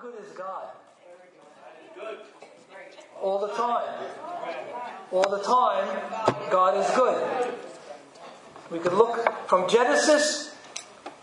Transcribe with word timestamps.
good 0.00 0.14
is 0.24 0.32
God? 0.32 0.64
All 3.20 3.38
the 3.38 3.52
time. 3.52 4.06
All 5.12 5.28
the 5.28 5.42
time, 5.42 6.50
God 6.50 6.78
is 6.78 6.90
good. 6.96 7.54
We 8.70 8.78
could 8.78 8.94
look 8.94 9.48
from 9.48 9.68
Genesis 9.68 10.54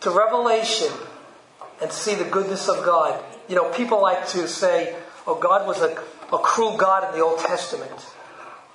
to 0.02 0.12
Revelation 0.12 0.92
and 1.82 1.92
see 1.92 2.14
the 2.14 2.26
goodness 2.26 2.68
of 2.68 2.86
God. 2.86 3.24
You 3.48 3.56
know, 3.56 3.72
people 3.72 4.02
like 4.02 4.28
to 4.30 4.48
say, 4.48 4.96
oh, 5.26 5.36
God 5.36 5.66
was 5.66 5.82
a, 5.82 5.98
a 6.34 6.38
cruel 6.38 6.78
God 6.78 7.10
in 7.10 7.20
the 7.20 7.26
Old 7.26 7.40
Testament. 7.40 8.06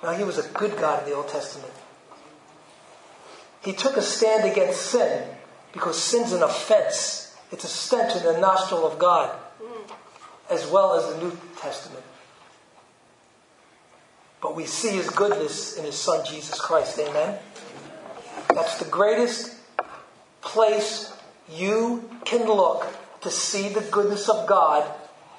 No, 0.01 0.11
he 0.11 0.23
was 0.23 0.37
a 0.37 0.49
good 0.49 0.77
God 0.77 1.03
in 1.03 1.09
the 1.09 1.15
Old 1.15 1.29
Testament. 1.29 1.71
He 3.61 3.71
took 3.71 3.95
a 3.95 4.01
stand 4.01 4.49
against 4.51 4.81
sin 4.81 5.29
because 5.71 6.01
sin's 6.01 6.33
an 6.33 6.43
offense. 6.43 7.37
It's 7.51 7.63
a 7.63 7.67
stench 7.67 8.15
in 8.15 8.23
the 8.23 8.39
nostril 8.39 8.85
of 8.85 8.99
God, 8.99 9.33
as 10.53 10.67
well 10.67 10.93
as 10.93 11.13
the 11.13 11.23
New 11.23 11.37
Testament. 11.57 12.03
But 14.41 14.55
we 14.55 14.65
see 14.65 14.91
his 14.91 15.09
goodness 15.09 15.77
in 15.77 15.85
his 15.85 15.95
son 15.95 16.25
Jesus 16.25 16.59
Christ. 16.59 16.99
Amen. 16.99 17.39
That's 18.53 18.77
the 18.77 18.89
greatest 18.89 19.55
place 20.41 21.11
you 21.49 22.09
can 22.25 22.45
look 22.45 22.85
to 23.21 23.31
see 23.31 23.69
the 23.69 23.81
goodness 23.81 24.29
of 24.29 24.47
God 24.47 24.89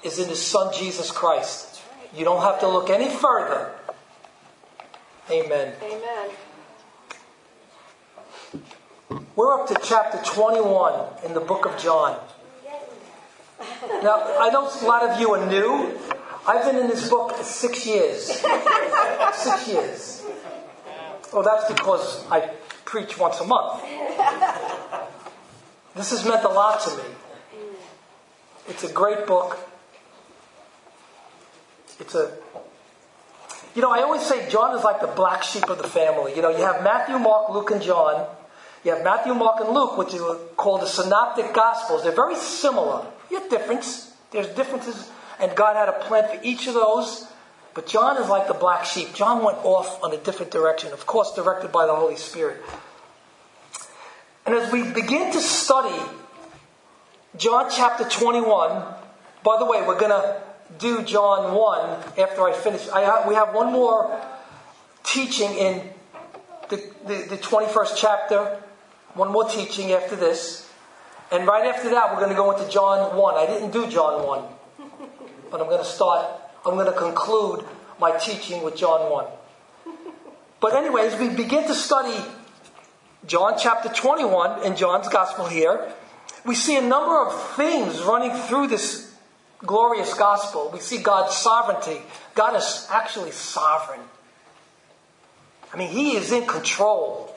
is 0.03 0.19
in 0.19 0.27
his 0.27 0.41
son 0.41 0.73
Jesus 0.73 1.11
Christ. 1.11 1.81
You 2.15 2.25
don't 2.25 2.41
have 2.41 2.59
to 2.61 2.67
look 2.67 2.89
any 2.89 3.09
further. 3.09 3.71
Amen. 5.29 5.73
Amen. 5.81 6.29
We're 9.35 9.59
up 9.59 9.67
to 9.67 9.77
chapter 9.83 10.17
21 10.23 11.25
in 11.25 11.33
the 11.33 11.39
book 11.39 11.65
of 11.65 11.77
John. 11.77 12.19
Now, 14.03 14.37
I 14.39 14.49
know 14.51 14.67
a 14.67 14.85
lot 14.85 15.03
of 15.03 15.19
you 15.19 15.33
are 15.33 15.45
new. 15.45 15.97
I've 16.47 16.65
been 16.65 16.81
in 16.81 16.87
this 16.87 17.09
book 17.09 17.35
six 17.43 17.85
years. 17.85 18.41
Six 19.33 19.67
years. 19.67 20.23
Well, 21.33 21.43
that's 21.43 21.71
because 21.71 22.25
I 22.29 22.51
preach 22.85 23.17
once 23.17 23.39
a 23.39 23.45
month. 23.45 23.81
This 25.95 26.11
has 26.11 26.25
meant 26.25 26.43
a 26.43 26.49
lot 26.49 26.81
to 26.81 26.97
me. 26.97 27.03
It's 28.67 28.83
a 28.83 28.91
great 28.91 29.25
book. 29.25 29.57
It's 31.99 32.15
a. 32.15 32.31
You 33.73 33.81
know, 33.81 33.91
I 33.91 34.01
always 34.01 34.21
say 34.21 34.49
John 34.49 34.77
is 34.77 34.83
like 34.83 35.01
the 35.01 35.07
black 35.07 35.43
sheep 35.43 35.69
of 35.69 35.77
the 35.77 35.87
family. 35.87 36.35
You 36.35 36.41
know, 36.41 36.49
you 36.49 36.63
have 36.63 36.83
Matthew, 36.83 37.17
Mark, 37.19 37.49
Luke, 37.49 37.71
and 37.71 37.81
John. 37.81 38.27
You 38.85 38.93
have 38.93 39.03
Matthew, 39.03 39.33
Mark, 39.33 39.59
and 39.61 39.73
Luke, 39.73 39.97
which 39.97 40.13
are 40.13 40.35
called 40.55 40.81
the 40.81 40.85
Synoptic 40.85 41.53
Gospels. 41.53 42.03
They're 42.03 42.11
very 42.11 42.35
similar. 42.35 43.07
Yet 43.31 43.49
difference. 43.49 44.13
There's 44.29 44.47
differences, 44.49 45.09
and 45.39 45.55
God 45.55 45.75
had 45.75 45.89
a 45.89 45.93
plan 46.05 46.29
for 46.29 46.39
each 46.43 46.67
of 46.67 46.75
those. 46.75 47.27
But 47.73 47.87
John 47.87 48.21
is 48.21 48.29
like 48.29 48.47
the 48.47 48.53
black 48.53 48.85
sheep. 48.85 49.15
John 49.15 49.43
went 49.43 49.57
off 49.65 50.01
on 50.03 50.13
a 50.13 50.17
different 50.17 50.51
direction, 50.51 50.93
of 50.93 51.07
course, 51.07 51.33
directed 51.33 51.71
by 51.71 51.87
the 51.87 51.95
Holy 51.95 52.15
Spirit. 52.15 52.61
And 54.45 54.53
as 54.53 54.71
we 54.71 54.83
begin 54.83 55.31
to 55.33 55.41
study 55.41 55.99
John 57.37 57.71
chapter 57.75 58.07
21, 58.07 58.83
by 59.43 59.57
the 59.57 59.65
way, 59.65 59.81
we're 59.81 59.99
going 59.99 60.11
to 60.11 60.41
do 60.77 61.01
John 61.01 61.55
1 61.55 62.19
after 62.19 62.47
I 62.47 62.53
finish. 62.53 62.87
I 62.89 63.27
we 63.27 63.33
have 63.33 63.53
one 63.53 63.71
more 63.71 64.21
teaching 65.03 65.51
in 65.53 65.89
the, 66.69 66.77
the, 67.05 67.15
the 67.29 67.37
21st 67.37 67.93
chapter, 67.97 68.61
one 69.15 69.31
more 69.31 69.49
teaching 69.49 69.91
after 69.93 70.15
this. 70.15 70.69
And 71.31 71.47
right 71.47 71.65
after 71.65 71.89
that, 71.89 72.11
we're 72.13 72.19
going 72.19 72.29
to 72.29 72.35
go 72.35 72.51
into 72.51 72.69
John 72.71 73.17
1. 73.17 73.35
I 73.35 73.45
didn't 73.47 73.71
do 73.71 73.87
John 73.87 74.25
1, 74.25 74.43
but 75.49 75.59
I'm 75.59 75.67
going 75.67 75.83
to 75.83 75.89
start, 75.89 76.29
I'm 76.65 76.75
going 76.75 76.85
to 76.85 76.97
conclude 76.97 77.65
my 77.99 78.15
teaching 78.17 78.63
with 78.63 78.75
John 78.75 79.09
1. 79.11 79.25
But, 80.59 80.75
anyways, 80.75 81.17
we 81.17 81.29
begin 81.29 81.63
to 81.67 81.73
study 81.73 82.23
John 83.25 83.55
chapter 83.57 83.89
21 83.89 84.63
in 84.63 84.75
John's 84.75 85.07
gospel 85.07 85.47
here. 85.47 85.91
We 86.45 86.55
see 86.55 86.77
a 86.77 86.81
number 86.81 87.19
of 87.19 87.55
themes 87.55 88.01
running 88.03 88.31
through 88.31 88.67
this 88.67 89.13
glorious 89.59 90.13
gospel. 90.13 90.69
We 90.71 90.79
see 90.79 90.99
God's 91.01 91.35
sovereignty. 91.35 92.01
God 92.35 92.55
is 92.55 92.87
actually 92.91 93.31
sovereign. 93.31 94.01
I 95.73 95.77
mean, 95.77 95.89
He 95.89 96.15
is 96.15 96.31
in 96.31 96.45
control. 96.45 97.34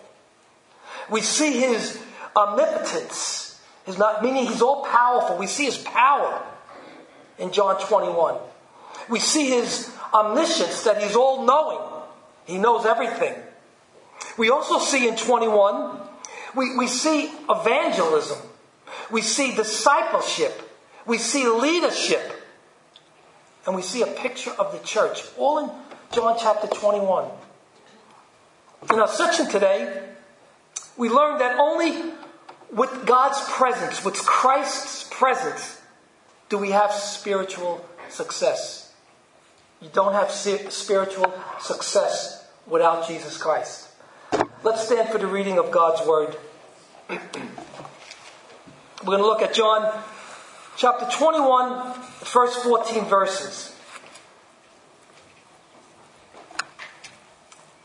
We 1.10 1.20
see 1.20 1.52
His 1.60 2.00
omnipotence. 2.36 3.60
His 3.84 3.98
not, 3.98 4.22
meaning 4.22 4.46
He's 4.46 4.62
all 4.62 4.84
powerful. 4.84 5.36
We 5.36 5.46
see 5.46 5.64
His 5.64 5.78
power 5.78 6.42
in 7.38 7.52
John 7.52 7.80
21. 7.80 8.36
We 9.08 9.18
see 9.20 9.48
His 9.48 9.90
omniscience, 10.12 10.84
that 10.84 11.02
He's 11.02 11.16
all 11.16 11.44
knowing. 11.44 11.80
He 12.44 12.58
knows 12.58 12.86
everything. 12.86 13.34
We 14.36 14.50
also 14.50 14.78
see 14.78 15.08
in 15.08 15.16
21, 15.16 16.00
we, 16.54 16.76
we 16.76 16.86
see 16.86 17.30
evangelism. 17.48 18.38
We 19.10 19.22
see 19.22 19.54
discipleship. 19.54 20.52
We 21.06 21.18
see 21.18 21.46
leadership. 21.48 22.32
And 23.66 23.74
we 23.76 23.82
see 23.82 24.02
a 24.02 24.06
picture 24.06 24.50
of 24.52 24.72
the 24.72 24.78
church, 24.86 25.22
all 25.36 25.58
in 25.58 25.70
John 26.12 26.36
chapter 26.40 26.68
21. 26.68 27.28
In 28.92 28.98
our 28.98 29.08
section 29.08 29.48
today, 29.48 30.08
we 30.98 31.08
learn 31.08 31.38
that 31.38 31.58
only 31.58 32.12
with 32.70 33.06
God's 33.06 33.40
presence, 33.50 34.04
with 34.04 34.16
Christ's 34.16 35.08
presence, 35.10 35.80
do 36.48 36.58
we 36.58 36.72
have 36.72 36.92
spiritual 36.92 37.86
success. 38.08 38.92
You 39.80 39.88
don't 39.92 40.12
have 40.12 40.30
spiritual 40.30 41.32
success 41.60 42.44
without 42.66 43.06
Jesus 43.06 43.38
Christ. 43.38 43.88
Let's 44.64 44.84
stand 44.84 45.08
for 45.10 45.18
the 45.18 45.26
reading 45.26 45.58
of 45.58 45.70
God's 45.70 46.06
Word. 46.06 46.36
We're 47.08 47.18
going 49.04 49.18
to 49.18 49.26
look 49.26 49.40
at 49.40 49.54
John 49.54 50.02
chapter 50.76 51.06
21, 51.16 51.92
first 51.94 52.58
14 52.64 53.04
verses. 53.04 53.77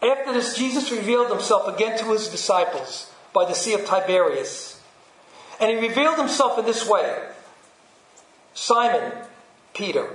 After 0.03 0.34
this, 0.34 0.58
Jesus 0.58 0.91
revealed 0.91 1.30
himself 1.30 1.68
again 1.74 1.97
to 2.00 2.12
his 2.12 2.28
disciples 2.28 3.09
by 3.31 3.46
the 3.46 3.56
Sea 3.56 3.74
of 3.74 3.86
Tiberias. 3.86 4.81
And 5.59 5.72
he 5.72 5.88
revealed 5.88 6.18
himself 6.18 6.59
in 6.59 6.66
this 6.66 6.88
way 6.88 7.19
Simon, 8.53 9.13
Peter, 9.74 10.09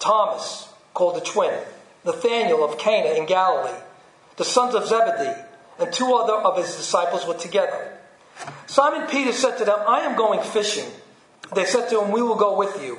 Thomas, 0.00 0.68
called 0.92 1.16
the 1.16 1.20
twin, 1.20 1.54
Nathanael 2.04 2.64
of 2.64 2.78
Cana 2.78 3.10
in 3.10 3.26
Galilee, 3.26 3.78
the 4.36 4.44
sons 4.44 4.74
of 4.74 4.86
Zebedee, 4.86 5.40
and 5.78 5.92
two 5.92 6.12
other 6.14 6.34
of 6.34 6.56
his 6.56 6.74
disciples 6.76 7.24
were 7.26 7.34
together. 7.34 7.96
Simon 8.66 9.06
Peter 9.08 9.32
said 9.32 9.56
to 9.58 9.64
them, 9.64 9.78
I 9.86 10.00
am 10.00 10.16
going 10.16 10.42
fishing. 10.42 10.90
They 11.54 11.64
said 11.64 11.88
to 11.90 12.02
him, 12.02 12.10
We 12.10 12.22
will 12.22 12.34
go 12.34 12.56
with 12.56 12.82
you. 12.82 12.98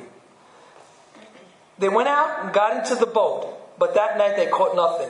They 1.80 1.90
went 1.90 2.08
out 2.08 2.44
and 2.44 2.54
got 2.54 2.78
into 2.78 2.96
the 2.96 3.12
boat, 3.12 3.78
but 3.78 3.96
that 3.96 4.18
night 4.18 4.38
they 4.38 4.48
caught 4.48 4.76
nothing. 4.76 5.10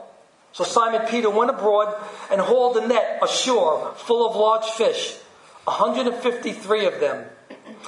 So 0.53 0.63
Simon 0.63 1.07
Peter 1.07 1.29
went 1.29 1.49
abroad 1.49 1.95
and 2.29 2.41
hauled 2.41 2.75
the 2.75 2.87
net 2.87 3.19
ashore 3.21 3.93
full 3.95 4.29
of 4.29 4.35
large 4.35 4.65
fish, 4.65 5.15
153 5.63 6.85
of 6.85 6.99
them. 6.99 7.25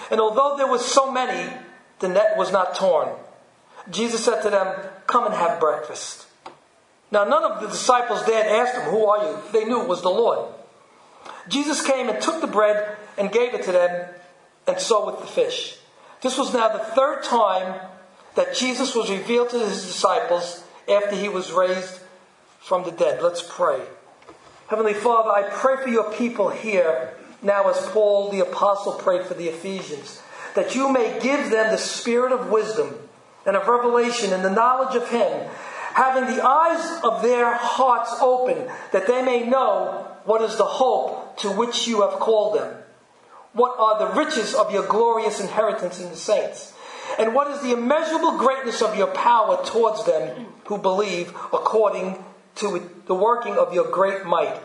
And 0.09 0.21
although 0.21 0.55
there 0.57 0.67
were 0.67 0.79
so 0.79 1.11
many, 1.11 1.53
the 1.99 2.07
net 2.07 2.37
was 2.37 2.51
not 2.51 2.75
torn. 2.75 3.09
Jesus 3.89 4.23
said 4.23 4.41
to 4.43 4.49
them, 4.49 4.75
Come 5.07 5.25
and 5.25 5.33
have 5.33 5.59
breakfast. 5.59 6.25
Now, 7.11 7.25
none 7.25 7.43
of 7.43 7.61
the 7.61 7.67
disciples 7.67 8.25
dared 8.25 8.47
ask 8.47 8.75
him, 8.75 8.89
Who 8.89 9.05
are 9.05 9.25
you? 9.25 9.37
They 9.51 9.65
knew 9.65 9.81
it 9.81 9.87
was 9.87 10.01
the 10.01 10.09
Lord. 10.09 10.53
Jesus 11.47 11.85
came 11.85 12.09
and 12.09 12.21
took 12.21 12.41
the 12.41 12.47
bread 12.47 12.95
and 13.17 13.31
gave 13.31 13.53
it 13.53 13.63
to 13.63 13.71
them, 13.71 14.09
and 14.67 14.79
so 14.79 15.05
with 15.05 15.19
the 15.19 15.27
fish. 15.27 15.77
This 16.21 16.37
was 16.37 16.53
now 16.53 16.69
the 16.69 16.79
third 16.79 17.23
time 17.23 17.81
that 18.35 18.55
Jesus 18.55 18.95
was 18.95 19.11
revealed 19.11 19.49
to 19.49 19.59
his 19.59 19.85
disciples 19.85 20.63
after 20.89 21.15
he 21.15 21.27
was 21.27 21.51
raised 21.51 21.99
from 22.63 22.83
the 22.83 22.91
dead. 22.91 23.21
Let's 23.21 23.43
pray. 23.47 23.81
Heavenly 24.67 24.93
Father, 24.93 25.29
I 25.29 25.49
pray 25.49 25.75
for 25.83 25.89
your 25.89 26.11
people 26.13 26.49
here 26.49 27.13
now 27.41 27.69
as 27.69 27.85
Paul 27.87 28.31
the 28.31 28.39
Apostle 28.39 28.93
prayed 28.93 29.25
for 29.25 29.33
the 29.33 29.49
Ephesians, 29.49 30.21
that 30.55 30.73
you 30.73 30.91
may 30.91 31.19
give 31.21 31.49
them 31.49 31.71
the 31.71 31.77
spirit 31.77 32.31
of 32.31 32.49
wisdom 32.49 32.95
and 33.45 33.57
of 33.57 33.67
revelation 33.67 34.31
and 34.31 34.45
the 34.45 34.49
knowledge 34.49 34.95
of 34.95 35.09
Him, 35.09 35.49
having 35.93 36.33
the 36.33 36.41
eyes 36.41 37.01
of 37.03 37.21
their 37.21 37.53
hearts 37.53 38.15
open, 38.21 38.71
that 38.93 39.07
they 39.07 39.21
may 39.21 39.43
know 39.45 40.07
what 40.23 40.41
is 40.41 40.55
the 40.55 40.63
hope 40.63 41.37
to 41.39 41.51
which 41.51 41.85
you 41.85 42.01
have 42.01 42.19
called 42.19 42.57
them, 42.57 42.73
what 43.51 43.77
are 43.77 43.99
the 43.99 44.15
riches 44.19 44.55
of 44.55 44.71
your 44.71 44.87
glorious 44.87 45.41
inheritance 45.41 45.99
in 45.99 46.09
the 46.09 46.15
saints, 46.15 46.73
and 47.19 47.35
what 47.35 47.51
is 47.51 47.61
the 47.61 47.73
immeasurable 47.73 48.37
greatness 48.37 48.81
of 48.81 48.95
your 48.95 49.07
power 49.07 49.61
towards 49.65 50.05
them 50.05 50.45
who 50.67 50.77
believe 50.77 51.35
according 51.51 52.23
to 52.55 52.89
the 53.05 53.15
working 53.15 53.57
of 53.57 53.73
your 53.73 53.89
great 53.89 54.25
might 54.25 54.59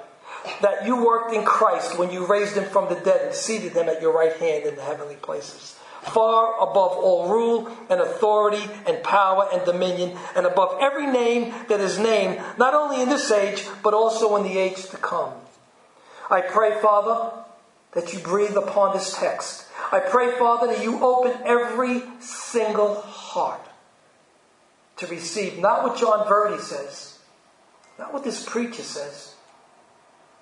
that 0.61 0.87
you 0.87 1.05
worked 1.05 1.33
in 1.35 1.45
Christ 1.45 1.99
when 1.99 2.11
you 2.11 2.27
raised 2.27 2.57
him 2.57 2.65
from 2.65 2.89
the 2.89 3.01
dead 3.01 3.27
and 3.27 3.35
seated 3.35 3.73
him 3.73 3.89
at 3.89 4.01
your 4.01 4.13
right 4.13 4.35
hand 4.37 4.65
in 4.65 4.77
the 4.77 4.83
heavenly 4.83 5.17
places. 5.17 5.79
Far 6.03 6.55
above 6.57 6.93
all 6.93 7.29
rule 7.29 7.69
and 7.91 8.01
authority 8.01 8.65
and 8.87 9.03
power 9.03 9.49
and 9.53 9.65
dominion, 9.65 10.17
and 10.37 10.47
above 10.47 10.79
every 10.81 11.07
name 11.07 11.53
that 11.69 11.81
is 11.81 11.99
named, 11.99 12.41
not 12.57 12.73
only 12.73 13.03
in 13.03 13.09
this 13.09 13.31
age, 13.31 13.67
but 13.83 13.95
also 13.95 14.37
in 14.37 14.45
the 14.45 14.59
age 14.59 14.89
to 14.91 14.97
come. 14.97 15.33
I 16.31 16.41
pray, 16.41 16.81
Father, 16.81 17.33
that 17.93 18.13
you 18.13 18.21
breathe 18.21 18.57
upon 18.57 18.95
this 18.95 19.19
text. 19.19 19.67
I 19.91 19.99
pray, 19.99 20.31
Father, 20.39 20.69
that 20.69 20.83
you 20.83 21.03
open 21.03 21.33
every 21.45 22.03
single 22.21 23.01
heart 23.01 23.67
to 24.99 25.07
receive 25.07 25.59
not 25.59 25.83
what 25.83 25.99
John 25.99 26.29
Verdi 26.29 26.63
says, 26.63 27.18
not 27.99 28.13
what 28.13 28.25
this 28.25 28.45
preacher 28.45 28.83
says, 28.83 29.35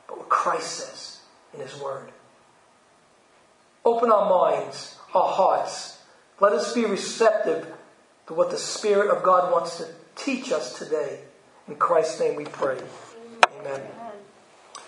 but 0.07 0.19
what 0.19 0.29
Christ 0.29 0.71
says 0.71 1.21
in 1.55 1.61
His 1.61 1.81
Word. 1.81 2.11
Open 3.85 4.11
our 4.11 4.29
minds, 4.29 4.97
our 5.15 5.29
hearts. 5.29 5.99
Let 6.41 6.53
us 6.53 6.75
be 6.75 6.85
receptive 6.85 7.67
to 8.27 8.35
what 8.35 8.51
the 8.51 8.59
Spirit 8.59 9.17
of 9.17 9.23
God 9.23 9.53
wants 9.53 9.79
to 9.79 9.87
teach 10.17 10.53
us 10.53 10.79
today. 10.79 11.21
In 11.69 11.77
Christ's 11.77 12.21
name 12.21 12.37
we 12.37 12.45
pray. 12.45 12.79
Amen. 13.61 13.81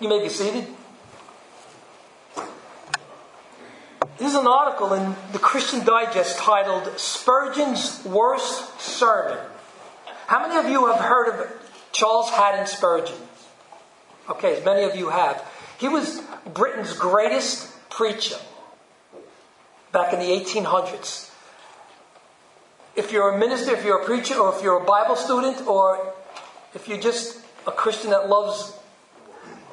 You 0.01 0.09
may 0.09 0.23
be 0.23 0.29
seated. 0.29 0.67
This 4.19 4.33
is 4.33 4.35
an 4.35 4.49
article 4.49 4.95
in 4.95 5.15
the 5.33 5.39
Christian 5.39 5.85
Digest 5.85 6.39
titled 6.39 6.99
Spurgeon's 6.99 8.05
Worst 8.05 8.81
Sermon. 8.81 9.39
How 10.27 10.47
many 10.47 10.57
of 10.59 10.69
you 10.69 10.87
have 10.87 11.01
heard 11.01 11.29
of 11.29 11.68
Charles 11.99 12.31
Haddon 12.31 12.65
Spurgeon? 12.69 13.17
Okay, 14.31 14.59
as 14.59 14.65
many 14.65 14.85
of 14.85 14.95
you 14.95 15.09
have. 15.09 15.45
He 15.79 15.89
was 15.89 16.23
Britain's 16.55 16.93
greatest 16.93 17.75
preacher 17.91 18.37
back 19.91 20.13
in 20.13 20.21
the 20.21 20.27
1800s. 20.27 21.29
If 22.95 23.11
you're 23.11 23.35
a 23.35 23.39
minister, 23.39 23.73
if 23.75 23.85
you're 23.85 24.01
a 24.01 24.05
preacher, 24.05 24.37
or 24.37 24.55
if 24.55 24.63
you're 24.63 24.81
a 24.81 24.85
Bible 24.85 25.17
student, 25.17 25.67
or 25.67 26.15
if 26.73 26.87
you're 26.87 27.01
just 27.01 27.37
a 27.67 27.73
Christian 27.73 28.11
that 28.11 28.29
loves 28.29 28.79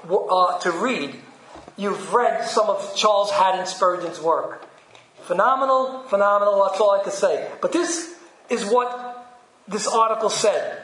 uh, 0.10 0.58
to 0.62 0.72
read, 0.72 1.14
you've 1.78 2.12
read 2.12 2.44
some 2.44 2.72
of 2.72 2.96
Charles 2.96 3.30
Haddon 3.30 3.68
Spurgeon's 3.68 4.20
work. 4.20 4.68
Phenomenal, 5.26 6.02
phenomenal, 6.08 6.64
that's 6.64 6.82
all 6.82 7.00
I 7.00 7.04
can 7.04 7.12
say. 7.12 7.52
But 7.62 7.72
this 7.72 8.16
is 8.50 8.66
what 8.66 9.28
this 9.68 9.88
article 9.88 10.32
said. 10.32 10.75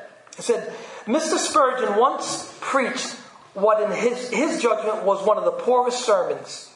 It 0.41 0.45
said, 0.45 0.73
Mr. 1.05 1.37
Spurgeon 1.37 1.97
once 1.97 2.51
preached 2.61 3.11
what 3.53 3.79
in 3.83 3.91
his, 3.91 4.31
his 4.31 4.59
judgment 4.59 5.03
was 5.03 5.23
one 5.23 5.37
of 5.37 5.45
the 5.45 5.51
poorest 5.51 6.03
sermons. 6.03 6.73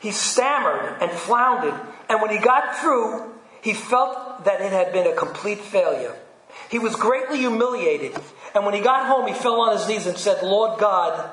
He 0.00 0.10
stammered 0.10 0.96
and 1.02 1.10
floundered, 1.10 1.78
and 2.08 2.22
when 2.22 2.30
he 2.30 2.38
got 2.38 2.78
through, 2.78 3.34
he 3.60 3.74
felt 3.74 4.46
that 4.46 4.62
it 4.62 4.72
had 4.72 4.94
been 4.94 5.06
a 5.06 5.14
complete 5.14 5.58
failure. 5.58 6.16
He 6.70 6.78
was 6.78 6.96
greatly 6.96 7.38
humiliated, 7.38 8.16
and 8.54 8.64
when 8.64 8.74
he 8.74 8.80
got 8.80 9.06
home, 9.06 9.26
he 9.26 9.34
fell 9.34 9.60
on 9.60 9.76
his 9.76 9.86
knees 9.86 10.06
and 10.06 10.16
said, 10.16 10.42
Lord 10.42 10.80
God, 10.80 11.30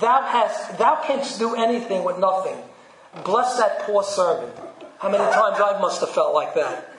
thou 0.00 0.22
hast 0.22 0.78
thou 0.78 1.02
canst 1.04 1.38
do 1.38 1.54
anything 1.54 2.04
with 2.04 2.18
nothing. 2.18 2.56
Bless 3.24 3.58
that 3.58 3.80
poor 3.80 4.02
servant. 4.02 4.54
How 5.00 5.08
many 5.08 5.24
times 5.32 5.56
I 5.58 5.80
must 5.80 6.00
have 6.00 6.10
felt 6.10 6.34
like 6.34 6.54
that? 6.56 6.92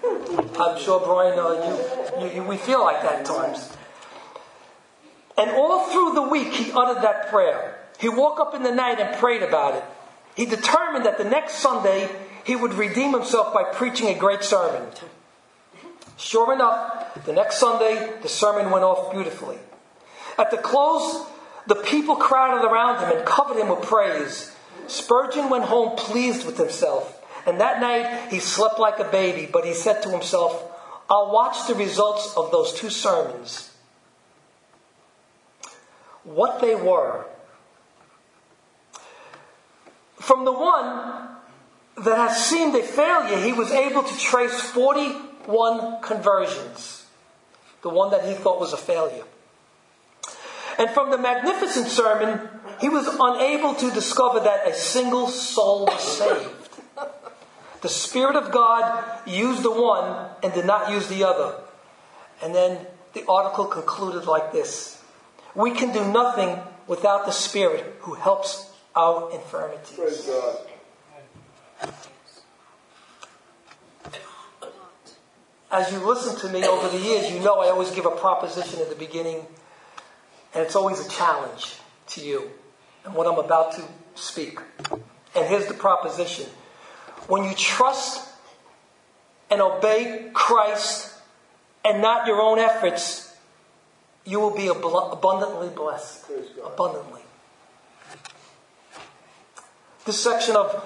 I'm 0.60 0.80
sure, 0.82 1.00
Brian, 1.00 1.38
uh, 1.38 2.18
you, 2.20 2.32
you, 2.34 2.44
we 2.44 2.58
feel 2.58 2.82
like 2.82 3.04
that 3.04 3.20
at 3.20 3.26
times. 3.26 3.72
And 5.38 5.52
all 5.52 5.88
through 5.92 6.14
the 6.14 6.24
week, 6.24 6.52
he 6.52 6.72
uttered 6.72 7.04
that 7.04 7.30
prayer. 7.30 7.78
He 8.00 8.10
woke 8.10 8.40
up 8.40 8.56
in 8.56 8.64
the 8.64 8.74
night 8.74 9.00
and 9.00 9.16
prayed 9.20 9.44
about 9.44 9.76
it. 9.76 9.84
He 10.36 10.48
determined 10.48 11.06
that 11.06 11.20
the 11.20 11.24
next 11.26 11.60
Sunday 11.60 12.10
he 12.44 12.56
would 12.56 12.74
redeem 12.74 13.14
himself 13.14 13.54
by 13.54 13.66
preaching 13.66 14.08
a 14.08 14.18
great 14.18 14.44
sermon. 14.44 14.90
Sure 16.18 16.52
enough, 16.54 17.24
the 17.26 17.34
next 17.34 17.60
Sunday, 17.60 18.14
the 18.24 18.30
sermon 18.30 18.72
went 18.72 18.84
off 18.84 19.12
beautifully. 19.12 19.60
At 20.40 20.50
the 20.50 20.58
close, 20.58 21.28
the 21.68 21.76
people 21.76 22.16
crowded 22.16 22.66
around 22.66 23.04
him 23.04 23.16
and 23.16 23.28
covered 23.28 23.58
him 23.58 23.70
with 23.70 23.84
praise. 23.84 24.56
Spurgeon 24.88 25.52
went 25.52 25.66
home 25.66 25.96
pleased 25.96 26.48
with 26.48 26.58
himself. 26.58 27.21
And 27.46 27.60
that 27.60 27.82
night, 27.82 28.30
he 28.30 28.40
slept 28.40 28.80
like 28.80 29.00
a 29.00 29.10
baby, 29.10 29.50
but 29.52 29.66
he 29.66 29.74
said 29.74 30.02
to 30.04 30.10
himself, 30.10 30.64
I'll 31.10 31.32
watch 31.32 31.68
the 31.68 31.76
results 31.76 32.34
of 32.38 32.52
those 32.52 32.74
two 32.74 32.90
sermons 32.90 33.72
what 36.24 36.62
they 36.62 36.76
were. 36.76 37.26
From 40.18 40.46
the 40.46 40.52
one 40.52 41.28
that 41.98 42.18
has 42.18 42.46
seemed 42.46 42.76
a 42.76 42.84
failure, 42.84 43.38
he 43.38 43.54
was 43.54 43.72
able 43.72 44.04
to 44.04 44.18
trace 44.18 44.60
41 44.62 46.02
conversions. 46.02 47.06
The 47.82 47.90
one 47.90 48.12
that 48.12 48.26
he 48.26 48.34
thought 48.34 48.60
was 48.60 48.74
a 48.74 48.78
failure. 48.78 49.24
And 50.78 50.90
from 50.92 51.12
the 51.12 51.18
magnificent 51.18 51.88
sermon, 51.88 52.48
he 52.80 52.90
was 52.90 53.08
unable 53.08 53.74
to 53.76 53.92
discover 53.92 54.40
that 54.42 54.68
a 54.68 54.74
single 54.74 55.28
soul 55.28 55.86
was 55.86 56.02
saved. 56.02 56.61
The 57.82 57.90
Spirit 57.90 58.36
of 58.36 58.52
God 58.52 59.28
used 59.28 59.64
the 59.64 59.72
one 59.72 60.30
and 60.44 60.54
did 60.54 60.66
not 60.66 60.92
use 60.92 61.08
the 61.08 61.24
other. 61.24 61.56
And 62.42 62.54
then 62.54 62.86
the 63.14 63.26
article 63.28 63.66
concluded 63.66 64.26
like 64.26 64.52
this 64.52 65.02
we 65.54 65.72
can 65.72 65.92
do 65.92 66.10
nothing 66.12 66.60
without 66.88 67.26
the 67.26 67.32
Spirit 67.32 67.98
who 68.02 68.14
helps 68.14 68.72
our 68.96 69.32
infirmities. 69.32 69.98
Praise 69.98 70.22
God. 70.22 70.58
As 75.72 75.92
you 75.92 76.00
listen 76.00 76.38
to 76.40 76.50
me 76.50 76.66
over 76.66 76.90
the 76.90 76.98
years, 76.98 77.32
you 77.32 77.40
know 77.40 77.60
I 77.62 77.70
always 77.70 77.92
give 77.92 78.06
a 78.06 78.12
proposition 78.12 78.82
at 78.82 78.90
the 78.90 78.96
beginning, 78.96 79.46
and 80.54 80.64
it's 80.64 80.76
always 80.76 81.06
a 81.06 81.10
challenge 81.10 81.76
to 82.08 82.22
you 82.22 82.52
and 83.06 83.14
what 83.14 83.26
I'm 83.26 83.40
about 83.40 83.74
to 83.74 83.84
speak. 84.16 84.60
And 85.34 85.48
here's 85.48 85.68
the 85.68 85.74
proposition 85.74 86.50
when 87.28 87.44
you 87.44 87.54
trust 87.56 88.28
and 89.50 89.62
obey 89.62 90.30
Christ 90.34 91.14
and 91.84 92.02
not 92.02 92.28
your 92.28 92.42
own 92.42 92.60
efforts, 92.60 93.36
you 94.26 94.40
will 94.40 94.56
be 94.56 94.68
abundantly 94.68 95.70
blessed. 95.70 96.26
Abundantly. 96.66 97.22
This 100.06 100.24
section 100.24 100.56
of 100.56 100.84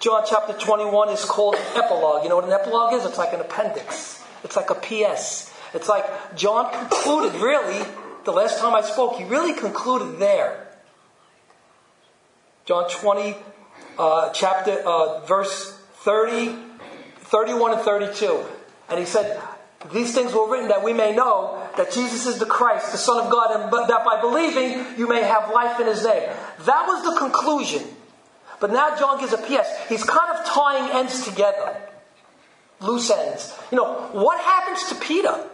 John 0.00 0.24
chapter 0.28 0.52
21 0.52 1.10
is 1.10 1.24
called 1.24 1.56
epilogue. 1.74 2.22
You 2.22 2.28
know 2.28 2.36
what 2.36 2.44
an 2.44 2.52
epilogue 2.52 2.94
is? 2.94 3.04
It's 3.04 3.18
like 3.18 3.32
an 3.32 3.40
appendix. 3.40 4.22
It's 4.44 4.56
like 4.56 4.70
a 4.70 4.74
PS. 4.74 5.52
It's 5.74 5.88
like 5.88 6.36
John 6.36 6.72
concluded, 6.72 7.40
really, 7.40 7.84
the 8.24 8.32
last 8.32 8.58
time 8.58 8.74
I 8.74 8.82
spoke, 8.82 9.16
he 9.16 9.24
really 9.24 9.52
concluded 9.52 10.18
there. 10.18 10.68
John 12.64 12.88
20, 12.90 13.36
uh, 13.98 14.30
chapter, 14.30 14.72
uh, 14.84 15.20
verse 15.26 15.75
30, 16.06 16.54
31 17.18 17.72
and 17.72 17.80
32. 17.82 18.44
And 18.88 19.00
he 19.00 19.04
said, 19.04 19.42
these 19.92 20.14
things 20.14 20.32
were 20.32 20.48
written 20.48 20.68
that 20.68 20.84
we 20.84 20.92
may 20.92 21.12
know 21.12 21.68
that 21.76 21.90
Jesus 21.90 22.26
is 22.26 22.38
the 22.38 22.46
Christ, 22.46 22.92
the 22.92 22.98
Son 22.98 23.26
of 23.26 23.28
God, 23.28 23.50
and 23.60 23.72
that 23.72 24.04
by 24.04 24.20
believing 24.20 24.86
you 24.96 25.08
may 25.08 25.24
have 25.24 25.52
life 25.52 25.80
in 25.80 25.88
his 25.88 26.04
name. 26.04 26.30
That 26.60 26.86
was 26.86 27.02
the 27.02 27.18
conclusion. 27.18 27.82
But 28.60 28.70
now 28.70 28.96
John 28.96 29.18
gives 29.18 29.32
a 29.32 29.38
PS. 29.38 29.66
He's 29.88 30.04
kind 30.04 30.30
of 30.30 30.46
tying 30.46 30.92
ends 30.92 31.24
together. 31.24 31.76
loose 32.80 33.10
ends. 33.10 33.52
You 33.72 33.78
know, 33.78 34.08
what 34.12 34.40
happens 34.40 34.88
to 34.90 34.94
Peter? 34.94 35.44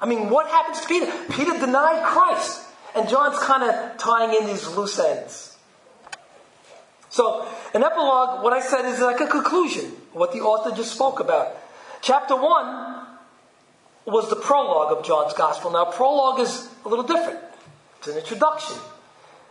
I 0.00 0.06
mean, 0.06 0.30
what 0.30 0.46
happens 0.46 0.80
to 0.80 0.86
Peter? 0.86 1.12
Peter 1.32 1.58
denied 1.58 2.04
Christ. 2.04 2.62
And 2.94 3.08
John's 3.08 3.40
kind 3.40 3.64
of 3.64 3.98
tying 3.98 4.40
in 4.40 4.46
these 4.46 4.64
loose 4.76 5.00
ends. 5.00 5.53
So, 7.14 7.46
an 7.74 7.84
epilogue, 7.84 8.42
what 8.42 8.52
I 8.52 8.60
said 8.60 8.86
is 8.86 8.98
like 8.98 9.20
a 9.20 9.28
conclusion, 9.28 9.84
what 10.14 10.32
the 10.32 10.40
author 10.40 10.74
just 10.74 10.90
spoke 10.90 11.20
about. 11.20 11.56
Chapter 12.02 12.34
1 12.34 13.06
was 14.06 14.28
the 14.30 14.34
prologue 14.34 14.98
of 14.98 15.04
John's 15.04 15.32
Gospel. 15.32 15.70
Now, 15.70 15.84
prologue 15.84 16.40
is 16.40 16.68
a 16.84 16.88
little 16.88 17.04
different. 17.04 17.38
It's 17.98 18.08
an 18.08 18.18
introduction. 18.18 18.78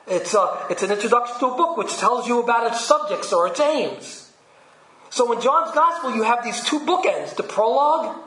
It's, 0.07 0.33
a, 0.33 0.41
uh, 0.41 0.67
it's 0.71 0.83
an 0.83 0.91
introduction 0.91 1.39
to 1.39 1.45
a 1.45 1.55
book 1.55 1.77
which 1.77 1.95
tells 1.95 2.27
you 2.27 2.41
about 2.41 2.69
its 2.69 2.81
subjects 2.81 3.31
or 3.31 3.47
its 3.47 3.61
aims. 3.61 4.29
So 5.09 5.31
in 5.31 5.39
John's 5.39 5.73
Gospel, 5.73 6.13
you 6.13 6.23
have 6.23 6.43
these 6.43 6.61
two 6.65 6.81
bookends, 6.81 7.37
the 7.37 7.43
prologue 7.43 8.17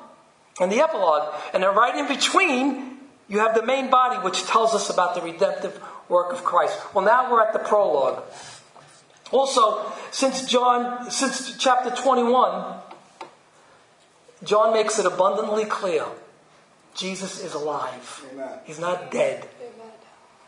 and 0.58 0.72
the 0.72 0.80
epilogue. 0.80 1.34
And 1.52 1.62
then 1.62 1.74
right 1.74 1.94
in 1.94 2.08
between, 2.08 3.00
you 3.28 3.40
have 3.40 3.54
the 3.54 3.66
main 3.66 3.90
body 3.90 4.16
which 4.16 4.44
tells 4.44 4.74
us 4.74 4.88
about 4.88 5.14
the 5.14 5.20
redemptive 5.20 5.78
work 6.08 6.32
of 6.32 6.42
Christ. 6.42 6.80
Well, 6.94 7.04
now 7.04 7.30
we're 7.30 7.42
at 7.42 7.52
the 7.52 7.58
prologue. 7.58 8.22
Also, 9.32 9.92
since 10.10 10.46
John, 10.46 11.10
since 11.10 11.56
chapter 11.56 11.90
21, 11.90 12.76
John 14.44 14.72
makes 14.72 14.98
it 14.98 15.06
abundantly 15.06 15.64
clear 15.64 16.04
Jesus 16.94 17.42
is 17.42 17.54
alive. 17.54 18.24
Amen. 18.32 18.58
He's 18.64 18.78
not 18.78 19.10
dead. 19.10 19.48
Amen. 19.60 19.92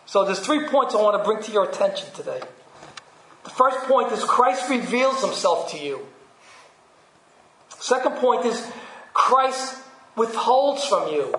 So 0.06 0.25
there's 0.25 0.40
three 0.40 0.66
points 0.68 0.94
I 0.94 1.02
want 1.02 1.23
to 1.23 1.25
bring 1.25 1.42
to 1.42 1.52
your 1.52 1.64
attention 1.64 2.08
today. 2.14 2.40
The 3.44 3.50
first 3.50 3.78
point 3.80 4.12
is 4.12 4.25
Christ 4.25 4.68
reveals 4.70 5.23
himself 5.23 5.70
to 5.73 5.78
you. 5.78 6.06
Second 7.78 8.16
point 8.16 8.44
is 8.44 8.70
Christ 9.12 9.76
withholds 10.16 10.85
from 10.85 11.08
you. 11.08 11.35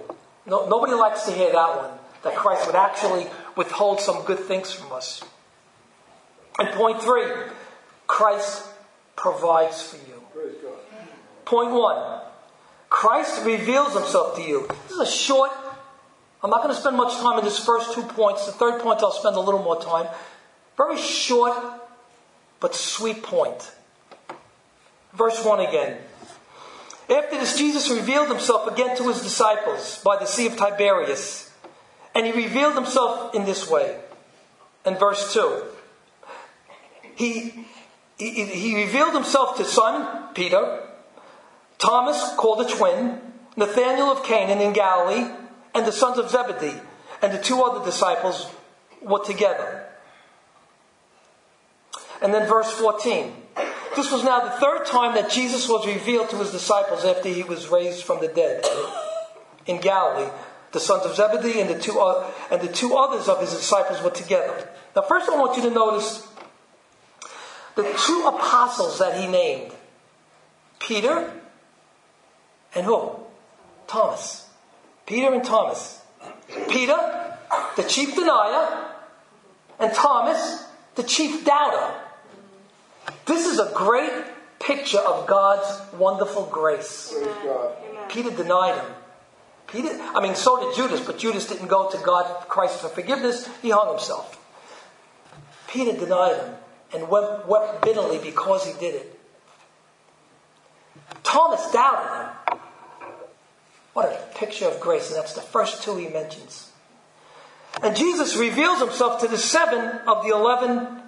No, 0.45 0.67
nobody 0.67 0.93
likes 0.93 1.23
to 1.23 1.31
hear 1.31 1.51
that 1.51 1.77
one, 1.77 1.91
that 2.23 2.35
Christ 2.35 2.65
would 2.67 2.75
actually 2.75 3.27
withhold 3.55 3.99
some 3.99 4.23
good 4.25 4.39
things 4.39 4.71
from 4.71 4.91
us. 4.91 5.23
And 6.59 6.69
point 6.71 7.01
three, 7.01 7.25
Christ 8.05 8.65
provides 9.15 9.81
for 9.81 9.97
you. 9.97 10.21
Point 11.45 11.71
one, 11.71 12.21
Christ 12.89 13.45
reveals 13.45 13.93
himself 13.93 14.35
to 14.35 14.41
you. 14.41 14.67
This 14.83 14.91
is 14.91 14.99
a 14.99 15.11
short, 15.11 15.51
I'm 16.43 16.49
not 16.49 16.61
going 16.61 16.73
to 16.73 16.79
spend 16.79 16.97
much 16.97 17.17
time 17.19 17.39
in 17.39 17.45
these 17.45 17.59
first 17.59 17.93
two 17.93 18.03
points. 18.03 18.45
The 18.45 18.51
third 18.51 18.81
point, 18.81 18.99
I'll 18.99 19.11
spend 19.11 19.35
a 19.35 19.39
little 19.39 19.63
more 19.63 19.81
time. 19.81 20.07
Very 20.77 20.97
short, 20.97 21.53
but 22.59 22.75
sweet 22.75 23.23
point. 23.23 23.71
Verse 25.13 25.43
1 25.43 25.59
again. 25.61 25.97
After 27.09 27.39
this, 27.39 27.57
Jesus 27.57 27.89
revealed 27.89 28.27
himself 28.27 28.71
again 28.71 28.95
to 28.97 29.07
his 29.07 29.21
disciples 29.21 29.99
by 30.03 30.17
the 30.17 30.25
Sea 30.25 30.47
of 30.47 30.57
Tiberias. 30.57 31.51
And 32.13 32.25
he 32.25 32.31
revealed 32.31 32.75
himself 32.75 33.33
in 33.33 33.45
this 33.45 33.69
way. 33.69 33.99
In 34.85 34.95
verse 34.95 35.33
2, 35.33 35.63
he, 37.19 37.65
he, 38.17 38.45
he 38.45 38.75
revealed 38.75 39.13
himself 39.13 39.57
to 39.57 39.65
Simon 39.65 40.07
Peter, 40.33 40.87
Thomas, 41.77 42.33
called 42.37 42.61
a 42.61 42.69
twin, 42.69 43.19
Nathanael 43.57 44.09
of 44.09 44.23
Canaan 44.23 44.61
in 44.61 44.71
Galilee, 44.71 45.29
and 45.75 45.85
the 45.85 45.91
sons 45.91 46.17
of 46.17 46.29
Zebedee, 46.29 46.79
and 47.21 47.33
the 47.33 47.41
two 47.41 47.61
other 47.61 47.83
disciples 47.83 48.49
were 49.01 49.19
together. 49.19 49.85
And 52.21 52.33
then 52.33 52.47
verse 52.47 52.71
14. 52.71 53.33
This 53.97 54.13
was 54.13 54.23
now 54.23 54.39
the 54.39 54.51
third 54.51 54.85
time 54.85 55.13
that 55.15 55.29
Jesus 55.29 55.67
was 55.67 55.85
revealed 55.85 56.29
to 56.29 56.37
his 56.37 56.51
disciples 56.51 57.03
after 57.03 57.27
he 57.27 57.43
was 57.43 57.67
raised 57.67 58.03
from 58.03 58.21
the 58.21 58.29
dead 58.29 58.63
in 59.65 59.81
Galilee. 59.81 60.31
The 60.71 60.79
sons 60.79 61.03
of 61.03 61.17
Zebedee 61.17 61.59
and 61.59 61.69
the 61.69 61.79
two, 61.79 61.99
and 62.49 62.61
the 62.61 62.71
two 62.71 62.95
others 62.95 63.27
of 63.27 63.41
his 63.41 63.51
disciples 63.51 64.01
were 64.01 64.09
together. 64.09 64.69
Now, 64.95 65.01
first, 65.01 65.29
I 65.29 65.37
want 65.37 65.57
you 65.57 65.63
to 65.63 65.69
notice 65.69 66.28
the 67.81 67.97
two 67.97 68.25
apostles 68.27 68.99
that 68.99 69.17
he 69.17 69.25
named 69.25 69.71
Peter 70.79 71.31
and 72.75 72.85
who? 72.85 73.15
Thomas. 73.87 74.49
Peter 75.05 75.33
and 75.33 75.43
Thomas. 75.45 76.01
Peter, 76.67 76.97
the 77.77 77.83
chief 77.83 78.15
denier, 78.15 78.85
and 79.79 79.93
Thomas, 79.93 80.65
the 80.95 81.03
chief 81.03 81.45
doubter. 81.45 81.95
This 83.25 83.47
is 83.47 83.59
a 83.59 83.71
great 83.73 84.11
picture 84.59 84.99
of 84.99 85.25
God's 85.25 85.81
wonderful 85.93 86.47
grace. 86.47 87.15
Peter 88.09 88.31
denied 88.31 88.75
him. 88.75 88.91
Peter, 89.67 89.89
I 90.13 90.19
mean, 90.21 90.35
so 90.35 90.59
did 90.59 90.75
Judas, 90.75 90.99
but 90.99 91.17
Judas 91.17 91.47
didn't 91.47 91.67
go 91.67 91.89
to 91.89 91.97
God, 91.99 92.25
Christ, 92.49 92.81
for 92.81 92.89
forgiveness. 92.89 93.47
He 93.61 93.69
hung 93.69 93.87
himself. 93.89 94.35
Peter 95.67 95.93
denied 95.97 96.35
him 96.35 96.55
and 96.93 97.09
wept, 97.09 97.47
wept 97.47 97.83
bitterly 97.83 98.17
because 98.17 98.65
he 98.65 98.73
did 98.79 98.95
it. 98.95 99.19
Thomas 101.23 101.71
doubted 101.71 102.09
him. 102.09 102.59
What 103.93 104.05
a 104.05 104.37
picture 104.37 104.65
of 104.65 104.79
grace, 104.79 105.09
and 105.09 105.17
that's 105.17 105.33
the 105.33 105.41
first 105.41 105.83
two 105.83 105.97
he 105.97 106.07
mentions. 106.07 106.71
And 107.83 107.95
Jesus 107.95 108.35
reveals 108.37 108.79
himself 108.79 109.21
to 109.21 109.27
the 109.27 109.37
seven 109.37 109.99
of 110.07 110.23
the 110.23 110.29
eleven 110.29 111.01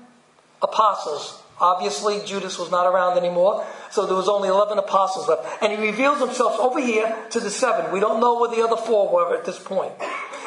apostles. 0.62 1.42
Obviously, 1.60 2.22
Judas 2.26 2.58
was 2.58 2.72
not 2.72 2.88
around 2.88 3.20
anymore, 3.20 3.64
so 3.92 4.08
there 4.08 4.16
was 4.16 4.28
only 4.28 4.50
11 4.50 4.80
apostles 4.80 5.28
left. 5.28 5.62
And 5.62 5.72
he 5.72 5.78
reveals 5.78 6.20
himself 6.20 6.60
over 6.60 6.82
here 6.82 7.16
to 7.30 7.40
the 7.40 7.52
seven. 7.52 7.92
We 7.92 8.00
don't 8.00 8.20
know 8.20 8.40
where 8.40 8.50
the 8.50 8.64
other 8.64 8.78
four 8.78 9.14
were 9.14 9.38
at 9.38 9.46
this 9.46 9.60
point. 9.60 9.94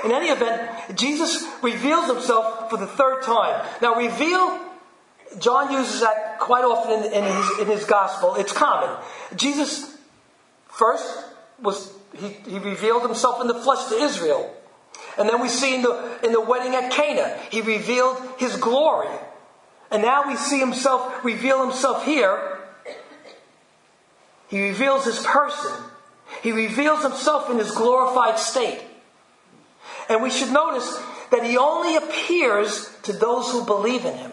In 0.04 0.10
any 0.10 0.26
event, 0.26 0.96
Jesus 0.96 1.44
reveals 1.62 2.08
himself 2.08 2.68
for 2.68 2.78
the 2.78 2.88
third 2.88 3.22
time. 3.22 3.64
Now, 3.80 3.94
reveal 3.94 4.58
John 5.38 5.72
uses 5.72 6.00
that 6.00 6.38
quite 6.38 6.64
often 6.64 7.04
in, 7.04 7.12
in, 7.12 7.24
his, 7.24 7.58
in 7.60 7.66
his 7.66 7.84
gospel. 7.84 8.34
It's 8.36 8.52
common. 8.52 8.96
Jesus 9.36 9.96
first 10.68 11.24
was 11.60 11.92
he, 12.16 12.28
he 12.48 12.58
revealed 12.58 13.02
himself 13.02 13.40
in 13.40 13.46
the 13.46 13.54
flesh 13.54 13.88
to 13.88 13.96
Israel. 13.96 14.54
And 15.18 15.28
then 15.28 15.40
we 15.40 15.48
see 15.48 15.74
in 15.74 15.82
the, 15.82 16.18
in 16.22 16.32
the 16.32 16.40
wedding 16.40 16.74
at 16.74 16.92
Cana, 16.92 17.38
he 17.50 17.60
revealed 17.60 18.20
his 18.38 18.56
glory. 18.56 19.08
And 19.90 20.02
now 20.02 20.26
we 20.26 20.36
see 20.36 20.58
himself 20.58 21.24
reveal 21.24 21.62
himself 21.62 22.04
here. 22.04 22.58
He 24.48 24.62
reveals 24.62 25.04
his 25.04 25.18
person. 25.24 25.72
He 26.42 26.52
reveals 26.52 27.02
himself 27.02 27.50
in 27.50 27.58
his 27.58 27.70
glorified 27.70 28.38
state. 28.38 28.80
And 30.08 30.22
we 30.22 30.30
should 30.30 30.52
notice 30.52 31.00
that 31.30 31.44
he 31.44 31.56
only 31.56 31.96
appears 31.96 32.90
to 33.04 33.12
those 33.12 33.50
who 33.50 33.64
believe 33.64 34.04
in 34.04 34.14
him. 34.14 34.32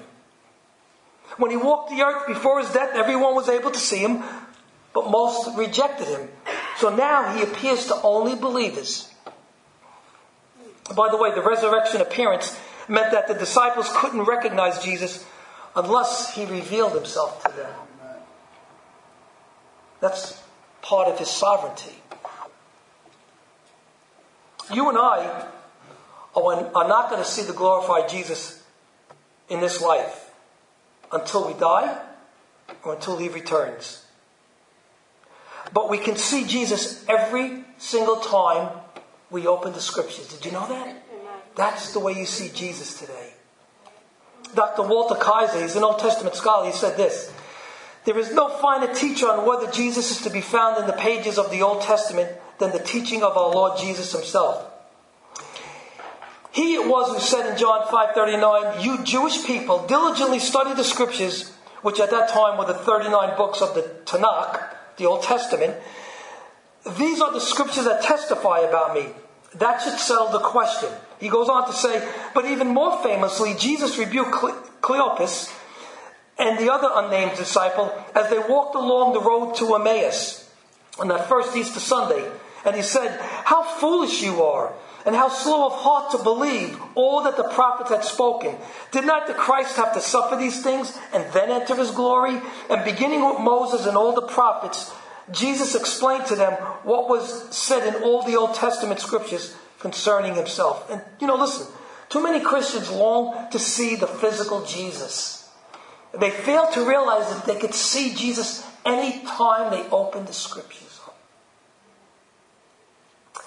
When 1.42 1.50
he 1.50 1.58
walked 1.58 1.90
the 1.90 2.04
earth 2.04 2.28
before 2.28 2.60
his 2.60 2.70
death, 2.70 2.92
everyone 2.94 3.34
was 3.34 3.50
able 3.50 3.72
to 3.72 3.80
see 3.80 3.98
him, 3.98 4.22
but 4.94 5.10
most 5.10 5.58
rejected 5.58 6.08
him. 6.08 6.30
So 6.78 6.96
now 6.96 7.36
he 7.36 7.42
appears 7.42 7.88
to 7.88 7.96
only 8.04 8.36
believers. 8.36 9.12
By 10.96 11.10
the 11.10 11.18
way, 11.18 11.34
the 11.34 11.42
resurrection 11.42 12.00
appearance 12.00 12.56
meant 12.88 13.12
that 13.12 13.28
the 13.28 13.34
disciples 13.34 13.90
couldn't 13.92 14.26
recognize 14.26 14.84
Jesus 14.84 15.26
unless 15.76 16.36
he 16.36 16.46
revealed 16.46 16.94
himself 16.94 17.44
to 17.46 17.52
them. 17.58 17.74
That's 20.00 20.40
part 20.84 21.08
of 21.08 21.18
his 21.18 21.32
sovereignty. 21.32 21.96
You 24.72 24.90
and 24.90 24.98
I 25.00 25.48
are 26.36 26.88
not 26.88 27.10
going 27.10 27.24
to 27.24 27.28
see 27.28 27.42
the 27.42 27.54
glorified 27.54 28.10
Jesus 28.10 28.64
in 29.50 29.60
this 29.60 29.82
life 29.82 30.21
until 31.12 31.48
we 31.48 31.54
die 31.54 32.00
or 32.84 32.96
until 32.96 33.18
he 33.18 33.30
returns. 33.30 34.06
But 35.74 35.90
we 35.90 35.98
can 35.98 36.16
see 36.16 36.46
Jesus 36.46 37.06
every 37.08 37.64
single 37.78 38.18
time 38.18 38.70
we 39.30 39.48
open 39.48 39.74
the 39.74 39.82
scriptures. 39.82 40.28
Did 40.28 40.46
you 40.46 40.52
know 40.52 40.68
that? 40.68 41.04
That's 41.56 41.94
the 41.94 42.00
way 42.00 42.14
you 42.14 42.26
see 42.26 42.50
Jesus 42.50 43.00
today. 43.00 43.34
Dr. 44.56 44.84
Walter 44.84 45.16
Kaiser, 45.16 45.62
he's 45.62 45.76
an 45.76 45.84
Old 45.84 46.00
Testament 46.00 46.36
scholar, 46.36 46.66
he 46.66 46.74
said 46.74 46.98
this 46.98 47.32
There 48.06 48.18
is 48.18 48.34
no 48.34 48.50
finer 48.50 48.94
teacher 48.94 49.28
on 49.28 49.48
whether 49.48 49.72
Jesus 49.72 50.12
is 50.12 50.22
to 50.24 50.30
be 50.30 50.42
found 50.42 50.80
in 50.80 50.88
the 50.88 50.94
pages 50.94 51.38
of 51.38 51.52
the 51.52 51.62
Old 51.62 51.82
Testament 51.82 52.32
than 52.58 52.72
the 52.72 52.80
teaching 52.80 53.24
of 53.24 53.38
our 53.38 53.54
Lord 53.54 53.78
Jesus 53.78 54.12
himself. 54.12 54.66
He 56.52 56.76
it 56.76 56.88
was 56.88 57.12
who 57.12 57.20
said 57.20 57.46
in 57.50 57.58
John 57.58 57.88
5:39, 57.88 58.82
"You 58.82 59.04
Jewish 59.04 59.46
people 59.46 59.80
diligently 59.80 60.40
study 60.40 60.74
the 60.74 60.84
scriptures, 60.84 61.52
which 61.82 62.00
at 62.00 62.12
that 62.12 62.30
time 62.30 62.58
were 62.58 62.66
the 62.66 62.74
39 62.74 63.38
books 63.38 63.62
of 63.62 63.74
the 63.74 63.84
Tanakh, 64.06 64.60
the 64.98 65.06
Old 65.06 65.24
Testament. 65.24 65.78
These 66.86 67.22
are 67.22 67.32
the 67.32 67.40
scriptures 67.40 67.86
that 67.86 68.02
testify 68.02 68.60
about 68.60 68.94
me." 68.94 69.14
That 69.56 69.82
should 69.82 70.00
settle 70.00 70.30
the 70.30 70.40
question. 70.40 70.90
He 71.20 71.28
goes 71.28 71.50
on 71.50 71.68
to 71.68 71.74
say, 71.74 72.08
but 72.34 72.46
even 72.46 72.70
more 72.70 73.04
famously, 73.04 73.54
Jesus 73.54 73.98
rebuked 73.98 74.82
Cleopas 74.82 75.52
and 76.38 76.58
the 76.58 76.72
other 76.72 76.90
unnamed 76.94 77.36
disciple 77.36 77.94
as 78.16 78.30
they 78.30 78.40
walked 78.40 78.76
along 78.76 79.14
the 79.14 79.20
road 79.20 79.56
to 79.56 79.76
Emmaus 79.76 80.50
on 81.00 81.10
that 81.10 81.28
first 81.28 81.56
Easter 81.56 81.80
Sunday. 81.80 82.32
And 82.64 82.76
he 82.76 82.82
said, 82.82 83.20
How 83.46 83.64
foolish 83.64 84.22
you 84.22 84.42
are, 84.44 84.74
and 85.06 85.16
how 85.16 85.30
slow 85.30 85.68
of 85.68 85.74
heart 85.74 86.12
to 86.12 86.18
believe 86.24 86.80
all 86.96 87.24
that 87.24 87.38
the 87.38 87.50
prophets 87.50 87.90
had 87.90 88.04
spoken. 88.04 88.56
Did 88.92 89.06
not 89.06 89.28
the 89.28 89.34
Christ 89.34 89.76
have 89.78 89.94
to 89.94 90.02
suffer 90.02 90.36
these 90.36 90.64
things 90.64 90.98
and 91.14 91.32
then 91.34 91.50
enter 91.50 91.76
his 91.76 91.92
glory? 91.92 92.42
And 92.70 92.86
beginning 92.86 93.26
with 93.26 93.40
Moses 93.40 93.86
and 93.86 93.98
all 93.98 94.14
the 94.14 94.22
prophets, 94.28 94.94
Jesus 95.32 95.76
explained 95.76 96.26
to 96.28 96.36
them 96.36 96.54
what 96.84 97.10
was 97.10 97.56
said 97.56 97.88
in 97.88 98.04
all 98.04 98.24
the 98.24 98.36
Old 98.36 98.54
Testament 98.54 99.00
scriptures 99.00 99.56
concerning 99.80 100.36
himself. 100.36 100.90
And, 100.90 101.02
you 101.20 101.28
know, 101.28 101.36
listen, 101.36 101.68
too 102.10 102.22
many 102.22 102.44
Christians 102.44 102.92
long 102.92 103.50
to 103.52 103.60
see 103.60 103.96
the 103.96 104.08
physical 104.08 104.66
Jesus. 104.66 105.50
They 106.14 106.30
fail 106.30 106.70
to 106.74 106.86
realize 106.86 107.34
that 107.34 107.46
they 107.46 107.58
could 107.58 107.74
see 107.74 108.14
Jesus 108.14 108.66
any 108.86 109.24
time 109.26 109.72
they 109.72 109.88
open 109.90 110.26
the 110.26 110.34
scriptures. 110.34 110.91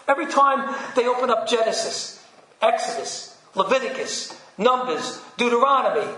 Every 0.06 0.26
time 0.26 0.75
they 0.96 1.06
open 1.06 1.30
up 1.30 1.49
Genesis, 1.49 2.23
Exodus, 2.61 3.37
Leviticus, 3.54 4.38
Numbers, 4.58 5.20
Deuteronomy, 5.37 6.12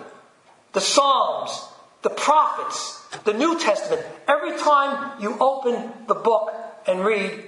the 0.72 0.80
Psalms, 0.80 1.68
the 2.02 2.10
prophets, 2.10 3.06
the 3.24 3.32
New 3.32 3.58
Testament, 3.58 4.04
every 4.28 4.56
time 4.58 5.20
you 5.20 5.36
open 5.38 5.92
the 6.06 6.14
book 6.14 6.52
and 6.86 7.04
read, 7.04 7.44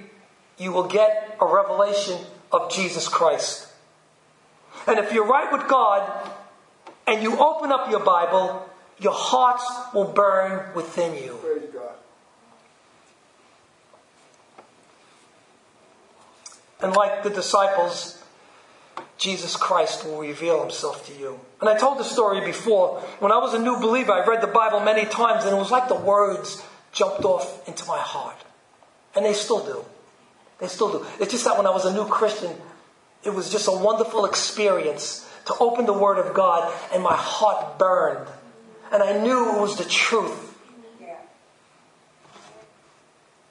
you 0.58 0.72
will 0.72 0.88
get 0.88 1.36
a 1.40 1.46
revelation 1.46 2.18
of 2.50 2.72
Jesus 2.72 3.08
Christ. 3.08 3.68
And 4.86 4.98
if 4.98 5.12
you're 5.12 5.26
right 5.26 5.52
with 5.52 5.68
God 5.68 6.30
and 7.06 7.22
you 7.22 7.38
open 7.38 7.72
up 7.72 7.90
your 7.90 8.00
Bible, 8.00 8.68
your 8.98 9.12
hearts 9.12 9.64
will 9.94 10.12
burn 10.12 10.74
within 10.74 11.14
you. 11.14 11.38
Praise 11.42 11.70
God. 11.72 11.94
And 16.80 16.94
like 16.94 17.22
the 17.22 17.30
disciples, 17.30 18.22
Jesus 19.16 19.56
Christ 19.56 20.04
will 20.04 20.20
reveal 20.20 20.60
himself 20.60 21.06
to 21.06 21.18
you. 21.18 21.40
And 21.60 21.68
I 21.68 21.76
told 21.76 21.98
the 21.98 22.04
story 22.04 22.40
before. 22.40 23.00
When 23.18 23.32
I 23.32 23.38
was 23.38 23.52
a 23.52 23.58
new 23.58 23.80
believer, 23.80 24.12
I 24.12 24.24
read 24.24 24.40
the 24.40 24.46
Bible 24.46 24.80
many 24.80 25.04
times, 25.04 25.44
and 25.44 25.54
it 25.54 25.58
was 25.58 25.72
like 25.72 25.88
the 25.88 25.96
words 25.96 26.64
jumped 26.92 27.24
off 27.24 27.66
into 27.68 27.84
my 27.86 27.98
heart. 27.98 28.36
And 29.16 29.24
they 29.24 29.32
still 29.32 29.64
do. 29.64 29.84
They 30.60 30.68
still 30.68 30.92
do. 30.92 31.06
It's 31.20 31.32
just 31.32 31.44
that 31.44 31.56
when 31.56 31.66
I 31.66 31.70
was 31.70 31.84
a 31.84 31.92
new 31.92 32.06
Christian, 32.06 32.52
it 33.24 33.30
was 33.30 33.50
just 33.50 33.66
a 33.66 33.72
wonderful 33.72 34.24
experience 34.24 35.28
to 35.46 35.54
open 35.58 35.86
the 35.86 35.92
Word 35.92 36.18
of 36.18 36.34
God, 36.34 36.72
and 36.92 37.02
my 37.02 37.16
heart 37.16 37.78
burned. 37.78 38.28
And 38.92 39.02
I 39.02 39.18
knew 39.18 39.56
it 39.56 39.60
was 39.60 39.76
the 39.78 39.84
truth. 39.84 40.47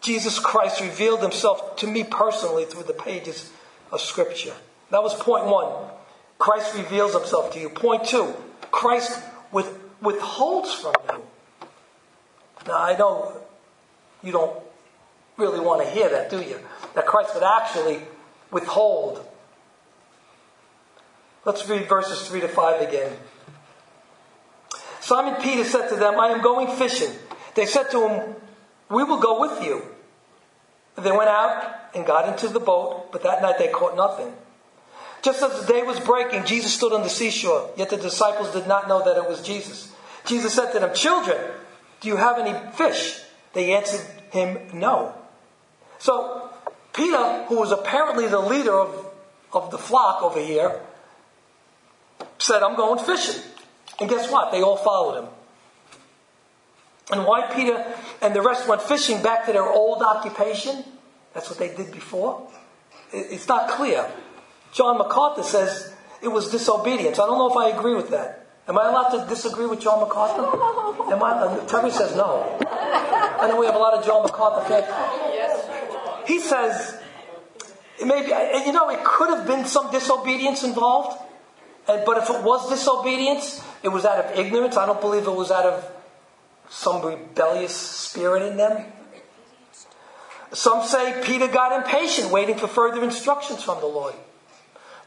Jesus 0.08 0.40
Christ 0.40 0.80
revealed 0.80 1.22
himself 1.22 1.76
to 1.76 1.88
me 1.88 2.06
personally 2.06 2.64
through 2.64 2.84
the 2.84 2.94
pages 2.94 3.52
of 3.92 4.00
Scripture. 4.00 4.54
That 4.90 5.04
was 5.04 5.14
point 5.14 5.48
one. 5.48 5.70
Christ 6.40 6.78
reveals 6.78 7.14
himself 7.14 7.52
to 7.52 7.60
you. 7.60 7.68
Point 7.68 8.06
two, 8.06 8.34
Christ 8.72 9.22
with, 9.52 9.78
withholds 10.02 10.74
from 10.74 10.94
you. 11.12 11.24
Now, 12.68 12.82
I 12.82 12.96
know 12.98 13.36
you 14.24 14.32
don't 14.32 14.58
really 15.36 15.60
want 15.60 15.84
to 15.84 15.90
hear 15.90 16.08
that, 16.08 16.30
do 16.30 16.42
you? 16.42 16.58
That 16.96 17.06
Christ 17.06 17.34
would 17.34 17.44
actually 17.44 18.00
withhold. 18.50 19.28
Let's 21.44 21.68
read 21.68 21.90
verses 21.90 22.26
3 22.30 22.40
to 22.42 22.48
5 22.48 22.88
again. 22.88 23.12
Simon 25.02 25.42
Peter 25.42 25.66
said 25.66 25.90
to 25.90 25.98
them, 25.98 26.18
I 26.18 26.30
am 26.30 26.42
going 26.42 26.74
fishing. 26.78 27.12
They 27.56 27.66
said 27.66 27.92
to 27.92 28.08
him, 28.08 28.36
We 28.90 29.04
will 29.04 29.20
go 29.20 29.42
with 29.42 29.62
you. 29.62 29.97
They 30.98 31.12
went 31.12 31.30
out 31.30 31.76
and 31.94 32.06
got 32.06 32.28
into 32.28 32.48
the 32.48 32.60
boat, 32.60 33.12
but 33.12 33.24
that 33.24 33.42
night 33.42 33.60
they 33.60 33.68
caught 33.68 33.96
nothing. 33.96 34.34
Just 35.22 35.44
as 35.44 35.62
the 35.62 35.72
day 35.72 35.84
was 35.84 36.00
breaking, 36.00 36.46
Jesus 36.46 36.74
stood 36.74 36.94
on 36.94 37.04
the 37.04 37.10
seashore, 37.10 37.70
yet 37.76 37.90
the 37.90 37.98
disciples 37.98 38.52
did 38.52 38.68
not 38.68 38.88
know 38.88 39.04
that 39.04 39.18
it 39.18 39.28
was 39.28 39.42
Jesus. 39.42 39.94
Jesus 40.26 40.54
said 40.54 40.72
to 40.74 40.80
them, 40.80 40.94
Children, 40.96 41.38
do 42.02 42.08
you 42.08 42.16
have 42.16 42.40
any 42.40 42.54
fish? 42.74 43.20
They 43.54 43.74
answered 43.74 44.06
him, 44.32 44.58
No. 44.74 45.14
So, 46.00 46.50
Peter, 46.94 47.46
who 47.46 47.60
was 47.60 47.72
apparently 47.72 48.28
the 48.28 48.40
leader 48.40 48.74
of, 48.74 49.12
of 49.54 49.72
the 49.72 49.78
flock 49.78 50.24
over 50.24 50.40
here, 50.40 50.80
said, 52.40 52.64
I'm 52.64 52.76
going 52.76 53.04
fishing. 53.04 53.42
And 54.00 54.10
guess 54.10 54.32
what? 54.32 54.52
They 54.52 54.62
all 54.62 54.78
followed 54.78 55.24
him. 55.24 55.30
And 57.12 57.26
why 57.26 57.50
Peter 57.54 57.86
and 58.22 58.36
the 58.36 58.42
rest 58.42 58.68
went 58.68 58.82
fishing 58.82 59.22
back 59.22 59.46
to 59.46 59.54
their 59.54 59.66
old 59.66 60.02
occupation? 60.02 60.84
That's 61.34 61.50
what 61.50 61.60
they 61.60 61.74
did 61.76 61.92
before. 61.92 62.48
It's 63.12 63.48
not 63.48 63.70
clear. 63.70 64.10
John 64.74 64.98
MacArthur 64.98 65.44
says 65.44 65.94
it 66.22 66.28
was 66.28 66.52
disobedience. 66.52 67.20
I 67.20 67.26
don't 67.26 67.38
know 67.38 67.50
if 67.50 67.58
I 67.58 67.78
agree 67.78 67.96
with 67.96 68.10
that. 68.10 68.46
Am 68.68 68.78
I 68.78 68.90
allowed 68.90 69.10
to 69.18 69.30
disagree 69.30 69.66
with 69.66 69.80
John 69.80 70.02
MacArthur? 70.02 70.44
Am 71.14 71.24
I? 71.24 71.32
Uh, 71.32 71.66
Terry 71.68 71.90
says 71.90 72.16
no. 72.16 72.58
I 72.70 73.48
know 73.48 73.60
we 73.60 73.66
have 73.66 73.76
a 73.76 73.80
lot 73.80 73.94
of 73.94 74.06
John 74.06 74.24
MacArthur 74.24 74.68
fans. 74.68 76.28
He 76.28 76.40
says 76.40 77.00
maybe 78.06 78.28
you 78.66 78.74
know 78.74 78.90
it 78.90 79.04
could 79.04 79.30
have 79.30 79.48
been 79.48 79.66
some 79.66 79.90
disobedience 79.92 80.64
involved, 80.64 81.18
but 81.86 82.18
if 82.18 82.30
it 82.30 82.44
was 82.44 82.70
disobedience, 82.70 83.64
it 83.84 83.90
was 83.90 84.06
out 84.06 84.26
of 84.26 84.38
ignorance. 84.38 84.76
I 84.76 84.86
don't 84.86 85.00
believe 85.00 85.26
it 85.26 85.32
was 85.32 85.50
out 85.50 85.66
of 85.66 85.92
some 86.70 87.06
rebellious 87.06 87.76
spirit 87.76 88.44
in 88.44 88.58
them. 88.58 88.86
Some 90.54 90.86
say 90.88 91.22
Peter 91.26 91.48
got 91.48 91.74
impatient, 91.74 92.32
waiting 92.32 92.58
for 92.58 92.68
further 92.68 93.04
instructions 93.04 93.64
from 93.64 93.80
the 93.80 93.88
Lord. 93.88 94.16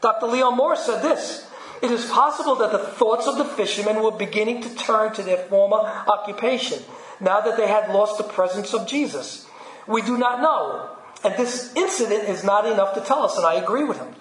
Dr. 0.01 0.27
Leon 0.27 0.55
Morris 0.55 0.85
said 0.85 1.01
this 1.01 1.47
It 1.81 1.91
is 1.91 2.09
possible 2.09 2.55
that 2.55 2.71
the 2.71 2.79
thoughts 2.79 3.27
of 3.27 3.37
the 3.37 3.45
fishermen 3.45 4.03
were 4.03 4.11
beginning 4.11 4.61
to 4.61 4.75
turn 4.75 5.13
to 5.13 5.23
their 5.23 5.37
former 5.37 5.77
occupation, 5.77 6.83
now 7.19 7.41
that 7.41 7.57
they 7.57 7.67
had 7.67 7.89
lost 7.89 8.17
the 8.17 8.23
presence 8.23 8.73
of 8.73 8.87
Jesus. 8.87 9.47
We 9.87 10.01
do 10.01 10.17
not 10.17 10.41
know, 10.41 10.89
and 11.23 11.35
this 11.35 11.73
incident 11.75 12.29
is 12.29 12.43
not 12.43 12.65
enough 12.65 12.93
to 12.93 13.01
tell 13.01 13.23
us, 13.23 13.37
and 13.37 13.45
I 13.45 13.55
agree 13.55 13.83
with 13.83 13.97
him. 13.97 14.13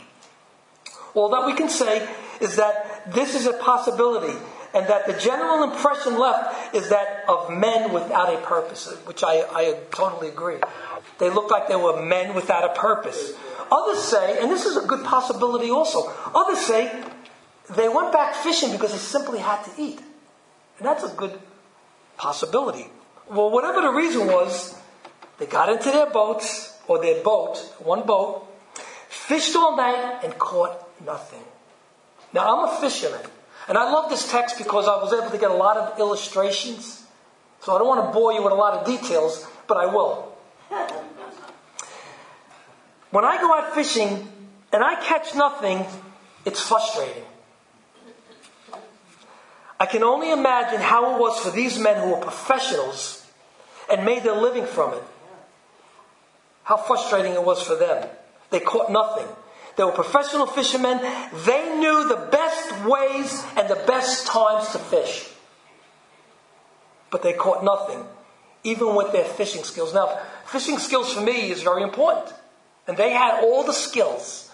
All 1.14 1.28
that 1.30 1.46
we 1.46 1.54
can 1.54 1.68
say 1.68 2.09
is 2.40 2.56
that 2.56 3.12
this 3.12 3.35
is 3.35 3.46
a 3.46 3.52
possibility 3.54 4.38
and 4.72 4.87
that 4.87 5.06
the 5.06 5.14
general 5.14 5.64
impression 5.64 6.18
left 6.18 6.74
is 6.74 6.90
that 6.90 7.24
of 7.28 7.50
men 7.50 7.92
without 7.92 8.33
a 8.33 8.38
purpose, 8.38 8.92
which 9.04 9.24
I, 9.24 9.44
I 9.52 9.78
totally 9.90 10.28
agree. 10.28 10.59
They 11.20 11.30
looked 11.30 11.50
like 11.50 11.68
they 11.68 11.76
were 11.76 12.02
men 12.02 12.35
without 12.35 12.64
a 12.64 12.80
purpose. 12.80 13.35
Others 13.70 14.02
say, 14.02 14.40
and 14.40 14.50
this 14.50 14.64
is 14.64 14.76
a 14.76 14.87
good 14.87 15.04
possibility 15.04 15.70
also, 15.70 16.12
others 16.35 16.59
say 16.59 17.04
they 17.68 17.88
went 17.88 18.11
back 18.11 18.35
fishing 18.35 18.72
because 18.72 18.90
they 18.90 18.98
simply 18.98 19.38
had 19.38 19.62
to 19.64 19.70
eat. 19.78 20.00
And 20.78 20.88
that's 20.88 21.04
a 21.04 21.14
good 21.14 21.38
possibility. 22.16 22.88
Well, 23.28 23.50
whatever 23.50 23.83
the 23.83 23.90
reason 23.90 24.26
was, 24.26 24.74
they 25.38 25.46
got 25.46 25.68
into 25.68 25.90
their 25.90 26.11
boats, 26.11 26.76
or 26.88 27.00
their 27.00 27.22
boat, 27.22 27.59
one 27.78 28.04
boat, 28.04 28.48
fished 29.09 29.54
all 29.54 29.76
night, 29.76 30.24
and 30.24 30.37
caught 30.38 30.76
nothing. 31.04 31.44
Now, 32.33 32.56
I'm 32.56 32.68
a 32.68 32.80
fisherman. 32.80 33.20
And 33.68 33.78
I 33.78 33.85
love 33.85 34.11
this 34.11 34.28
text 34.28 34.59
because 34.59 34.88
I 34.88 34.96
was 35.00 35.12
able 35.12 35.30
to 35.30 35.38
get 35.38 35.50
a 35.50 35.54
lot 35.54 35.76
of 35.76 35.98
illustrations. 36.00 37.04
So 37.61 37.74
I 37.74 37.78
don't 37.78 37.87
want 37.87 38.09
to 38.09 38.12
bore 38.12 38.33
you 38.33 38.42
with 38.42 38.52
a 38.52 38.56
lot 38.56 38.74
of 38.74 38.87
details, 38.87 39.46
but 39.68 39.76
I 39.76 39.87
will. 39.87 40.30
When 43.11 43.25
I 43.25 43.38
go 43.40 43.53
out 43.53 43.75
fishing 43.75 44.29
and 44.73 44.85
I 44.85 44.94
catch 45.03 45.35
nothing, 45.35 45.85
it's 46.44 46.61
frustrating. 46.61 47.25
I 49.79 49.87
can 49.87 50.03
only 50.03 50.31
imagine 50.31 50.81
how 50.81 51.14
it 51.14 51.20
was 51.20 51.40
for 51.40 51.51
these 51.51 51.79
men 51.79 52.03
who 52.03 52.14
were 52.14 52.20
professionals 52.20 53.27
and 53.90 54.05
made 54.05 54.23
their 54.23 54.35
living 54.35 54.66
from 54.66 54.94
it. 54.94 55.03
How 56.64 56.77
frustrating 56.77 57.33
it 57.33 57.42
was 57.42 57.62
for 57.62 57.75
them. 57.75 58.07
They 58.51 58.61
caught 58.61 58.92
nothing. 58.92 59.27
They 59.77 59.85
were 59.85 59.92
professional 59.92 60.46
fishermen. 60.46 60.99
They 60.99 61.79
knew 61.79 62.09
the 62.09 62.29
best 62.31 62.85
ways 62.85 63.44
and 63.57 63.68
the 63.68 63.83
best 63.87 64.27
times 64.27 64.70
to 64.73 64.79
fish. 64.79 65.29
But 67.11 67.23
they 67.23 67.33
caught 67.33 67.64
nothing, 67.64 68.05
even 68.62 68.94
with 68.94 69.11
their 69.11 69.25
fishing 69.25 69.64
skills. 69.64 69.94
Now, 69.94 70.20
fishing 70.46 70.79
skills 70.79 71.12
for 71.12 71.23
me 71.23 71.51
is 71.51 71.62
very 71.62 71.83
important. 71.83 72.33
And 72.87 72.97
they 72.97 73.11
had 73.11 73.45
all 73.45 73.64
the 73.64 73.73
skills. 73.73 74.51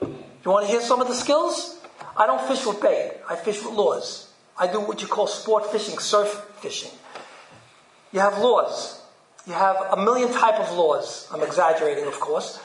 You 0.00 0.50
want 0.50 0.66
to 0.66 0.72
hear 0.72 0.80
some 0.80 1.00
of 1.00 1.08
the 1.08 1.14
skills? 1.14 1.80
I 2.16 2.26
don't 2.26 2.40
fish 2.48 2.64
with 2.66 2.80
bait. 2.80 3.14
I 3.28 3.36
fish 3.36 3.62
with 3.64 3.74
lures. 3.74 4.30
I 4.56 4.70
do 4.70 4.80
what 4.80 5.00
you 5.00 5.08
call 5.08 5.26
sport 5.26 5.70
fishing, 5.70 5.98
surf 5.98 6.46
fishing. 6.60 6.90
You 8.12 8.20
have 8.20 8.38
lures. 8.38 9.00
You 9.46 9.52
have 9.54 9.76
a 9.92 9.96
million 9.96 10.32
type 10.32 10.60
of 10.60 10.72
lures. 10.76 11.28
I'm 11.32 11.42
exaggerating, 11.42 12.06
of 12.06 12.18
course 12.20 12.60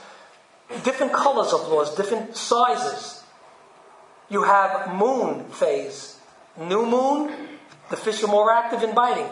different 0.84 1.13
colors 1.13 1.54
of 1.54 1.67
lures, 1.67 1.91
different 1.96 2.36
sizes. 2.36 3.24
You 4.30 4.43
have 4.43 4.93
moon 4.96 5.46
phase, 5.50 6.17
new 6.60 6.86
moon, 6.86 7.32
the 7.89 7.98
fish 7.98 8.24
are 8.24 8.28
more 8.28 8.52
active 8.52 8.82
in 8.84 8.96
biting. 8.96 9.30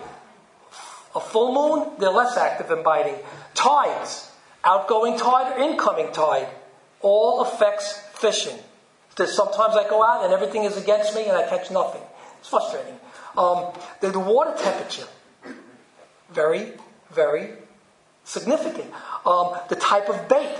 A 1.15 1.19
full 1.19 1.53
moon, 1.53 1.93
they're 1.99 2.09
less 2.09 2.37
active 2.37 2.69
in 2.71 2.83
biting. 2.83 3.15
Tides, 3.53 4.30
outgoing 4.63 5.17
tide 5.17 5.57
or 5.57 5.63
incoming 5.63 6.11
tide, 6.11 6.47
all 7.01 7.41
affects 7.41 7.99
fishing. 8.13 8.57
There's 9.15 9.35
sometimes 9.35 9.75
I 9.75 9.87
go 9.89 10.03
out 10.03 10.23
and 10.23 10.33
everything 10.33 10.63
is 10.63 10.77
against 10.77 11.15
me 11.15 11.25
and 11.25 11.37
I 11.37 11.47
catch 11.47 11.71
nothing. 11.71 12.01
It's 12.39 12.49
frustrating. 12.49 12.97
Um, 13.37 13.71
the, 13.99 14.09
the 14.09 14.19
water 14.19 14.53
temperature, 14.57 15.07
very, 16.31 16.73
very 17.11 17.51
significant. 18.23 18.91
Um, 19.25 19.55
the 19.69 19.75
type 19.75 20.09
of 20.09 20.27
bait, 20.27 20.55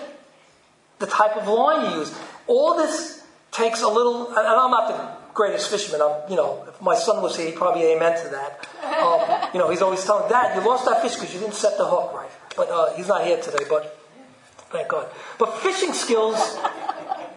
the 1.00 1.08
type 1.08 1.36
of 1.38 1.48
line 1.48 1.92
you 1.92 2.00
use. 2.00 2.14
All 2.48 2.78
this 2.78 3.24
takes 3.52 3.82
a 3.82 3.88
little, 3.88 4.30
and 4.30 4.38
I'm 4.38 4.72
not 4.72 4.88
the 4.88 5.34
greatest 5.34 5.70
fisherman. 5.70 6.02
I'm, 6.02 6.30
you 6.30 6.36
know, 6.36 6.66
if 6.68 6.82
my 6.82 6.96
son 6.96 7.22
was 7.22 7.38
here, 7.38 7.48
he'd 7.48 7.56
probably 7.56 7.84
amen 7.94 8.22
to 8.24 8.30
that. 8.30 8.68
Um, 9.02 9.50
you 9.54 9.60
know, 9.60 9.70
he's 9.70 9.82
always 9.82 10.04
telling 10.04 10.30
Dad, 10.30 10.56
you 10.56 10.68
lost 10.68 10.86
that 10.86 11.02
fish 11.02 11.16
because 11.16 11.34
you 11.34 11.40
didn't 11.40 11.56
set 11.56 11.78
the 11.78 11.86
hook 11.86 12.14
right. 12.14 12.31
But 12.56 12.70
uh, 12.70 12.94
he's 12.94 13.08
not 13.08 13.24
here 13.24 13.42
today, 13.42 13.66
but 13.70 13.98
thank 14.72 14.88
God. 14.88 15.08
But 15.38 15.58
fishing 15.60 15.94
skills, 15.94 16.58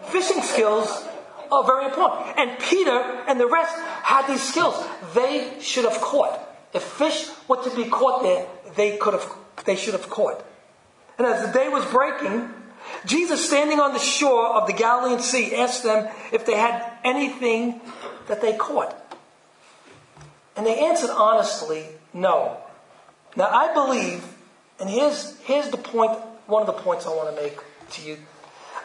fishing 0.09 0.41
skills 0.41 1.07
are 1.51 1.63
very 1.63 1.85
important. 1.85 2.37
And 2.37 2.59
Peter 2.59 2.99
and 3.27 3.39
the 3.39 3.47
rest 3.47 3.75
had 4.03 4.27
these 4.27 4.43
skills. 4.43 4.75
They 5.13 5.57
should 5.61 5.85
have 5.85 6.01
caught. 6.01 6.39
If 6.73 6.83
fish 6.83 7.29
were 7.47 7.63
to 7.63 7.75
be 7.75 7.85
caught 7.85 8.23
there, 8.23 8.45
they 8.75 8.97
could 8.97 9.13
have, 9.13 9.31
they 9.65 9.75
should 9.75 9.93
have 9.93 10.09
caught. 10.09 10.43
And 11.17 11.25
as 11.25 11.45
the 11.45 11.53
day 11.53 11.69
was 11.69 11.85
breaking, 11.85 12.51
Jesus, 13.05 13.45
standing 13.45 13.79
on 13.79 13.93
the 13.93 13.99
shore 13.99 14.47
of 14.47 14.67
the 14.67 14.73
Galilean 14.73 15.19
Sea, 15.19 15.55
asked 15.55 15.83
them 15.83 16.13
if 16.31 16.45
they 16.45 16.57
had 16.57 16.85
anything 17.03 17.81
that 18.27 18.41
they 18.41 18.57
caught. 18.57 18.93
And 20.55 20.65
they 20.65 20.85
answered 20.85 21.11
honestly, 21.11 21.85
no. 22.13 22.57
Now, 23.35 23.49
I 23.49 23.73
believe, 23.73 24.23
and 24.79 24.89
here's, 24.89 25.37
here's 25.41 25.69
the 25.69 25.77
point, 25.77 26.11
one 26.47 26.61
of 26.61 26.67
the 26.67 26.81
points 26.81 27.05
I 27.05 27.09
want 27.09 27.35
to 27.35 27.41
make 27.41 27.57
to 27.91 28.01
you. 28.07 28.17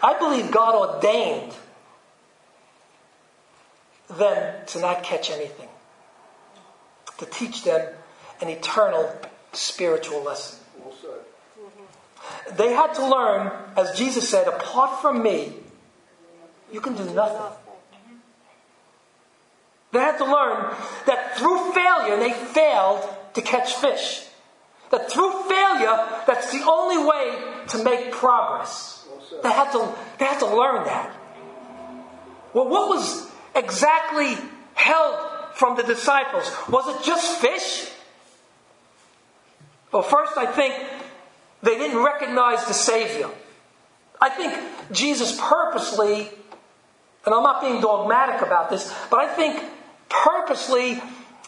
I 0.03 0.19
believe 0.19 0.51
God 0.51 0.75
ordained 0.75 1.53
them 4.09 4.67
to 4.67 4.81
not 4.81 5.03
catch 5.03 5.31
anything, 5.31 5.69
to 7.19 7.27
teach 7.27 7.65
them 7.65 7.95
an 8.41 8.49
eternal 8.49 9.15
spiritual 9.53 10.23
lesson. 10.23 10.59
Mm-hmm. 10.81 12.57
They 12.57 12.73
had 12.73 12.95
to 12.95 13.07
learn, 13.07 13.53
as 13.77 13.97
Jesus 13.99 14.29
said, 14.29 14.49
apart 14.49 15.01
from 15.01 15.23
me, 15.23 15.55
you 16.73 16.81
can 16.81 16.95
do 16.95 17.05
nothing. 17.05 17.37
Mm-hmm. 17.37 18.15
They 19.93 19.99
had 19.99 20.19
to 20.19 20.25
learn 20.25 20.75
that 21.07 21.37
through 21.37 21.73
failure, 21.73 22.17
they 22.17 22.33
failed 22.33 23.05
to 23.35 23.43
catch 23.43 23.75
fish. 23.75 24.25
That 24.91 25.11
through 25.11 25.31
failure, 25.49 26.07
that's 26.27 26.51
the 26.53 26.65
only 26.69 27.05
way 27.05 27.65
to 27.69 27.85
make 27.85 28.13
progress. 28.13 29.07
They 29.43 29.51
had 29.51 29.71
to, 29.73 29.95
they 30.19 30.25
had 30.25 30.41
to 30.41 30.47
learn 30.47 30.85
that. 30.85 31.17
Well, 32.53 32.69
what 32.69 32.89
was 32.89 33.31
exactly 33.55 34.37
held 34.75 35.17
from 35.55 35.77
the 35.77 35.85
disciples? 35.85 36.51
Was 36.69 36.89
it 36.89 37.05
just 37.07 37.41
fish? 37.41 37.89
Well, 39.93 40.03
first, 40.03 40.37
I 40.37 40.47
think 40.47 40.75
they 41.63 41.77
didn't 41.77 42.03
recognize 42.03 42.65
the 42.67 42.75
Savior. 42.75 43.29
I 44.21 44.29
think 44.31 44.55
Jesus 44.93 45.39
purposely, 45.41 46.29
and 47.25 47.35
I'm 47.35 47.43
not 47.43 47.61
being 47.61 47.81
dogmatic 47.81 48.43
about 48.43 48.71
this, 48.71 48.93
but 49.11 49.21
I 49.21 49.35
think 49.35 49.63
purposely 50.09 51.01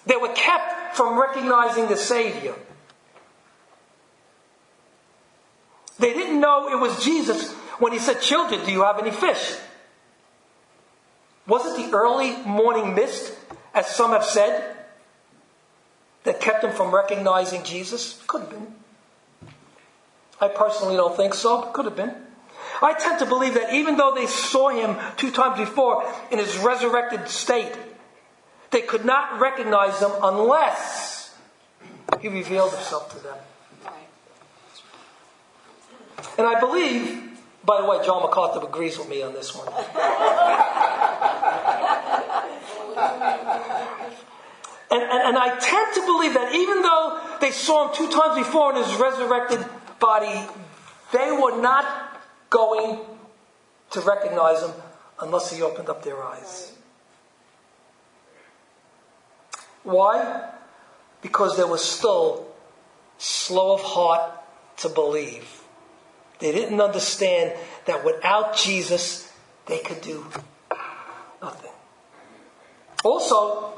they 0.07 0.17
were 0.17 0.33
kept 0.33 0.97
from 0.97 1.21
recognizing 1.21 1.89
the 1.89 1.97
Savior. 1.97 2.55
They 6.03 6.15
didn't 6.15 6.41
know 6.41 6.69
it 6.69 6.81
was 6.81 7.05
Jesus 7.05 7.53
when 7.79 7.93
he 7.93 8.01
said, 8.01 8.21
Children, 8.21 8.67
do 8.67 8.73
you 8.73 8.83
have 8.83 8.99
any 8.99 9.13
fish? 9.13 9.57
Was 11.47 11.65
it 11.65 11.77
the 11.77 11.97
early 11.97 12.37
morning 12.45 12.97
mist, 12.97 13.33
as 13.73 13.87
some 13.87 14.11
have 14.11 14.25
said, 14.25 14.79
that 16.25 16.41
kept 16.41 16.63
them 16.63 16.73
from 16.73 16.93
recognizing 16.93 17.63
Jesus? 17.63 18.21
Could 18.27 18.41
have 18.41 18.51
been. 18.51 18.75
I 20.41 20.49
personally 20.49 20.97
don't 20.97 21.17
think 21.17 21.35
so, 21.35 21.71
could 21.71 21.85
have 21.85 21.95
been. 21.95 22.13
I 22.83 22.95
tend 22.95 23.21
to 23.21 23.27
believe 23.27 23.55
that 23.55 23.73
even 23.73 23.97
though 23.97 24.13
they 24.13 24.27
saw 24.27 24.71
him 24.71 24.97
two 25.17 25.31
times 25.31 25.57
before 25.57 26.05
in 26.33 26.39
his 26.39 26.59
resurrected 26.59 27.29
state, 27.29 27.77
they 28.73 28.83
could 28.83 29.05
not 29.05 29.39
recognize 29.39 30.01
him 30.01 30.11
unless 30.21 31.33
he 32.21 32.27
revealed 32.27 32.73
himself 32.73 33.13
to 33.13 33.23
them. 33.23 33.37
And 36.39 36.47
I 36.47 36.59
believe, 36.61 37.39
by 37.65 37.81
the 37.81 37.89
way, 37.89 38.05
John 38.05 38.23
MacArthur 38.23 38.65
agrees 38.67 38.99
with 38.99 39.09
me 39.09 39.23
on 39.23 39.33
this 39.33 39.55
one. 39.55 39.69
and, 44.91 45.03
and, 45.03 45.23
and 45.29 45.39
I 45.39 45.59
tend 45.59 45.95
to 45.95 46.01
believe 46.07 46.35
that 46.35 46.55
even 46.55 46.83
though 46.83 47.21
they 47.41 47.51
saw 47.51 47.89
him 47.89 47.95
two 47.95 48.11
times 48.11 48.39
before 48.39 48.77
in 48.77 48.85
his 48.85 48.95
resurrected 48.97 49.65
body, 49.99 50.47
they 51.13 51.31
were 51.33 51.61
not 51.61 52.21
going 52.51 53.01
to 53.91 54.01
recognize 54.01 54.63
him 54.63 54.73
unless 55.21 55.53
he 55.53 55.63
opened 55.63 55.89
up 55.89 56.03
their 56.03 56.23
eyes. 56.23 56.73
Why? 59.83 60.51
Because 61.23 61.57
they 61.57 61.65
were 61.65 61.79
still 61.79 62.47
slow 63.19 63.75
of 63.75 63.83
heart 63.83 64.33
to 64.79 64.89
believe. 64.89 65.62
They 66.43 66.53
didn't 66.53 66.81
understand 66.81 67.55
that 67.87 68.05
without 68.05 68.57
Jesus, 68.57 69.33
they 69.67 69.79
could 69.79 70.03
do 70.03 70.27
nothing. 71.41 71.71
Also, 73.05 73.73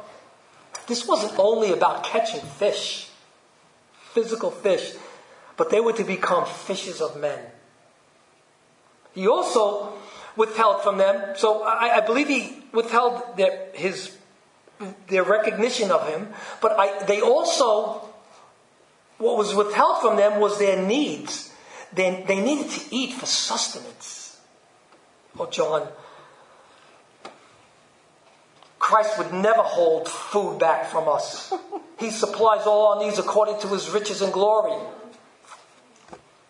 this 0.89 1.07
wasn't 1.07 1.39
only 1.39 1.73
about 1.73 2.03
catching 2.05 2.41
fish, 2.41 3.09
physical 4.13 4.51
fish 4.51 4.95
but 5.57 5.71
they 5.71 5.81
were 5.81 5.93
to 5.93 6.05
become 6.05 6.47
fishes 6.47 7.01
of 7.01 7.17
men. 7.17 7.39
He 9.15 9.29
also 9.29 9.93
withheld 10.37 10.83
from 10.83 10.99
them, 10.99 11.37
so 11.37 11.63
I, 11.63 11.99
I 11.99 12.01
believe 12.01 12.29
he 12.29 12.65
withheld 12.73 13.37
their, 13.37 13.69
his, 13.73 14.17
their 15.09 15.23
recognition 15.23 15.93
of 15.93 16.09
him, 16.09 16.29
but 16.61 16.73
I, 16.79 17.05
they 17.05 17.21
also, 17.21 18.09
what 19.19 19.37
was 19.37 19.55
withheld 19.55 20.01
from 20.01 20.17
them 20.17 20.41
was 20.41 20.59
their 20.59 20.85
needs. 20.85 21.53
They, 21.95 22.25
they 22.27 22.41
needed 22.41 22.71
to 22.71 22.95
eat 22.95 23.13
for 23.13 23.27
sustenance. 23.27 24.41
Oh, 25.39 25.47
John, 25.47 25.89
Christ 28.79 29.19
would 29.19 29.33
never 29.33 29.63
hold 29.63 30.09
food 30.09 30.59
back 30.59 30.87
from 30.87 31.09
us. 31.09 31.53
He 31.97 32.11
supplies 32.11 32.67
all 32.67 32.89
our 32.89 33.05
needs 33.05 33.21
according 33.21 33.61
to 33.61 33.69
his 33.69 33.89
riches 33.89 34.21
and 34.21 34.33
glory. 34.33 34.77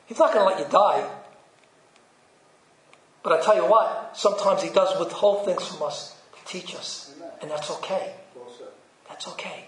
He's 0.06 0.18
not 0.18 0.32
going 0.32 0.48
to 0.48 0.54
let 0.54 0.58
you 0.58 0.72
die. 0.72 1.06
But 3.22 3.40
I 3.40 3.42
tell 3.42 3.56
you 3.56 3.66
what, 3.66 4.12
sometimes 4.14 4.62
He 4.62 4.70
does 4.70 4.98
withhold 4.98 5.44
things 5.44 5.66
from 5.66 5.86
us 5.86 6.16
to 6.36 6.44
teach 6.46 6.74
us. 6.74 7.14
And 7.42 7.50
that's 7.50 7.70
okay. 7.72 8.14
That's 9.08 9.28
okay. 9.28 9.66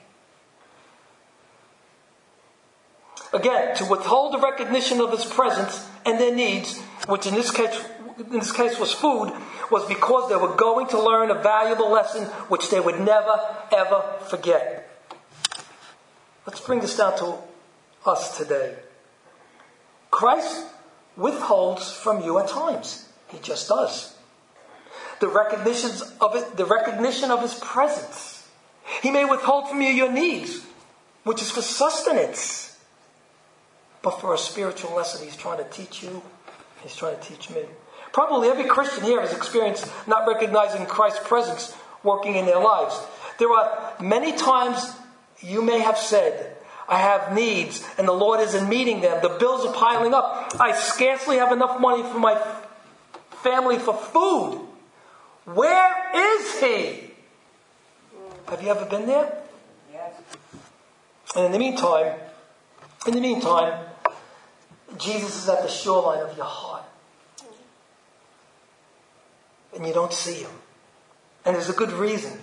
Again, 3.37 3.77
to 3.77 3.85
withhold 3.85 4.33
the 4.33 4.39
recognition 4.39 4.99
of 4.99 5.11
His 5.11 5.27
presence 5.27 5.87
and 6.07 6.19
their 6.19 6.35
needs, 6.35 6.81
which 7.07 7.27
in 7.27 7.35
this 7.35 7.51
case, 7.51 7.85
in 8.19 8.39
this 8.39 8.51
case 8.51 8.81
was 8.81 8.93
food, 8.93 9.31
was 9.71 9.87
because 9.87 10.31
they 10.31 10.37
were 10.37 10.55
going 10.55 10.87
to 10.89 10.99
learn 10.99 11.31
a 11.31 11.35
valuable 11.35 11.91
lesson 11.91 12.25
which 12.49 12.71
they 12.71 12.81
would 12.81 12.99
never, 12.99 13.39
ever 13.77 14.03
forget. 14.31 14.89
Let's 16.47 16.61
bring 16.61 16.81
this 16.81 16.97
down 16.97 17.19
to 17.19 17.35
us 18.07 18.39
today. 18.39 18.77
Christ 20.11 20.65
withholds 21.15 21.93
from 21.93 22.23
you 22.23 22.39
at 22.39 22.49
times. 22.49 23.07
He 23.29 23.39
just 23.41 23.69
does. 23.69 24.17
The 25.21 25.29
recognition 25.29 25.91
of 26.23 26.37
it, 26.37 26.57
the 26.57 26.65
recognition 26.65 27.31
of 27.31 27.43
his 27.43 27.53
presence. 27.53 28.49
He 29.03 29.11
may 29.11 29.27
withhold 29.27 29.69
from 29.69 29.83
you 29.83 29.91
your 29.91 30.11
needs, 30.11 30.65
which 31.25 31.43
is 31.43 31.51
for 31.51 31.61
sustenance. 31.61 32.66
But 34.07 34.21
for 34.21 34.33
a 34.33 34.39
spiritual 34.39 34.95
lesson, 34.95 35.27
he's 35.27 35.37
trying 35.37 35.59
to 35.59 35.69
teach 35.69 36.05
you, 36.05 36.23
he's 36.81 36.95
trying 36.95 37.19
to 37.19 37.23
teach 37.23 37.51
me. 37.51 37.63
Probably 38.13 38.49
every 38.49 38.67
Christian 38.67 39.03
here 39.03 39.21
has 39.21 39.33
experienced 39.33 39.85
not 40.07 40.29
recognizing 40.29 40.87
Christ's 40.87 41.27
presence 41.27 41.75
working 42.05 42.37
in 42.37 42.47
their 42.47 42.61
lives. 42.61 42.97
There 43.41 43.51
are 43.51 43.95
many 44.01 44.37
times 44.37 44.93
you 45.41 45.61
may 45.61 45.81
have 45.81 45.99
said, 45.99 46.55
I 46.89 47.01
have 47.01 47.35
needs 47.35 47.85
and 47.99 48.07
the 48.07 48.13
Lord 48.13 48.39
isn't 48.39 48.69
meeting 48.69 49.01
them. 49.01 49.21
The 49.23 49.37
bills 49.41 49.67
are 49.67 49.75
piling 49.75 50.15
up. 50.15 50.55
I 50.61 50.71
scarcely 50.71 51.39
have 51.39 51.51
enough 51.51 51.81
money 51.81 52.05
for 52.05 52.21
my 52.21 52.41
family 53.43 53.81
for 53.81 53.93
food. 53.93 54.61
Where 55.47 56.13
is 56.15 56.61
He? 56.61 57.11
Have 58.51 58.63
you 58.63 58.69
ever 58.69 58.85
been 58.85 59.07
there? 59.07 59.37
Yes. 59.93 60.13
And 61.35 61.47
in 61.47 61.51
the 61.51 61.59
meantime, 61.59 62.15
in 63.09 63.15
the 63.15 63.21
meantime, 63.21 63.81
Jesus 64.99 65.43
is 65.43 65.49
at 65.49 65.63
the 65.63 65.69
shoreline 65.69 66.21
of 66.21 66.37
your 66.37 66.47
heart. 66.47 66.85
And 69.75 69.87
you 69.87 69.93
don't 69.93 70.13
see 70.13 70.43
him. 70.43 70.51
And 71.45 71.55
there's 71.55 71.69
a 71.69 71.75
good 71.75 71.93
reason, 71.93 72.41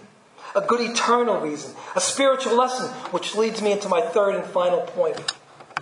a 0.56 0.62
good 0.62 0.82
eternal 0.82 1.39
reason, 1.39 1.74
a 1.96 2.02
spiritual 2.02 2.56
lesson, 2.56 2.88
which 3.12 3.36
leads 3.36 3.62
me 3.62 3.72
into 3.72 3.89
my 3.89 4.02
third 4.02 4.36
and 4.36 4.46
final 4.46 4.82
point. 4.82 5.34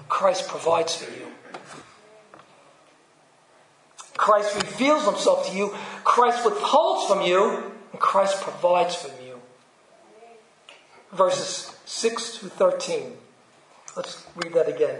Christ 0.09 0.47
provides 0.47 0.95
for 0.95 1.11
you. 1.11 1.27
Christ 4.17 4.55
reveals 4.55 5.05
himself 5.05 5.49
to 5.49 5.55
you. 5.55 5.75
Christ 6.03 6.45
withholds 6.45 7.07
from 7.07 7.21
you. 7.25 7.71
And 7.91 7.99
Christ 7.99 8.41
provides 8.41 8.95
for 8.95 9.09
you. 9.23 9.39
Verses 11.11 11.75
6 11.85 12.37
to 12.37 12.49
13. 12.49 13.17
Let's 13.95 14.25
read 14.35 14.53
that 14.53 14.69
again. 14.69 14.99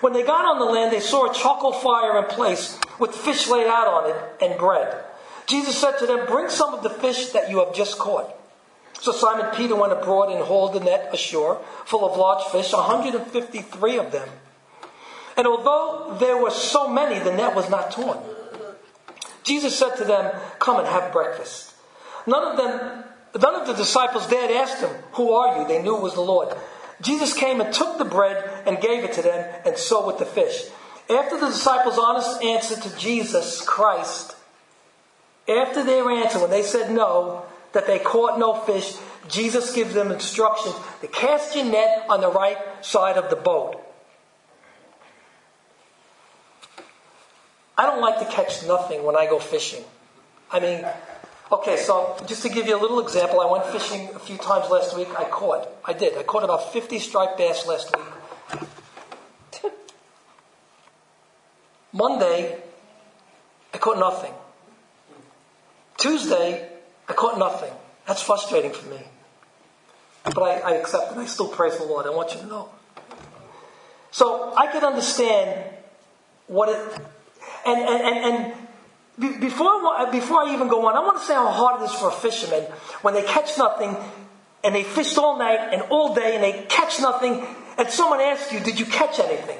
When 0.00 0.12
they 0.12 0.22
got 0.22 0.44
on 0.44 0.58
the 0.58 0.64
land, 0.64 0.92
they 0.92 1.00
saw 1.00 1.30
a 1.30 1.34
charcoal 1.34 1.72
fire 1.72 2.18
in 2.18 2.24
place, 2.26 2.78
with 2.98 3.14
fish 3.14 3.48
laid 3.48 3.66
out 3.66 3.88
on 3.88 4.10
it, 4.10 4.16
and 4.40 4.58
bread. 4.58 5.04
Jesus 5.46 5.76
said 5.76 5.98
to 5.98 6.06
them, 6.06 6.26
Bring 6.26 6.48
some 6.48 6.72
of 6.74 6.82
the 6.82 6.90
fish 6.90 7.30
that 7.30 7.50
you 7.50 7.58
have 7.58 7.74
just 7.74 7.98
caught. 7.98 8.32
So 9.00 9.10
Simon 9.10 9.46
Peter 9.56 9.74
went 9.74 9.92
abroad 9.92 10.30
and 10.30 10.44
hauled 10.44 10.74
the 10.74 10.80
net 10.80 11.10
ashore, 11.12 11.60
full 11.84 12.04
of 12.04 12.16
large 12.16 12.44
fish, 12.52 12.72
153 12.72 13.98
of 13.98 14.12
them. 14.12 14.28
And 15.36 15.46
although 15.46 16.16
there 16.20 16.36
were 16.36 16.50
so 16.50 16.88
many, 16.88 17.18
the 17.18 17.34
net 17.34 17.56
was 17.56 17.68
not 17.68 17.90
torn. 17.90 18.18
Jesus 19.42 19.76
said 19.76 19.96
to 19.96 20.04
them, 20.04 20.32
Come 20.60 20.78
and 20.78 20.86
have 20.86 21.12
breakfast. 21.12 21.74
None 22.26 22.52
of 22.52 22.56
them, 22.56 23.04
none 23.40 23.54
of 23.60 23.66
the 23.66 23.72
disciples 23.72 24.28
dared 24.28 24.52
ask 24.52 24.78
him, 24.78 24.94
Who 25.14 25.32
are 25.32 25.60
you? 25.60 25.66
They 25.66 25.82
knew 25.82 25.96
it 25.96 26.02
was 26.02 26.14
the 26.14 26.20
Lord. 26.20 26.56
Jesus 27.02 27.34
came 27.34 27.60
and 27.60 27.74
took 27.74 27.98
the 27.98 28.04
bread 28.04 28.62
and 28.66 28.80
gave 28.80 29.04
it 29.04 29.12
to 29.14 29.22
them, 29.22 29.54
and 29.66 29.76
so 29.76 30.06
with 30.06 30.18
the 30.18 30.24
fish. 30.24 30.64
After 31.10 31.38
the 31.38 31.48
disciples' 31.48 31.98
honest 31.98 32.42
answer 32.42 32.76
to 32.76 32.96
Jesus 32.96 33.60
Christ, 33.60 34.36
after 35.48 35.84
their 35.84 36.08
answer, 36.08 36.38
when 36.38 36.50
they 36.50 36.62
said 36.62 36.92
no, 36.92 37.44
that 37.72 37.86
they 37.86 37.98
caught 37.98 38.38
no 38.38 38.54
fish, 38.54 38.94
Jesus 39.28 39.74
gives 39.74 39.94
them 39.94 40.10
instructions 40.10 40.74
to 41.00 41.08
cast 41.08 41.56
your 41.56 41.64
net 41.64 42.06
on 42.08 42.20
the 42.20 42.30
right 42.30 42.58
side 42.80 43.16
of 43.16 43.30
the 43.30 43.36
boat. 43.36 43.80
I 47.76 47.86
don't 47.86 48.00
like 48.00 48.18
to 48.20 48.26
catch 48.26 48.66
nothing 48.66 49.02
when 49.02 49.16
I 49.16 49.26
go 49.26 49.38
fishing. 49.38 49.82
I 50.50 50.60
mean, 50.60 50.86
okay, 51.52 51.76
so 51.76 52.16
just 52.26 52.42
to 52.42 52.48
give 52.48 52.66
you 52.66 52.78
a 52.78 52.80
little 52.80 53.00
example, 53.00 53.40
I 53.40 53.46
went 53.46 53.66
fishing 53.66 54.08
a 54.14 54.18
few 54.18 54.36
times 54.38 54.70
last 54.70 54.96
week. 54.96 55.08
I 55.18 55.24
caught, 55.24 55.68
I 55.84 55.92
did, 55.92 56.16
I 56.16 56.22
caught 56.22 56.44
about 56.44 56.72
50 56.72 56.98
striped 56.98 57.38
bass 57.38 57.66
last 57.66 57.94
week. 57.96 58.06
Monday, 61.92 62.58
I 63.74 63.78
caught 63.78 63.98
nothing. 63.98 64.32
Tuesday, 65.98 66.68
I 67.08 67.12
caught 67.12 67.38
nothing. 67.38 67.72
That's 68.06 68.22
frustrating 68.22 68.72
for 68.72 68.88
me. 68.88 69.00
But 70.24 70.42
I, 70.42 70.52
I 70.60 70.70
accept 70.76 71.12
it. 71.12 71.18
I 71.18 71.26
still 71.26 71.48
praise 71.48 71.76
the 71.76 71.84
Lord. 71.84 72.06
I 72.06 72.10
want 72.10 72.34
you 72.34 72.40
to 72.40 72.46
know. 72.46 72.70
So 74.10 74.54
I 74.56 74.68
could 74.68 74.84
understand 74.84 75.64
what 76.46 76.68
it. 76.68 77.00
And, 77.66 77.80
and, 77.80 78.02
and, 78.02 78.24
and 78.24 78.54
before, 79.18 80.10
before 80.10 80.40
I 80.40 80.54
even 80.54 80.68
go 80.68 80.86
on, 80.86 80.96
I 80.96 81.00
want 81.00 81.18
to 81.18 81.24
say 81.24 81.34
how 81.34 81.50
hard 81.50 81.82
it 81.82 81.84
is 81.84 81.92
for 81.92 82.08
a 82.08 82.12
fisherman 82.12 82.62
when 83.02 83.14
they 83.14 83.22
catch 83.22 83.58
nothing 83.58 83.96
and 84.64 84.74
they 84.74 84.84
fished 84.84 85.18
all 85.18 85.38
night 85.38 85.72
and 85.72 85.82
all 85.90 86.14
day 86.14 86.34
and 86.34 86.42
they 86.42 86.64
catch 86.68 87.00
nothing 87.00 87.44
and 87.76 87.90
someone 87.90 88.20
asks 88.20 88.52
you, 88.52 88.60
Did 88.60 88.78
you 88.78 88.86
catch 88.86 89.18
anything? 89.18 89.58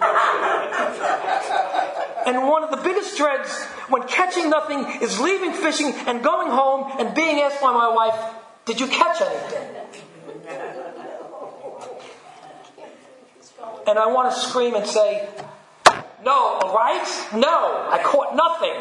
And 2.26 2.48
one 2.48 2.64
of 2.64 2.72
the 2.72 2.78
biggest 2.78 3.16
dreads 3.16 3.62
when 3.88 4.02
catching 4.08 4.50
nothing 4.50 4.84
is 5.00 5.20
leaving 5.20 5.52
fishing 5.52 5.92
and 6.08 6.24
going 6.24 6.50
home 6.50 6.92
and 6.98 7.14
being 7.14 7.38
asked 7.38 7.60
by 7.60 7.72
my 7.72 7.88
wife, 7.88 8.18
Did 8.64 8.80
you 8.80 8.88
catch 8.88 9.22
anything? 9.22 9.76
And 13.86 13.96
I 13.96 14.08
want 14.08 14.34
to 14.34 14.40
scream 14.40 14.74
and 14.74 14.84
say, 14.84 15.28
No, 16.26 16.58
all 16.60 16.74
right? 16.74 17.06
No, 17.34 17.88
I 17.88 18.02
caught 18.02 18.34
nothing. 18.34 18.74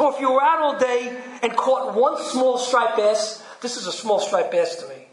Or 0.00 0.14
if 0.14 0.20
you 0.20 0.32
were 0.32 0.42
out 0.42 0.62
all 0.62 0.78
day 0.78 1.22
and 1.42 1.54
caught 1.54 1.94
one 1.94 2.16
small 2.22 2.56
striped 2.56 2.96
bass, 2.96 3.44
this 3.60 3.76
is 3.76 3.86
a 3.86 3.92
small 3.92 4.20
striped 4.20 4.52
bass 4.52 4.76
to 4.76 4.88
me. 4.88 5.08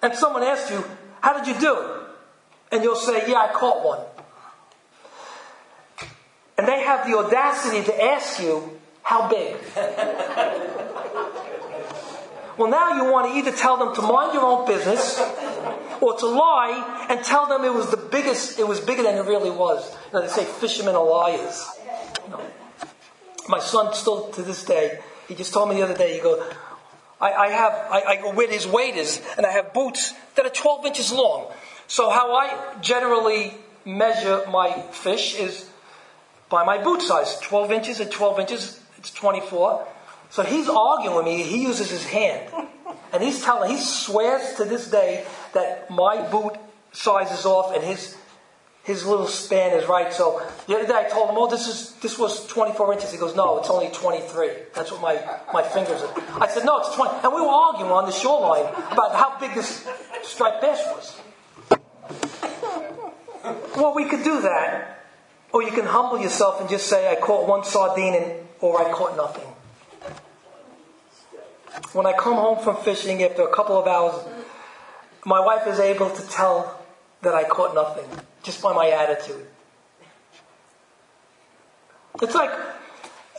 And 0.00 0.14
someone 0.14 0.44
asked 0.44 0.70
you, 0.70 0.84
How 1.20 1.36
did 1.36 1.48
you 1.52 1.60
do? 1.60 1.76
And 2.70 2.84
you'll 2.84 2.94
say, 2.94 3.28
Yeah, 3.28 3.48
I 3.50 3.52
caught 3.52 3.84
one. 3.84 3.98
And 6.56 6.68
they 6.68 6.82
have 6.84 7.10
the 7.10 7.18
audacity 7.18 7.82
to 7.82 8.04
ask 8.04 8.40
you, 8.40 8.78
how 9.02 9.28
big? 9.28 9.56
well, 12.56 12.70
now 12.70 12.96
you 12.96 13.10
want 13.10 13.32
to 13.32 13.38
either 13.38 13.50
tell 13.50 13.76
them 13.76 13.92
to 13.96 14.02
mind 14.02 14.34
your 14.34 14.44
own 14.44 14.66
business 14.68 15.18
or 16.00 16.16
to 16.16 16.26
lie 16.26 17.06
and 17.08 17.24
tell 17.24 17.46
them 17.46 17.64
it 17.64 17.72
was 17.72 17.90
the 17.90 17.96
biggest, 17.96 18.58
it 18.58 18.66
was 18.66 18.80
bigger 18.80 19.02
than 19.02 19.16
it 19.16 19.24
really 19.24 19.50
was. 19.50 19.90
You 20.06 20.14
know, 20.14 20.22
they 20.22 20.28
say 20.28 20.44
fishermen 20.44 20.94
are 20.94 21.04
liars. 21.04 21.68
My 23.48 23.58
son 23.58 23.92
still 23.94 24.28
to 24.30 24.42
this 24.42 24.64
day, 24.64 25.00
he 25.28 25.34
just 25.34 25.52
told 25.52 25.68
me 25.68 25.76
the 25.76 25.82
other 25.82 25.96
day, 25.96 26.14
he 26.14 26.20
goes, 26.20 26.42
I, 27.20 27.32
I 27.32 27.48
have, 27.48 27.72
I, 27.72 28.02
I 28.08 28.16
go 28.16 28.32
where 28.32 28.50
his 28.50 28.66
weight 28.66 28.96
is, 28.96 29.20
and 29.36 29.44
I 29.44 29.52
have 29.52 29.74
boots 29.74 30.14
that 30.36 30.46
are 30.46 30.50
12 30.50 30.86
inches 30.86 31.12
long. 31.12 31.52
So 31.86 32.08
how 32.10 32.34
I 32.34 32.76
generally 32.80 33.54
measure 33.84 34.42
my 34.50 34.70
fish 34.92 35.38
is 35.38 35.68
by 36.48 36.64
my 36.64 36.82
boot 36.82 37.02
size. 37.02 37.38
12 37.40 37.72
inches 37.72 38.00
at 38.00 38.10
12 38.10 38.40
inches, 38.40 38.80
it's 38.98 39.10
24. 39.12 39.86
So 40.30 40.42
he's 40.42 40.68
arguing 40.68 41.16
with 41.16 41.24
me. 41.24 41.42
He 41.42 41.62
uses 41.62 41.90
his 41.90 42.04
hand. 42.04 42.52
And 43.12 43.22
he's 43.22 43.42
telling, 43.42 43.70
he 43.70 43.78
swears 43.78 44.54
to 44.54 44.64
this 44.64 44.88
day 44.88 45.26
that 45.52 45.90
my 45.90 46.22
boot 46.30 46.56
size 46.92 47.30
is 47.30 47.44
off 47.46 47.74
and 47.74 47.84
his 47.84 48.16
his 48.82 49.04
little 49.04 49.26
span 49.26 49.78
is 49.78 49.86
right. 49.88 50.12
So 50.12 50.40
the 50.66 50.76
other 50.76 50.86
day 50.86 50.94
I 50.94 51.08
told 51.08 51.30
him, 51.30 51.36
oh, 51.38 51.48
this 51.48 51.68
is 51.68 51.92
this 52.00 52.18
was 52.18 52.46
24 52.46 52.94
inches. 52.94 53.12
He 53.12 53.18
goes, 53.18 53.36
no, 53.36 53.58
it's 53.58 53.68
only 53.70 53.90
23. 53.90 54.50
That's 54.74 54.90
what 54.90 55.02
my, 55.02 55.20
my 55.52 55.62
fingers 55.62 56.02
are. 56.02 56.42
I 56.42 56.48
said, 56.48 56.64
no, 56.64 56.78
it's 56.78 56.94
20. 56.94 57.20
And 57.22 57.32
we 57.32 57.40
were 57.40 57.48
arguing 57.48 57.92
on 57.92 58.06
the 58.06 58.12
shoreline 58.12 58.66
about 58.90 59.14
how 59.14 59.38
big 59.38 59.54
this 59.54 59.86
striped 60.22 60.62
bass 60.62 60.80
was. 60.86 61.20
Well, 63.76 63.94
we 63.94 64.06
could 64.06 64.24
do 64.24 64.40
that. 64.42 64.96
Or 65.52 65.62
you 65.62 65.70
can 65.72 65.86
humble 65.86 66.20
yourself 66.20 66.60
and 66.60 66.70
just 66.70 66.86
say, 66.86 67.10
I 67.10 67.16
caught 67.16 67.48
one 67.48 67.64
sardine 67.64 68.14
and, 68.14 68.32
or 68.60 68.80
I 68.80 68.92
caught 68.92 69.16
nothing. 69.16 69.46
When 71.92 72.06
I 72.06 72.12
come 72.12 72.34
home 72.34 72.62
from 72.62 72.76
fishing 72.76 73.22
after 73.22 73.42
a 73.42 73.52
couple 73.52 73.76
of 73.76 73.86
hours, 73.86 74.14
my 75.24 75.40
wife 75.40 75.66
is 75.66 75.78
able 75.78 76.10
to 76.10 76.28
tell 76.28 76.80
that 77.22 77.34
I 77.34 77.44
caught 77.44 77.74
nothing 77.74 78.08
just 78.42 78.62
by 78.62 78.72
my 78.72 78.90
attitude. 78.90 79.46
It's 82.22 82.34
like 82.34 82.50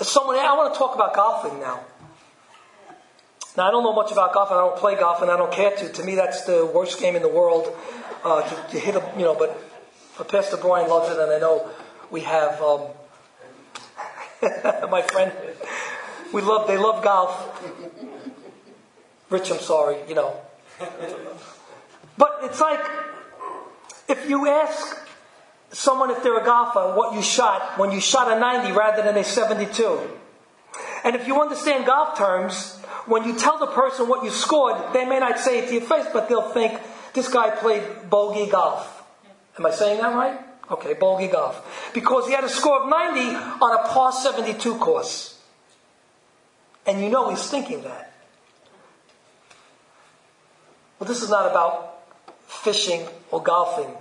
someone, 0.01 0.37
I 0.37 0.53
want 0.55 0.73
to 0.73 0.77
talk 0.77 0.95
about 0.95 1.13
golfing 1.13 1.59
now. 1.59 1.81
Now, 3.57 3.67
I 3.67 3.71
don't 3.71 3.83
know 3.83 3.93
much 3.93 4.11
about 4.11 4.33
golf, 4.33 4.49
and 4.49 4.59
I 4.59 4.65
don't 4.65 4.77
play 4.77 4.95
golf, 4.95 5.21
and 5.21 5.29
I 5.29 5.35
don't 5.35 5.51
care 5.51 5.75
to. 5.75 5.91
To 5.91 6.03
me, 6.03 6.15
that's 6.15 6.45
the 6.45 6.65
worst 6.65 6.99
game 6.99 7.17
in 7.17 7.21
the 7.21 7.27
world 7.27 7.75
uh, 8.23 8.41
to, 8.41 8.71
to, 8.71 8.79
hit 8.79 8.95
a, 8.95 9.03
you 9.17 9.23
know, 9.23 9.35
but, 9.35 9.57
Pastor 10.29 10.55
Brian 10.57 10.87
loves 10.87 11.09
it, 11.09 11.19
and 11.19 11.31
I 11.31 11.39
know 11.39 11.67
we 12.11 12.21
have 12.21 12.61
um, 12.61 12.81
my 14.89 15.01
friend. 15.01 15.33
We 16.31 16.41
love. 16.41 16.67
They 16.67 16.77
love 16.77 17.03
golf. 17.03 17.33
Rich, 19.29 19.51
I'm 19.51 19.59
sorry. 19.59 19.97
You 20.07 20.15
know. 20.15 20.35
But 22.21 22.41
it's 22.43 22.61
like 22.61 22.85
if 24.07 24.29
you 24.29 24.47
ask 24.47 24.95
someone 25.71 26.11
if 26.11 26.21
they're 26.21 26.39
a 26.39 26.45
golfer 26.45 26.93
what 26.95 27.15
you 27.15 27.21
shot 27.23 27.79
when 27.79 27.89
you 27.89 27.99
shot 27.99 28.31
a 28.31 28.39
90 28.39 28.73
rather 28.73 29.01
than 29.01 29.17
a 29.17 29.23
72. 29.23 29.99
And 31.03 31.15
if 31.15 31.25
you 31.25 31.41
understand 31.41 31.87
golf 31.87 32.15
terms, 32.15 32.77
when 33.07 33.23
you 33.23 33.35
tell 33.35 33.57
the 33.57 33.65
person 33.65 34.07
what 34.07 34.23
you 34.23 34.29
scored, 34.29 34.93
they 34.93 35.03
may 35.03 35.17
not 35.17 35.39
say 35.39 35.59
it 35.59 35.69
to 35.69 35.73
your 35.73 35.81
face, 35.81 36.05
but 36.13 36.29
they'll 36.29 36.51
think, 36.51 36.79
this 37.13 37.27
guy 37.27 37.49
played 37.49 37.83
bogey 38.07 38.47
golf. 38.51 39.03
Am 39.57 39.65
I 39.65 39.71
saying 39.71 39.99
that 39.99 40.13
right? 40.13 40.39
Okay, 40.69 40.93
bogey 40.93 41.27
golf. 41.27 41.91
Because 41.91 42.27
he 42.27 42.33
had 42.33 42.43
a 42.43 42.49
score 42.49 42.83
of 42.83 42.89
90 42.89 43.19
on 43.65 43.79
a 43.79 43.87
par 43.87 44.11
72 44.11 44.75
course. 44.75 45.39
And 46.85 47.01
you 47.01 47.09
know 47.09 47.31
he's 47.31 47.49
thinking 47.49 47.81
that. 47.81 48.13
Well, 50.99 51.07
this 51.07 51.23
is 51.23 51.31
not 51.31 51.49
about 51.49 51.90
fishing 52.51 53.07
or 53.31 53.41
golfing. 53.41 53.95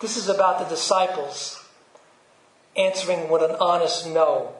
This 0.00 0.16
is 0.16 0.28
about 0.28 0.60
the 0.60 0.64
disciples 0.66 1.64
answering 2.76 3.28
with 3.28 3.42
an 3.42 3.56
honest 3.60 4.06
no. 4.06 4.54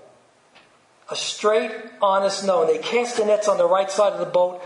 A 1.09 1.17
straight, 1.17 1.71
honest 2.03 2.45
no. 2.45 2.63
And 2.63 2.71
they 2.71 2.79
cast 2.79 3.17
the 3.17 3.25
nets 3.25 3.49
on 3.49 3.57
the 3.57 3.69
right 3.69 3.91
side 3.91 4.13
of 4.13 4.19
the 4.19 4.27
boat 4.27 4.61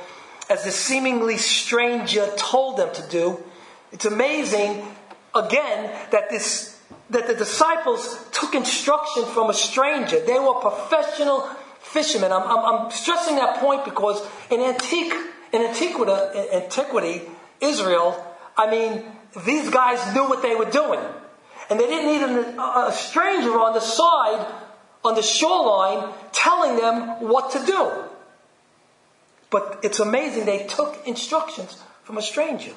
as 0.49 0.65
the 0.65 0.73
seemingly 0.73 1.37
stranger 1.37 2.27
told 2.37 2.79
them 2.79 2.93
to 2.95 3.09
do. 3.09 3.45
It's 3.93 4.07
amazing, 4.07 4.83
again, 5.35 5.95
that 6.11 6.31
this 6.31 6.81
that 7.11 7.27
the 7.27 7.35
disciples 7.35 8.27
took 8.33 8.55
instruction 8.55 9.27
from 9.27 9.51
a 9.51 9.55
stranger. 9.55 10.19
They 10.25 10.39
were 10.39 10.55
professional 10.55 11.43
fishermen. 11.81 12.33
I'm, 12.33 12.43
I'm, 12.43 12.65
I'm 12.65 12.91
stressing 12.91 13.37
that 13.37 13.59
point 13.59 13.85
because 13.85 14.27
in 14.51 14.61
antique 14.61 15.13
in 15.53 15.61
antiquity, 15.61 16.13
antiquity, 16.55 17.23
Israel, 17.63 18.23
I 18.57 18.71
mean, 18.71 19.05
these 19.47 19.71
guys 19.71 20.15
knew 20.15 20.29
what 20.29 20.43
they 20.43 20.55
were 20.55 20.71
doing. 20.71 21.01
And 21.71 21.81
they 21.81 21.87
didn't 21.87 22.13
need 22.13 22.59
a, 22.59 22.89
a 22.89 22.93
stranger 22.93 23.53
on 23.53 23.73
the 23.73 23.81
side, 23.81 24.47
on 25.05 25.15
the 25.15 25.23
shoreline, 25.23 26.13
telling 26.33 26.77
them 26.77 27.29
what 27.29 27.53
to 27.53 27.65
do. 27.65 27.91
But 29.49 29.81
it's 29.83 30.01
amazing 30.01 30.45
they 30.45 30.67
took 30.67 31.07
instructions 31.07 31.83
from 32.05 32.19
a 32.19 32.23
stranger. 32.23 32.73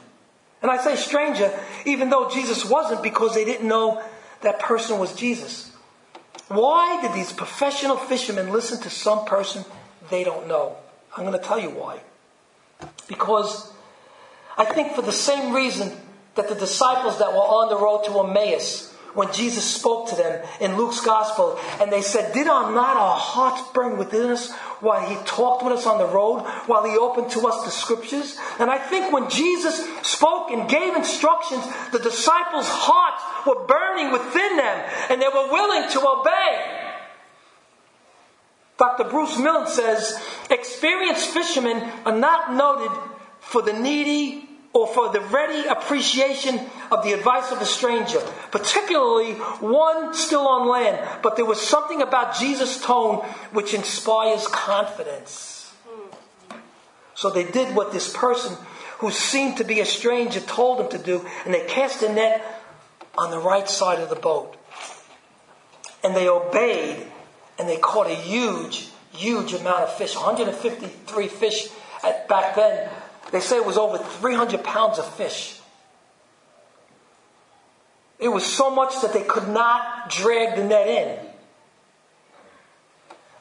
And 0.62 0.72
I 0.72 0.78
say 0.78 0.96
stranger, 0.96 1.52
even 1.86 2.10
though 2.10 2.30
Jesus 2.30 2.66
wasn't, 2.66 3.04
because 3.04 3.36
they 3.36 3.46
didn't 3.46 3.68
know 3.68 4.02
that 4.42 4.60
person 4.60 5.00
was 5.00 5.14
Jesus. 5.16 5.72
Why 6.48 7.02
did 7.02 7.14
these 7.14 7.34
professional 7.34 7.98
fishermen 7.98 8.52
listen 8.52 8.80
to 8.82 8.90
some 8.90 9.26
person 9.26 9.66
they 10.10 10.24
don't 10.24 10.48
know? 10.48 10.78
I'm 11.16 11.26
going 11.26 11.38
to 11.38 11.44
tell 11.44 11.60
you 11.60 11.70
why. 11.70 12.00
Because 13.08 13.72
I 14.58 14.66
think 14.66 14.94
for 14.94 15.02
the 15.02 15.12
same 15.12 15.54
reason 15.54 15.92
that 16.36 16.50
the 16.50 16.56
disciples 16.56 17.20
that 17.20 17.32
were 17.32 17.40
on 17.40 17.70
the 17.70 17.78
road 17.78 18.04
to 18.06 18.20
Emmaus, 18.20 18.94
when 19.14 19.32
Jesus 19.32 19.64
spoke 19.64 20.10
to 20.10 20.16
them 20.16 20.46
in 20.60 20.76
Luke's 20.76 21.00
gospel, 21.00 21.58
and 21.80 21.92
they 21.92 22.02
said, 22.02 22.34
Did 22.34 22.48
our 22.48 22.72
not 22.74 22.98
our 22.98 23.18
hearts 23.18 23.64
burn 23.74 23.98
within 23.98 24.30
us 24.30 24.52
while 24.82 25.08
he 25.08 25.16
talked 25.26 25.64
with 25.64 25.74
us 25.74 25.86
on 25.86 25.98
the 25.98 26.08
road, 26.08 26.42
while 26.68 26.84
he 26.84 26.98
opened 26.98 27.32
to 27.32 27.48
us 27.48 27.64
the 27.64 27.72
scriptures? 27.72 28.38
And 28.60 28.70
I 28.70 28.78
think 28.78 29.14
when 29.14 29.30
Jesus 29.30 29.88
spoke 30.02 30.52
and 30.52 30.70
gave 30.70 30.96
instructions, 30.96 31.64
the 31.92 32.00
disciples' 32.00 32.68
hearts 32.68 33.48
were 33.48 33.66
burning 33.66 34.12
within 34.12 34.58
them, 34.58 34.90
and 35.10 35.22
they 35.22 35.28
were 35.28 35.52
willing 35.52 35.90
to 35.92 36.08
obey. 36.08 36.82
Dr. 38.78 39.06
Bruce 39.06 39.40
Milne 39.40 39.68
says 39.68 40.22
experienced 40.50 41.30
fishermen 41.30 41.78
are 42.06 42.18
not 42.18 42.54
noted 42.54 42.92
for 43.40 43.62
the 43.62 43.72
needy 43.72 44.45
or 44.76 44.86
for 44.88 45.10
the 45.10 45.22
ready 45.22 45.66
appreciation 45.70 46.60
of 46.92 47.02
the 47.02 47.14
advice 47.14 47.50
of 47.50 47.62
a 47.62 47.66
stranger, 47.66 48.20
particularly 48.52 49.32
one 49.62 50.14
still 50.14 50.46
on 50.46 50.68
land. 50.68 51.00
But 51.24 51.38
there 51.38 51.46
was 51.46 51.62
something 51.62 52.02
about 52.02 52.36
Jesus' 52.36 52.82
tone 52.82 53.20
which 53.54 53.74
inspires 53.74 54.46
confidence. 54.48 55.74
So 57.16 57.30
they 57.30 57.50
did 57.50 57.74
what 57.74 57.94
this 57.94 58.12
person 58.16 58.58
who 58.98 59.12
seemed 59.12 59.56
to 59.58 59.64
be 59.64 59.80
a 59.80 59.86
stranger 59.86 60.42
told 60.42 60.80
them 60.80 60.90
to 60.90 60.98
do, 60.98 61.26
and 61.46 61.54
they 61.54 61.66
cast 61.66 62.04
a 62.04 62.12
net 62.12 62.44
on 63.18 63.32
the 63.32 63.40
right 63.40 63.70
side 63.70 64.00
of 64.00 64.10
the 64.10 64.18
boat. 64.18 64.58
And 66.04 66.14
they 66.14 66.28
obeyed, 66.28 67.08
and 67.58 67.70
they 67.70 67.78
caught 67.78 68.08
a 68.08 68.16
huge, 68.16 68.90
huge 69.14 69.54
amount 69.54 69.84
of 69.84 69.94
fish 69.94 70.16
153 70.16 71.28
fish 71.30 71.70
at, 72.04 72.28
back 72.28 72.56
then 72.58 72.90
they 73.32 73.40
say 73.40 73.58
it 73.58 73.66
was 73.66 73.78
over 73.78 73.98
300 73.98 74.64
pounds 74.64 75.00
of 75.00 75.14
fish. 75.16 75.60
It 78.20 78.30
was 78.30 78.46
so 78.46 78.70
much 78.70 79.02
that 79.02 79.14
they 79.14 79.24
could 79.24 79.50
not 79.50 80.10
drag 80.10 80.56
the 80.56 80.64
net 80.64 80.88
in. 80.88 81.20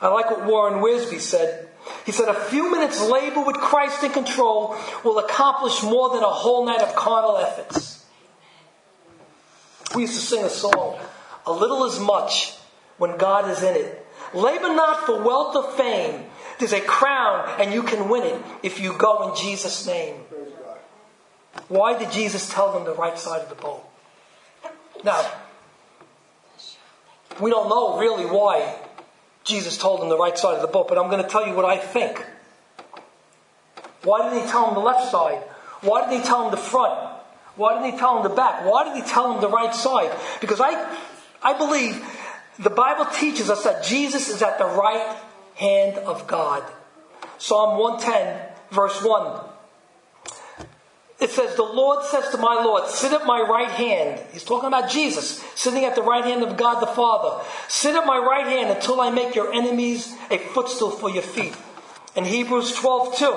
I 0.01 0.09
like 0.09 0.31
what 0.31 0.45
Warren 0.45 0.83
Wiersbe 0.83 1.21
said. 1.21 1.69
He 2.05 2.13
said, 2.13 2.29
A 2.29 2.35
few 2.35 2.71
minutes 2.71 3.01
labor 3.01 3.43
with 3.43 3.57
Christ 3.57 4.03
in 4.03 4.11
control 4.11 4.77
will 5.05 5.19
accomplish 5.19 5.83
more 5.83 6.11
than 6.11 6.23
a 6.23 6.31
whole 6.31 6.67
night 6.67 6.83
of 6.83 6.95
carnal 6.95 7.39
efforts. 7.39 8.05
We 9.95 10.03
used 10.03 10.15
to 10.15 10.21
sing 10.21 10.45
a 10.45 10.51
song, 10.51 10.99
A 11.47 11.53
Little 11.53 11.85
is 11.85 11.99
Much 12.01 12.55
when 12.99 13.17
God 13.17 13.49
is 13.51 13.63
in 13.63 13.77
it. 13.77 14.07
Labor 14.35 14.75
not 14.75 15.07
for 15.07 15.23
wealth 15.23 15.55
or 15.55 15.71
fame, 15.73 16.25
there's 16.59 16.73
a 16.73 16.81
crown, 16.81 17.61
and 17.61 17.73
you 17.73 17.83
can 17.83 18.09
win 18.09 18.23
it 18.23 18.43
if 18.63 18.81
you 18.81 18.93
go 18.97 19.29
in 19.29 19.37
Jesus' 19.37 19.87
name. 19.87 20.17
Why 21.69 21.99
did 21.99 22.11
Jesus 22.11 22.49
tell 22.49 22.73
them 22.73 22.85
the 22.85 22.95
right 22.95 23.19
side 23.19 23.43
of 23.43 23.49
the 23.49 23.55
boat? 23.55 23.85
Now, 25.05 25.25
we 27.41 27.51
don't 27.51 27.69
know 27.69 27.99
really 27.99 28.25
why 28.25 28.77
Jesus 29.45 29.77
told 29.77 30.01
them 30.01 30.09
the 30.09 30.19
right 30.19 30.37
side 30.37 30.55
of 30.55 30.63
the 30.63 30.69
boat, 30.69 30.89
but 30.89 30.99
I'm 30.99 31.11
going 31.11 31.23
to 31.23 31.29
tell 31.29 31.47
you 31.47 31.55
what 31.55 31.65
I 31.65 31.77
think. 31.77 32.25
Why 34.03 34.31
did 34.31 34.43
he 34.43 34.49
tell 34.49 34.67
them 34.67 34.75
the 34.75 34.81
left 34.81 35.11
side? 35.11 35.39
Why 35.81 36.09
did 36.09 36.21
he 36.21 36.27
tell 36.27 36.43
them 36.43 36.51
the 36.51 36.57
front? 36.57 36.99
Why 37.57 37.81
did 37.81 37.93
he 37.93 37.99
tell 37.99 38.15
them 38.15 38.31
the 38.31 38.35
back? 38.35 38.65
Why 38.65 38.85
did 38.85 39.03
he 39.03 39.09
tell 39.09 39.33
them 39.33 39.41
the 39.41 39.49
right 39.49 39.75
side? 39.75 40.11
Because 40.41 40.61
I, 40.61 40.99
I 41.43 41.57
believe 41.57 42.05
the 42.59 42.71
Bible 42.71 43.07
teaches 43.07 43.51
us 43.51 43.65
that 43.65 43.85
Jesus 43.85 44.29
is 44.29 44.43
at 44.43 44.59
the 44.59 44.65
right 44.65 45.17
hand 45.55 45.99
of 45.99 46.27
God. 46.27 46.63
Psalm 47.39 47.79
110, 47.79 48.49
verse 48.71 49.03
1. 49.03 49.41
It 51.21 51.31
says, 51.31 51.57
The 51.57 51.63
Lord 51.63 52.05
says 52.05 52.29
to 52.31 52.39
my 52.39 52.55
Lord, 52.55 52.89
Sit 52.89 53.13
at 53.13 53.27
my 53.27 53.41
right 53.41 53.71
hand. 53.71 54.21
He's 54.33 54.45
talking 54.45 54.69
about 54.69 54.91
Jesus, 54.91 55.43
sitting 55.55 55.85
at 55.85 55.95
the 55.95 56.03
right 56.03 56.25
hand 56.25 56.43
of 56.43 56.57
God 56.57 56.81
the 56.81 56.87
Father. 56.87 57.43
Sit 57.69 57.95
at 57.95 58.07
my 58.07 58.19
right 58.19 58.47
hand 58.47 58.71
until 58.71 59.01
I 59.01 59.11
make 59.11 59.35
your 59.35 59.53
enemies 59.53 60.15
a 60.31 60.39
footstool 60.39 60.91
for 60.91 61.09
your 61.09 61.23
feet. 61.23 61.57
In 62.17 62.25
Hebrews 62.25 62.75
12, 62.75 63.17
2. 63.17 63.35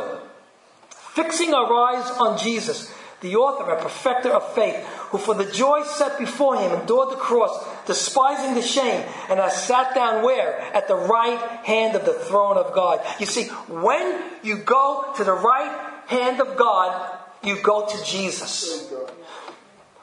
Fixing 0.90 1.54
our 1.54 1.74
eyes 1.74 2.12
on 2.12 2.38
Jesus, 2.38 2.94
the 3.22 3.36
author 3.36 3.72
and 3.72 3.82
perfecter 3.82 4.30
of 4.30 4.54
faith, 4.54 4.76
who 5.10 5.18
for 5.18 5.34
the 5.34 5.52
joy 5.52 5.84
set 5.84 6.20
before 6.20 6.56
him 6.56 6.72
endured 6.72 7.12
the 7.12 7.16
cross, 7.16 7.66
despising 7.86 8.54
the 8.54 8.62
shame, 8.62 9.04
and 9.30 9.40
has 9.40 9.62
sat 9.64 9.96
down 9.96 10.24
where? 10.24 10.60
At 10.74 10.88
the 10.88 10.96
right 10.96 11.40
hand 11.66 11.96
of 11.96 12.06
the 12.06 12.14
throne 12.14 12.58
of 12.58 12.74
God. 12.74 13.02
You 13.20 13.26
see, 13.26 13.48
when 13.68 14.24
you 14.44 14.58
go 14.58 15.14
to 15.18 15.24
the 15.24 15.34
right 15.34 16.04
hand 16.08 16.42
of 16.42 16.58
God, 16.58 17.18
you 17.44 17.62
go 17.62 17.88
to 17.88 18.04
Jesus. 18.04 18.92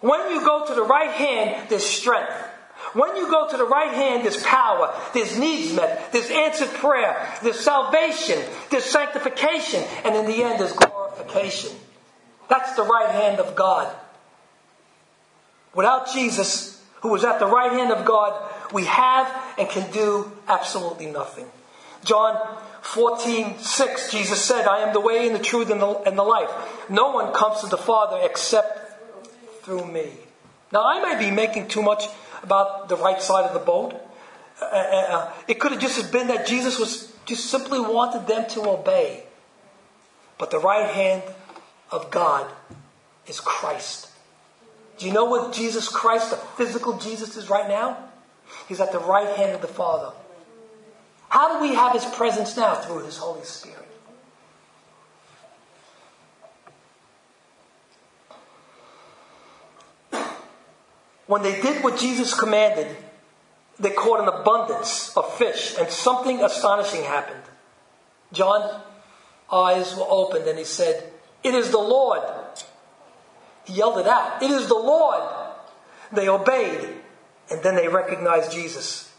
When 0.00 0.30
you 0.30 0.44
go 0.44 0.66
to 0.66 0.74
the 0.74 0.82
right 0.82 1.10
hand, 1.10 1.70
there's 1.70 1.86
strength. 1.86 2.32
When 2.94 3.16
you 3.16 3.30
go 3.30 3.48
to 3.48 3.56
the 3.56 3.64
right 3.64 3.92
hand, 3.92 4.24
there's 4.24 4.42
power, 4.42 4.94
there's 5.14 5.38
needs 5.38 5.74
met, 5.74 6.12
there's 6.12 6.30
answered 6.30 6.68
prayer, 6.68 7.16
there's 7.42 7.58
salvation, 7.58 8.40
there's 8.70 8.84
sanctification, 8.84 9.82
and 10.04 10.14
in 10.14 10.26
the 10.26 10.44
end, 10.44 10.60
there's 10.60 10.74
glorification. 10.74 11.70
That's 12.48 12.74
the 12.76 12.82
right 12.82 13.10
hand 13.10 13.40
of 13.40 13.54
God. 13.54 13.94
Without 15.74 16.12
Jesus, 16.12 16.82
who 17.00 17.08
was 17.08 17.24
at 17.24 17.38
the 17.38 17.46
right 17.46 17.72
hand 17.72 17.92
of 17.92 18.04
God, 18.04 18.32
we 18.72 18.84
have 18.84 19.30
and 19.58 19.68
can 19.68 19.90
do 19.92 20.32
absolutely 20.48 21.06
nothing. 21.06 21.46
John 22.04 22.36
14, 22.82 23.58
6, 23.58 24.12
Jesus 24.12 24.42
said, 24.42 24.66
I 24.66 24.80
am 24.80 24.92
the 24.92 25.00
way 25.00 25.26
and 25.26 25.34
the 25.34 25.42
truth 25.42 25.70
and 25.70 25.80
the, 25.80 25.88
and 26.02 26.18
the 26.18 26.22
life. 26.22 26.50
No 26.88 27.10
one 27.10 27.32
comes 27.32 27.60
to 27.60 27.66
the 27.66 27.78
Father 27.78 28.20
except 28.22 29.00
through 29.62 29.86
me. 29.86 30.10
Now, 30.72 30.84
I 30.84 31.00
may 31.00 31.18
be 31.18 31.34
making 31.34 31.68
too 31.68 31.82
much 31.82 32.04
about 32.42 32.88
the 32.88 32.96
right 32.96 33.20
side 33.20 33.46
of 33.46 33.54
the 33.54 33.60
boat. 33.60 33.94
Uh, 34.60 34.64
uh, 34.64 34.68
uh 34.68 35.32
it 35.48 35.58
could 35.58 35.72
have 35.72 35.80
just 35.80 36.12
been 36.12 36.28
that 36.28 36.46
Jesus 36.46 36.78
was 36.78 37.12
just 37.26 37.46
simply 37.46 37.80
wanted 37.80 38.26
them 38.26 38.48
to 38.50 38.68
obey. 38.68 39.24
But 40.38 40.50
the 40.50 40.58
right 40.58 40.90
hand 40.90 41.22
of 41.90 42.10
God 42.10 42.50
is 43.26 43.40
Christ. 43.40 44.10
Do 44.98 45.06
you 45.06 45.12
know 45.12 45.24
what 45.24 45.52
Jesus 45.52 45.88
Christ, 45.88 46.30
the 46.30 46.36
physical 46.36 46.98
Jesus, 46.98 47.36
is 47.36 47.50
right 47.50 47.68
now? 47.68 47.98
He's 48.68 48.80
at 48.80 48.92
the 48.92 48.98
right 48.98 49.36
hand 49.36 49.52
of 49.52 49.60
the 49.60 49.68
Father. 49.68 50.12
How 51.28 51.54
do 51.54 51.60
we 51.60 51.74
have 51.74 51.92
his 51.92 52.04
presence 52.04 52.56
now? 52.56 52.76
Through 52.76 53.04
his 53.04 53.16
Holy 53.16 53.44
Spirit. 53.44 53.88
When 61.26 61.42
they 61.42 61.60
did 61.60 61.82
what 61.82 61.98
Jesus 61.98 62.34
commanded, 62.34 62.94
they 63.78 63.90
caught 63.90 64.20
an 64.20 64.28
abundance 64.28 65.16
of 65.16 65.34
fish, 65.36 65.74
and 65.78 65.88
something 65.88 66.40
astonishing 66.40 67.02
happened. 67.02 67.42
John's 68.32 68.70
eyes 69.50 69.96
were 69.96 70.06
opened 70.08 70.46
and 70.46 70.58
he 70.58 70.64
said, 70.64 71.10
It 71.44 71.54
is 71.54 71.70
the 71.70 71.78
Lord. 71.78 72.22
He 73.64 73.74
yelled 73.74 73.98
it 73.98 74.06
out, 74.06 74.42
It 74.42 74.50
is 74.50 74.66
the 74.66 74.74
Lord. 74.74 75.22
They 76.12 76.28
obeyed 76.28 76.88
and 77.50 77.62
then 77.62 77.76
they 77.76 77.88
recognized 77.88 78.52
Jesus. 78.52 79.12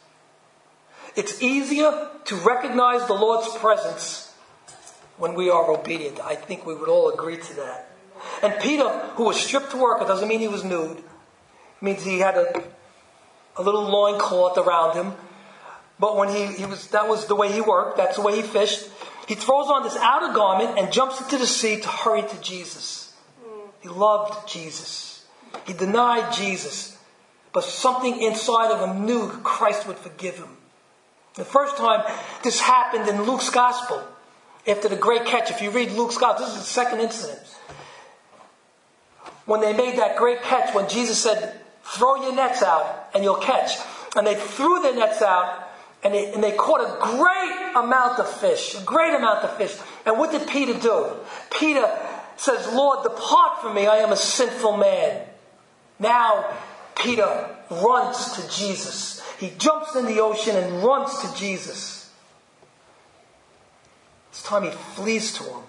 It's 1.16 1.42
easier 1.42 2.10
to 2.26 2.36
recognize 2.38 3.08
the 3.08 3.14
Lord's 3.14 3.48
presence 3.58 4.34
when 5.18 5.34
we 5.34 5.50
are 5.50 5.70
obedient. 5.72 6.20
I 6.20 6.36
think 6.36 6.66
we 6.66 6.76
would 6.76 6.90
all 6.90 7.10
agree 7.10 7.38
to 7.38 7.54
that. 7.56 7.92
And 8.42 8.60
Peter, 8.60 8.90
who 9.16 9.26
was 9.26 9.40
stripped 9.40 9.72
to 9.72 9.78
work, 9.78 10.02
it 10.02 10.08
doesn't 10.08 10.28
mean 10.28 10.40
he 10.40 10.48
was 10.48 10.64
nude. 10.64 10.98
It 10.98 11.04
means 11.82 12.04
he 12.04 12.20
had 12.20 12.36
a, 12.36 12.64
a 13.56 13.62
little 13.62 13.84
loincloth 13.84 14.58
around 14.58 14.96
him. 14.96 15.14
But 16.00 16.18
when 16.18 16.30
he, 16.30 16.48
he 16.48 16.66
was, 16.66 16.88
that 16.88 17.08
was 17.08 17.28
the 17.28 17.36
way 17.36 17.52
he 17.52 17.62
worked, 17.62 17.98
that's 17.98 18.18
the 18.18 18.22
way 18.22 18.36
he 18.36 18.42
fished. 18.42 18.90
He 19.28 19.36
throws 19.36 19.68
on 19.68 19.84
this 19.84 19.98
outer 19.98 20.34
garment 20.34 20.78
and 20.78 20.92
jumps 20.92 21.20
into 21.22 21.38
the 21.38 21.48
sea 21.48 21.80
to 21.80 21.88
hurry 21.88 22.22
to 22.22 22.42
Jesus. 22.42 23.14
He 23.82 23.90
loved 23.90 24.48
Jesus. 24.48 25.26
He 25.66 25.74
denied 25.74 26.34
Jesus. 26.34 26.98
But 27.54 27.64
something 27.64 28.22
inside 28.22 28.72
of 28.72 28.88
him 28.88 29.06
knew 29.06 29.30
Christ 29.44 29.88
would 29.88 29.98
forgive 29.98 30.38
him. 30.38 30.58
The 31.36 31.46
first 31.46 31.78
time 31.78 32.04
this 32.44 32.60
happened 32.60 33.08
in 33.08 33.24
Luke's 33.24 33.50
gospel, 33.50 34.02
after 34.68 34.90
the 34.90 34.96
great 34.96 35.26
catch, 35.26 35.52
if 35.52 35.62
you 35.62 35.70
read 35.70 35.92
Luke's 35.92 36.18
gospel, 36.18 36.46
this 36.46 36.56
is 36.56 36.62
the 36.62 36.68
second 36.68 37.00
incident. 37.00 37.42
When 39.46 39.62
they 39.62 39.74
made 39.74 40.00
that 40.00 40.18
great 40.18 40.42
catch, 40.42 40.74
when 40.74 40.90
Jesus 40.90 41.20
said, 41.20 41.62
throw 41.84 42.16
your 42.24 42.34
nets 42.34 42.64
out 42.64 43.10
and 43.14 43.24
you'll 43.24 43.36
catch. 43.36 43.78
And 44.16 44.26
they 44.26 44.36
threw 44.36 44.82
their 44.82 44.96
nets 44.96 45.22
out 45.22 45.68
and 46.06 46.14
they, 46.14 46.32
and 46.32 46.44
they 46.44 46.52
caught 46.52 46.82
a 46.82 47.00
great 47.02 47.72
amount 47.76 48.20
of 48.20 48.30
fish, 48.30 48.76
a 48.76 48.84
great 48.84 49.16
amount 49.16 49.44
of 49.44 49.58
fish. 49.58 49.76
And 50.06 50.20
what 50.20 50.32
did 50.32 50.48
Peter 50.48 50.80
do? 50.80 51.10
Peter 51.50 51.84
says, 52.38 52.72
Lord, 52.72 53.02
depart 53.02 53.62
from 53.62 53.74
me, 53.74 53.88
I 53.88 53.98
am 53.98 54.12
a 54.12 54.16
sinful 54.16 54.78
man. 54.78 55.24
Now, 55.98 56.54
Peter 56.96 57.50
runs 57.72 58.34
to 58.34 58.48
Jesus. 58.56 59.24
He 59.40 59.52
jumps 59.58 59.96
in 59.96 60.06
the 60.06 60.20
ocean 60.20 60.56
and 60.56 60.84
runs 60.84 61.22
to 61.22 61.36
Jesus. 61.36 62.14
This 64.32 64.44
time 64.44 64.62
he 64.62 64.70
flees 64.70 65.34
to 65.40 65.44
him. 65.44 65.64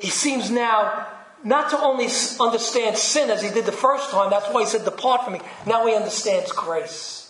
He 0.00 0.08
seems 0.08 0.50
now 0.50 1.08
not 1.44 1.68
to 1.70 1.78
only 1.78 2.08
understand 2.40 2.96
sin 2.96 3.28
as 3.28 3.42
he 3.42 3.50
did 3.50 3.66
the 3.66 3.72
first 3.72 4.10
time, 4.10 4.30
that's 4.30 4.48
why 4.48 4.62
he 4.62 4.66
said, 4.66 4.86
Depart 4.86 5.24
from 5.24 5.34
me. 5.34 5.40
Now 5.66 5.86
he 5.86 5.94
understands 5.94 6.52
grace. 6.52 7.23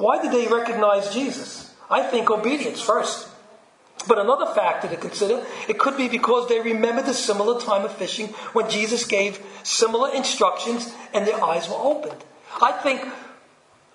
Why 0.00 0.20
did 0.22 0.32
they 0.32 0.46
recognize 0.46 1.12
Jesus? 1.12 1.74
I 1.90 2.02
think 2.02 2.30
obedience 2.30 2.80
first. 2.80 3.28
But 4.08 4.18
another 4.18 4.46
factor 4.54 4.88
to 4.88 4.96
consider, 4.96 5.44
it 5.68 5.78
could 5.78 5.98
be 5.98 6.08
because 6.08 6.48
they 6.48 6.58
remembered 6.58 7.04
the 7.04 7.12
similar 7.12 7.60
time 7.60 7.84
of 7.84 7.92
fishing 7.92 8.28
when 8.54 8.70
Jesus 8.70 9.04
gave 9.04 9.44
similar 9.62 10.14
instructions 10.14 10.90
and 11.12 11.26
their 11.26 11.44
eyes 11.44 11.68
were 11.68 11.76
opened. 11.76 12.24
I 12.62 12.72
think 12.72 13.06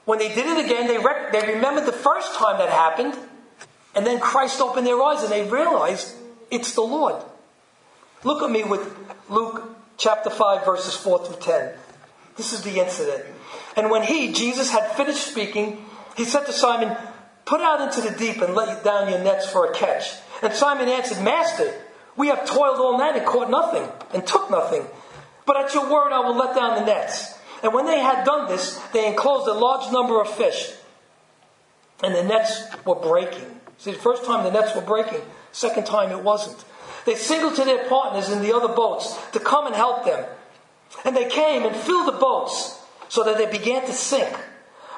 when 0.05 0.19
they 0.19 0.29
did 0.29 0.45
it 0.45 0.63
again, 0.63 0.85
they, 0.85 0.99
rec- 0.99 1.31
they 1.31 1.53
remembered 1.55 1.87
the 1.87 1.91
first 1.91 2.35
time 2.35 2.59
that 2.59 2.69
happened, 2.69 3.15
and 3.95 4.05
then 4.05 4.19
Christ 4.19 4.61
opened 4.61 4.85
their 4.85 5.01
eyes 5.01 5.23
and 5.23 5.31
they 5.31 5.49
realized 5.49 6.15
it's 6.51 6.75
the 6.75 6.81
Lord. 6.81 7.15
Look 8.23 8.43
at 8.43 8.51
me 8.51 8.63
with 8.63 8.95
Luke 9.27 9.75
chapter 9.97 10.29
5, 10.29 10.65
verses 10.65 10.95
4 10.95 11.25
through 11.25 11.41
10. 11.41 11.73
This 12.37 12.53
is 12.53 12.61
the 12.61 12.79
incident. 12.79 13.25
And 13.75 13.89
when 13.89 14.03
he, 14.03 14.31
Jesus, 14.31 14.69
had 14.69 14.91
finished 14.91 15.25
speaking, 15.25 15.83
he 16.15 16.25
said 16.25 16.45
to 16.45 16.53
Simon, 16.53 16.95
Put 17.45 17.61
out 17.61 17.81
into 17.81 18.01
the 18.01 18.17
deep 18.17 18.41
and 18.41 18.55
let 18.55 18.83
down 18.83 19.09
your 19.09 19.19
nets 19.19 19.47
for 19.49 19.65
a 19.65 19.73
catch. 19.73 20.11
And 20.41 20.51
Simon 20.53 20.89
answered, 20.89 21.23
Master, 21.23 21.73
we 22.17 22.27
have 22.27 22.45
toiled 22.45 22.79
all 22.79 22.97
night 22.97 23.15
and 23.15 23.25
caught 23.25 23.49
nothing, 23.49 23.87
and 24.13 24.25
took 24.25 24.49
nothing. 24.49 24.85
But 25.45 25.57
at 25.57 25.73
your 25.73 25.83
word 25.83 26.11
I 26.11 26.21
will 26.21 26.35
let 26.35 26.55
down 26.55 26.79
the 26.79 26.85
nets. 26.85 27.37
And 27.61 27.73
when 27.73 27.85
they 27.85 27.99
had 27.99 28.25
done 28.25 28.47
this, 28.47 28.77
they 28.93 29.07
enclosed 29.07 29.47
a 29.47 29.53
large 29.53 29.91
number 29.91 30.19
of 30.19 30.29
fish. 30.29 30.71
And 32.03 32.15
the 32.15 32.23
nets 32.23 32.63
were 32.85 32.95
breaking. 32.95 33.59
See, 33.77 33.91
the 33.91 33.99
first 33.99 34.25
time 34.25 34.43
the 34.43 34.51
nets 34.51 34.75
were 34.75 34.81
breaking, 34.81 35.21
second 35.51 35.85
time 35.85 36.11
it 36.11 36.23
wasn't. 36.23 36.63
They 37.05 37.15
signaled 37.15 37.55
to 37.55 37.63
their 37.63 37.87
partners 37.87 38.29
in 38.29 38.41
the 38.41 38.53
other 38.53 38.73
boats 38.73 39.15
to 39.33 39.39
come 39.39 39.67
and 39.67 39.75
help 39.75 40.05
them. 40.05 40.25
And 41.03 41.15
they 41.15 41.29
came 41.29 41.63
and 41.63 41.75
filled 41.75 42.07
the 42.07 42.17
boats 42.17 42.81
so 43.09 43.23
that 43.23 43.37
they 43.37 43.45
began 43.45 43.85
to 43.85 43.93
sink. 43.93 44.35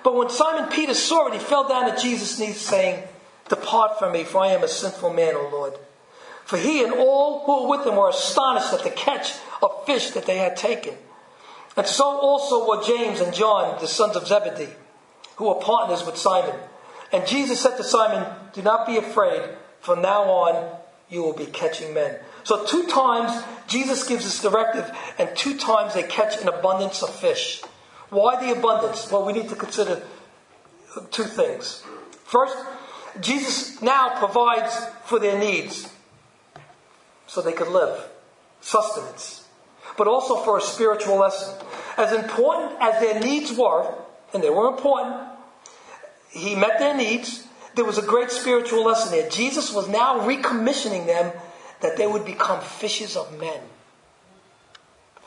But 0.08 0.16
when 0.16 0.30
Simon 0.30 0.70
Peter 0.70 0.94
saw 0.94 1.28
it, 1.28 1.34
he 1.34 1.40
fell 1.40 1.68
down 1.68 1.90
at 1.90 2.00
Jesus' 2.00 2.40
knees, 2.40 2.62
saying, 2.62 3.04
Depart 3.50 4.00
from 4.00 4.14
me, 4.14 4.24
for 4.24 4.40
I 4.40 4.54
am 4.54 4.64
a 4.64 4.68
sinful 4.70 5.12
man, 5.12 5.36
O 5.36 5.50
Lord. 5.52 5.74
For 6.46 6.56
he 6.56 6.82
and 6.82 6.94
all 6.94 7.44
who 7.44 7.64
were 7.64 7.78
with 7.78 7.86
him 7.86 7.98
were 7.98 8.08
astonished 8.08 8.72
at 8.72 8.86
the 8.86 8.90
catch 8.90 9.34
of 9.62 9.86
fish 9.86 10.12
that 10.12 10.26
they 10.26 10.38
had 10.38 10.56
taken. 10.56 10.94
And 11.76 11.86
so 11.86 12.06
also 12.06 12.66
were 12.70 12.86
James 12.86 13.20
and 13.20 13.34
John, 13.34 13.82
the 13.82 13.88
sons 13.90 14.16
of 14.16 14.26
Zebedee, 14.26 14.72
who 15.36 15.50
were 15.50 15.56
partners 15.56 16.06
with 16.06 16.16
Simon. 16.16 16.56
And 17.12 17.28
Jesus 17.28 17.60
said 17.60 17.76
to 17.76 17.84
Simon, 17.84 18.26
Do 18.54 18.62
not 18.62 18.88
be 18.88 18.96
afraid. 18.96 19.42
From 19.82 20.02
now 20.02 20.24
on, 20.24 20.74
you 21.10 21.22
will 21.22 21.36
be 21.36 21.48
catching 21.48 21.94
men. 21.94 22.18
So 22.46 22.64
two 22.64 22.88
times 22.88 23.44
Jesus 23.68 24.08
gives 24.08 24.24
this 24.24 24.42
directive, 24.42 24.90
and 25.20 25.36
two 25.36 25.58
times 25.58 25.96
they 25.96 26.04
catch 26.04 26.42
an 26.42 26.48
abundance 26.48 27.04
of 27.04 27.14
fish. 27.14 27.62
Why 28.10 28.40
the 28.40 28.58
abundance? 28.58 29.12
Well, 29.12 29.26
we 29.26 29.34
need 29.34 29.50
to 29.50 29.56
consider 29.56 30.02
two 31.12 31.24
things. 31.24 31.84
First, 32.24 32.56
Jesus 33.20 33.82
now 33.82 34.18
provides 34.18 34.76
for 35.06 35.20
their 35.20 35.38
needs 35.38 35.92
so 37.26 37.42
they 37.42 37.52
could 37.54 37.68
live, 37.68 38.08
sustenance, 38.62 39.46
but 39.98 40.08
also 40.08 40.38
for 40.38 40.58
a 40.58 40.62
spiritual 40.62 41.18
lesson. 41.18 41.54
As 41.98 42.14
important 42.14 42.80
as 42.80 43.02
their 43.02 43.20
needs 43.20 43.52
were, 43.52 43.94
and 44.34 44.44
they 44.44 44.50
were 44.50 44.68
important, 44.68 45.28
he 46.30 46.56
met 46.56 46.80
their 46.80 46.96
needs. 46.96 47.46
There 47.76 47.86
was 47.86 47.98
a 47.98 48.04
great 48.04 48.32
spiritual 48.32 48.86
lesson 48.86 49.12
there. 49.12 49.30
Jesus 49.30 49.74
was 49.74 49.88
now 49.88 50.20
recommissioning 50.22 51.06
them 51.06 51.34
that 51.82 51.98
they 51.98 52.08
would 52.08 52.26
become 52.26 52.62
fishes 52.62 53.16
of 53.16 53.38
men. 53.40 53.60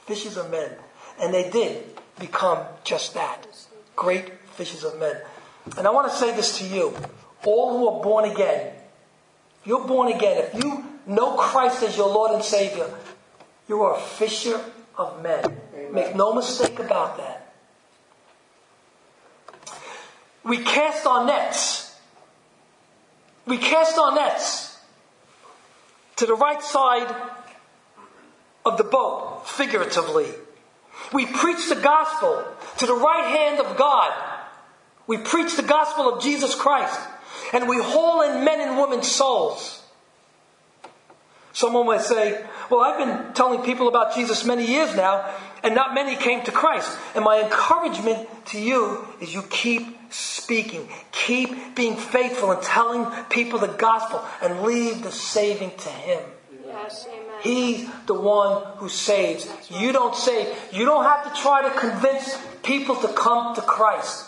Fishes 0.06 0.36
of 0.36 0.50
men. 0.50 0.70
And 1.20 1.34
they 1.34 1.50
did 1.50 1.99
become 2.20 2.64
just 2.84 3.14
that 3.14 3.46
great 3.96 4.32
fishers 4.54 4.84
of 4.84 4.98
men. 4.98 5.16
And 5.76 5.86
I 5.86 5.90
want 5.90 6.10
to 6.10 6.16
say 6.16 6.34
this 6.34 6.58
to 6.58 6.64
you 6.64 6.94
all 7.44 7.78
who 7.78 7.88
are 7.88 8.02
born 8.02 8.30
again. 8.30 8.72
If 9.60 9.66
you're 9.66 9.86
born 9.86 10.12
again, 10.12 10.38
if 10.38 10.62
you 10.62 10.84
know 11.06 11.36
Christ 11.36 11.82
as 11.82 11.96
your 11.96 12.08
Lord 12.08 12.32
and 12.32 12.42
Savior, 12.42 12.88
you 13.68 13.82
are 13.82 13.96
a 13.96 14.00
fisher 14.00 14.60
of 14.96 15.22
men. 15.22 15.44
Amen. 15.74 15.94
Make 15.94 16.16
no 16.16 16.34
mistake 16.34 16.78
about 16.78 17.16
that. 17.18 17.54
We 20.44 20.58
cast 20.58 21.06
our 21.06 21.26
nets. 21.26 21.94
We 23.46 23.58
cast 23.58 23.98
our 23.98 24.14
nets 24.14 24.78
to 26.16 26.26
the 26.26 26.34
right 26.34 26.62
side 26.62 27.14
of 28.64 28.76
the 28.76 28.84
boat, 28.84 29.42
figuratively. 29.46 30.28
We 31.12 31.26
preach 31.26 31.68
the 31.68 31.76
gospel 31.76 32.44
to 32.78 32.86
the 32.86 32.94
right 32.94 33.26
hand 33.26 33.60
of 33.60 33.76
God. 33.76 34.12
We 35.06 35.18
preach 35.18 35.56
the 35.56 35.62
gospel 35.62 36.12
of 36.12 36.22
Jesus 36.22 36.54
Christ. 36.54 36.98
And 37.52 37.68
we 37.68 37.78
haul 37.82 38.22
in 38.22 38.44
men 38.44 38.60
and 38.60 38.78
women's 38.78 39.10
souls. 39.10 39.82
Someone 41.52 41.86
might 41.86 42.02
say, 42.02 42.44
Well, 42.70 42.80
I've 42.80 42.98
been 42.98 43.34
telling 43.34 43.62
people 43.62 43.88
about 43.88 44.14
Jesus 44.14 44.44
many 44.44 44.66
years 44.66 44.94
now, 44.94 45.34
and 45.62 45.74
not 45.74 45.94
many 45.94 46.16
came 46.16 46.44
to 46.44 46.52
Christ. 46.52 46.96
And 47.14 47.24
my 47.24 47.42
encouragement 47.42 48.28
to 48.46 48.60
you 48.60 49.06
is 49.20 49.34
you 49.34 49.42
keep 49.42 50.12
speaking, 50.12 50.88
keep 51.12 51.74
being 51.74 51.96
faithful 51.96 52.52
and 52.52 52.62
telling 52.62 53.06
people 53.28 53.58
the 53.58 53.66
gospel, 53.66 54.24
and 54.40 54.62
leave 54.62 55.02
the 55.02 55.12
saving 55.12 55.72
to 55.78 55.88
Him. 55.88 56.22
Yes, 56.72 57.06
He's 57.42 57.88
the 58.06 58.14
one 58.14 58.62
who 58.76 58.88
saves. 58.88 59.48
You 59.70 59.92
don't 59.92 60.14
save. 60.14 60.54
You 60.72 60.84
don't 60.84 61.04
have 61.04 61.32
to 61.32 61.40
try 61.40 61.62
to 61.62 61.70
convince 61.78 62.38
people 62.62 62.96
to 62.96 63.08
come 63.08 63.54
to 63.54 63.62
Christ. 63.62 64.26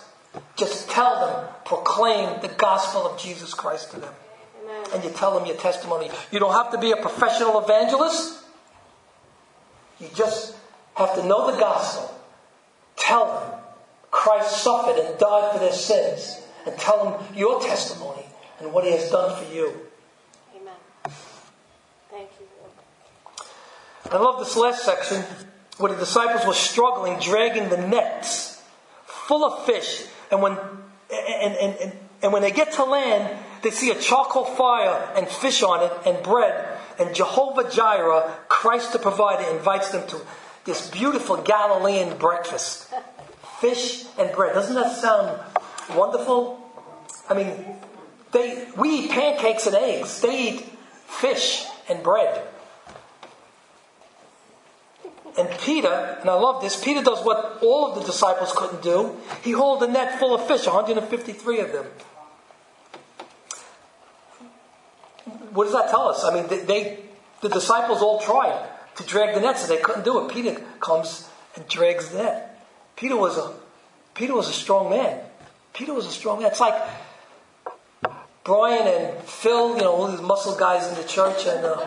Just 0.57 0.89
tell 0.91 1.27
them, 1.27 1.49
proclaim 1.65 2.41
the 2.41 2.49
gospel 2.49 3.07
of 3.07 3.19
Jesus 3.21 3.55
Christ 3.55 3.91
to 3.93 4.01
them. 4.01 4.15
Amen. 4.63 4.87
And 4.95 5.05
you 5.05 5.11
tell 5.11 5.39
them 5.39 5.47
your 5.47 5.57
testimony. 5.57 6.11
You 6.31 6.39
don't 6.39 6.55
have 6.55 6.73
to 6.73 6.79
be 6.79 6.93
a 6.93 6.97
professional 6.97 7.61
evangelist. 7.61 8.43
You 10.01 10.09
just 10.15 10.57
have 10.95 11.15
to 11.15 11.27
know 11.27 11.53
the 11.53 11.59
gospel. 11.59 12.19
Tell 12.97 13.27
them 13.27 13.61
Christ 14.11 14.63
suffered 14.63 14.99
and 14.99 15.19
died 15.19 15.53
for 15.53 15.59
their 15.59 15.73
sins. 15.73 16.41
And 16.65 16.79
tell 16.79 17.05
them 17.05 17.37
your 17.37 17.61
testimony 17.61 18.25
and 18.61 18.73
what 18.73 18.85
he 18.85 18.93
has 18.93 19.11
done 19.11 19.37
for 19.37 19.53
you. 19.53 19.73
I 24.13 24.19
love 24.19 24.39
this 24.39 24.57
last 24.57 24.85
section 24.85 25.23
where 25.79 25.93
the 25.93 25.99
disciples 25.99 26.47
were 26.47 26.55
struggling, 26.55 27.19
dragging 27.19 27.69
the 27.69 27.79
nets 27.79 28.63
full 29.05 29.45
of 29.45 29.65
fish. 29.65 30.05
And 30.31 30.43
when 30.43 30.59
and, 31.11 31.55
and, 31.57 31.77
and, 31.77 31.93
And 32.23 32.33
when 32.33 32.43
they 32.43 32.53
get 32.53 32.73
to 32.75 32.85
land, 32.85 33.37
they 33.63 33.71
see 33.71 33.91
a 33.91 33.97
charcoal 33.97 34.45
fire 34.45 35.13
and 35.17 35.27
fish 35.27 35.63
on 35.63 35.83
it 35.83 35.93
and 36.07 36.23
bread. 36.23 36.79
And 36.99 37.15
Jehovah 37.15 37.69
Jireh, 37.69 38.33
Christ 38.49 38.93
the 38.93 39.01
provider, 39.01 39.49
invites 39.51 39.91
them 39.91 40.07
to 40.09 40.21
this 40.65 40.89
beautiful 40.89 41.37
Galilean 41.39 42.17
breakfast. 42.19 42.89
Fish 43.61 44.05
and 44.19 44.33
bread. 44.35 44.55
Doesn't 44.55 44.75
that 44.75 44.97
sound 44.97 45.41
wonderful? 45.97 46.61
I 47.29 47.35
mean, 47.35 47.77
they, 48.31 48.69
we 48.77 48.91
eat 48.91 49.11
pancakes 49.11 49.67
and 49.67 49.75
eggs. 49.75 50.21
They 50.21 50.49
eat 50.49 50.61
fish 51.07 51.65
and 51.89 52.05
bread. 52.05 52.47
And 55.39 55.49
Peter, 55.61 56.19
and 56.21 56.29
I 56.29 56.35
love 56.35 56.61
this, 56.61 56.83
Peter 56.83 57.03
does 57.03 57.25
what 57.25 57.59
all 57.63 57.89
of 57.89 57.95
the 57.95 58.05
disciples 58.05 58.53
couldn't 58.55 58.83
do. 58.83 59.17
He 59.43 59.53
holds 59.53 59.83
a 59.83 59.89
net 59.89 60.19
full 60.19 60.35
of 60.35 60.47
fish, 60.47 60.67
153 60.67 61.61
of 61.61 61.73
them. 61.73 61.87
What 65.53 65.65
does 65.65 65.73
that 65.73 65.91
tell 65.91 66.09
us? 66.09 66.25
I 66.25 66.35
mean, 66.35 66.49
they, 66.49 66.59
they 66.59 66.99
the 67.41 67.49
disciples 67.49 68.03
all 68.03 68.21
tried 68.21 68.69
to 68.97 69.05
drag 69.05 69.35
the 69.35 69.41
nets, 69.41 69.63
and 69.63 69.71
they 69.71 69.83
couldn't 69.83 70.05
do 70.05 70.25
it. 70.25 70.33
Peter 70.33 70.61
comes 70.81 71.29
and 71.55 71.67
drags 71.69 72.11
the 72.11 72.23
net. 72.23 72.67
Peter 72.97 73.17
was 73.17 73.37
a 73.37 73.53
Peter 74.15 74.35
was 74.35 74.49
a 74.49 74.53
strong 74.53 74.91
man. 74.91 75.21
Peter 75.73 75.93
was 75.95 76.07
a 76.07 76.11
strong 76.11 76.41
man. 76.41 76.51
It's 76.51 76.61
like 76.61 76.75
Brian 78.45 78.87
and 78.87 79.23
Phil, 79.25 79.77
you 79.77 79.83
know, 79.83 79.93
all 79.93 80.09
these 80.09 80.21
muscle 80.21 80.57
guys 80.57 80.87
in 80.89 80.95
the 80.95 81.05
church, 81.09 81.47
and 81.47 81.65
uh, 81.65 81.87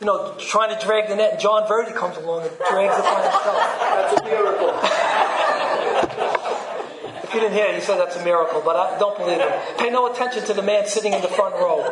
you 0.00 0.06
know, 0.06 0.34
trying 0.38 0.76
to 0.76 0.84
drag 0.84 1.08
the 1.08 1.16
net, 1.16 1.32
and 1.32 1.40
John 1.40 1.68
Verdi 1.68 1.92
comes 1.92 2.16
along 2.16 2.46
and 2.46 2.56
drags 2.56 2.98
it 2.98 3.04
by 3.04 3.22
himself. 3.22 3.78
That's 3.80 4.20
a 4.20 4.24
miracle. 4.24 4.70
if 7.24 7.34
you 7.34 7.40
didn't 7.40 7.52
hear 7.52 7.66
it, 7.66 7.74
he 7.74 7.82
said 7.82 7.98
that's 7.98 8.16
a 8.16 8.24
miracle, 8.24 8.62
but 8.64 8.76
I 8.76 8.98
don't 8.98 9.18
believe 9.18 9.38
him. 9.38 9.52
Pay 9.78 9.90
no 9.90 10.10
attention 10.10 10.42
to 10.44 10.54
the 10.54 10.62
man 10.62 10.86
sitting 10.86 11.12
in 11.12 11.20
the 11.20 11.28
front 11.28 11.54
row. 11.54 11.84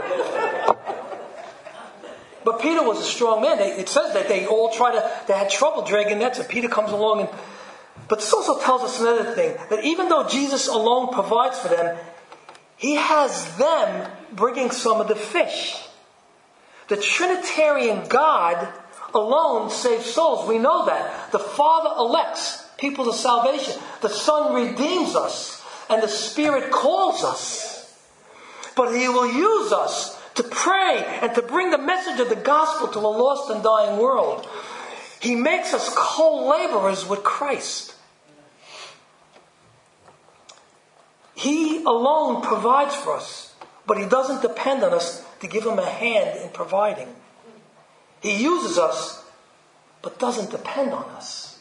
But 2.45 2.63
Peter 2.63 2.83
was 2.83 2.99
a 2.99 3.05
strong 3.05 3.43
man. 3.43 3.59
They, 3.59 3.73
it 3.73 3.91
says 3.91 4.15
that 4.15 4.27
they 4.27 4.47
all 4.47 4.73
tried 4.73 4.93
to, 4.93 5.11
they 5.27 5.35
had 5.35 5.51
trouble 5.51 5.83
dragging 5.83 6.19
nets, 6.19 6.39
and 6.39 6.49
Peter 6.49 6.69
comes 6.69 6.93
along 6.93 7.21
and. 7.21 7.29
But 8.09 8.21
this 8.21 8.33
also 8.33 8.59
tells 8.59 8.83
us 8.83 9.01
another 9.01 9.35
thing 9.35 9.55
that 9.69 9.85
even 9.85 10.09
though 10.09 10.27
Jesus 10.27 10.67
alone 10.67 11.13
provides 11.13 11.59
for 11.59 11.69
them, 11.69 11.95
he 12.79 12.95
has 12.95 13.55
them 13.59 14.11
bringing 14.33 14.71
some 14.71 14.99
of 14.99 15.09
the 15.09 15.15
fish. 15.15 15.77
The 16.89 16.97
Trinitarian 16.97 18.09
God 18.09 18.69
alone 19.15 19.71
saves 19.71 20.07
souls. 20.07 20.49
We 20.49 20.59
know 20.59 20.87
that. 20.87 21.33
The 21.33 21.39
Father 21.39 21.95
elects 21.99 22.67
people 22.79 23.05
to 23.05 23.13
salvation. 23.13 23.81
The 24.01 24.09
Son 24.09 24.55
redeems 24.55 25.15
us. 25.15 25.63
And 25.91 26.03
the 26.03 26.09
Spirit 26.09 26.71
calls 26.71 27.25
us. 27.25 27.95
But 28.75 28.95
He 28.95 29.09
will 29.09 29.31
use 29.31 29.73
us 29.73 30.19
to 30.37 30.43
pray 30.43 31.05
and 31.21 31.35
to 31.35 31.43
bring 31.43 31.71
the 31.71 31.79
message 31.79 32.21
of 32.21 32.29
the 32.29 32.37
gospel 32.37 32.89
to 32.89 32.99
a 33.01 33.09
lost 33.09 33.51
and 33.51 33.63
dying 33.63 33.99
world. 33.99 34.49
He 35.21 35.35
makes 35.35 35.75
us 35.75 35.93
co 35.95 36.49
laborers 36.49 37.07
with 37.07 37.25
Christ. 37.25 37.95
He 41.35 41.83
alone 41.85 42.43
provides 42.43 42.95
for 42.95 43.17
us, 43.17 43.55
but 43.87 43.99
He 43.99 44.07
doesn't 44.07 44.43
depend 44.43 44.85
on 44.85 44.93
us 44.93 45.25
to 45.41 45.47
give 45.47 45.65
Him 45.65 45.79
a 45.79 45.89
hand 45.89 46.41
in 46.41 46.51
providing. 46.51 47.09
He 48.21 48.43
uses 48.43 48.79
us, 48.79 49.25
but 50.03 50.19
doesn't 50.19 50.51
depend 50.51 50.93
on 50.93 51.05
us. 51.11 51.59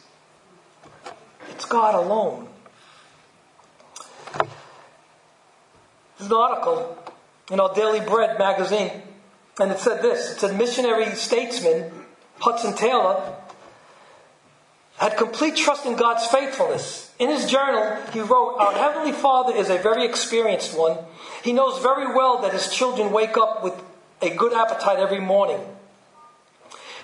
It's 1.50 1.64
God 1.64 1.94
alone. 1.94 2.48
There's 6.18 6.30
an 6.30 6.36
article 6.36 6.98
in 7.50 7.60
our 7.60 7.72
Daily 7.74 8.00
Bread 8.00 8.38
magazine, 8.38 9.02
and 9.60 9.70
it 9.70 9.78
said 9.78 10.02
this 10.02 10.32
it 10.32 10.40
said, 10.40 10.58
missionary 10.58 11.14
statesman 11.14 11.92
Hudson 12.40 12.74
Taylor 12.74 13.36
had 14.98 15.16
complete 15.16 15.56
trust 15.56 15.86
in 15.86 15.96
God's 15.96 16.26
faithfulness. 16.26 17.12
In 17.18 17.30
his 17.30 17.46
journal, 17.46 17.96
he 18.12 18.20
wrote, 18.20 18.56
Our 18.58 18.72
Heavenly 18.72 19.12
Father 19.12 19.54
is 19.54 19.70
a 19.70 19.78
very 19.78 20.04
experienced 20.04 20.76
one. 20.76 20.98
He 21.42 21.52
knows 21.52 21.82
very 21.82 22.14
well 22.14 22.42
that 22.42 22.52
his 22.52 22.72
children 22.72 23.12
wake 23.12 23.36
up 23.36 23.62
with 23.62 23.74
a 24.20 24.30
good 24.30 24.52
appetite 24.52 24.98
every 24.98 25.20
morning. 25.20 25.60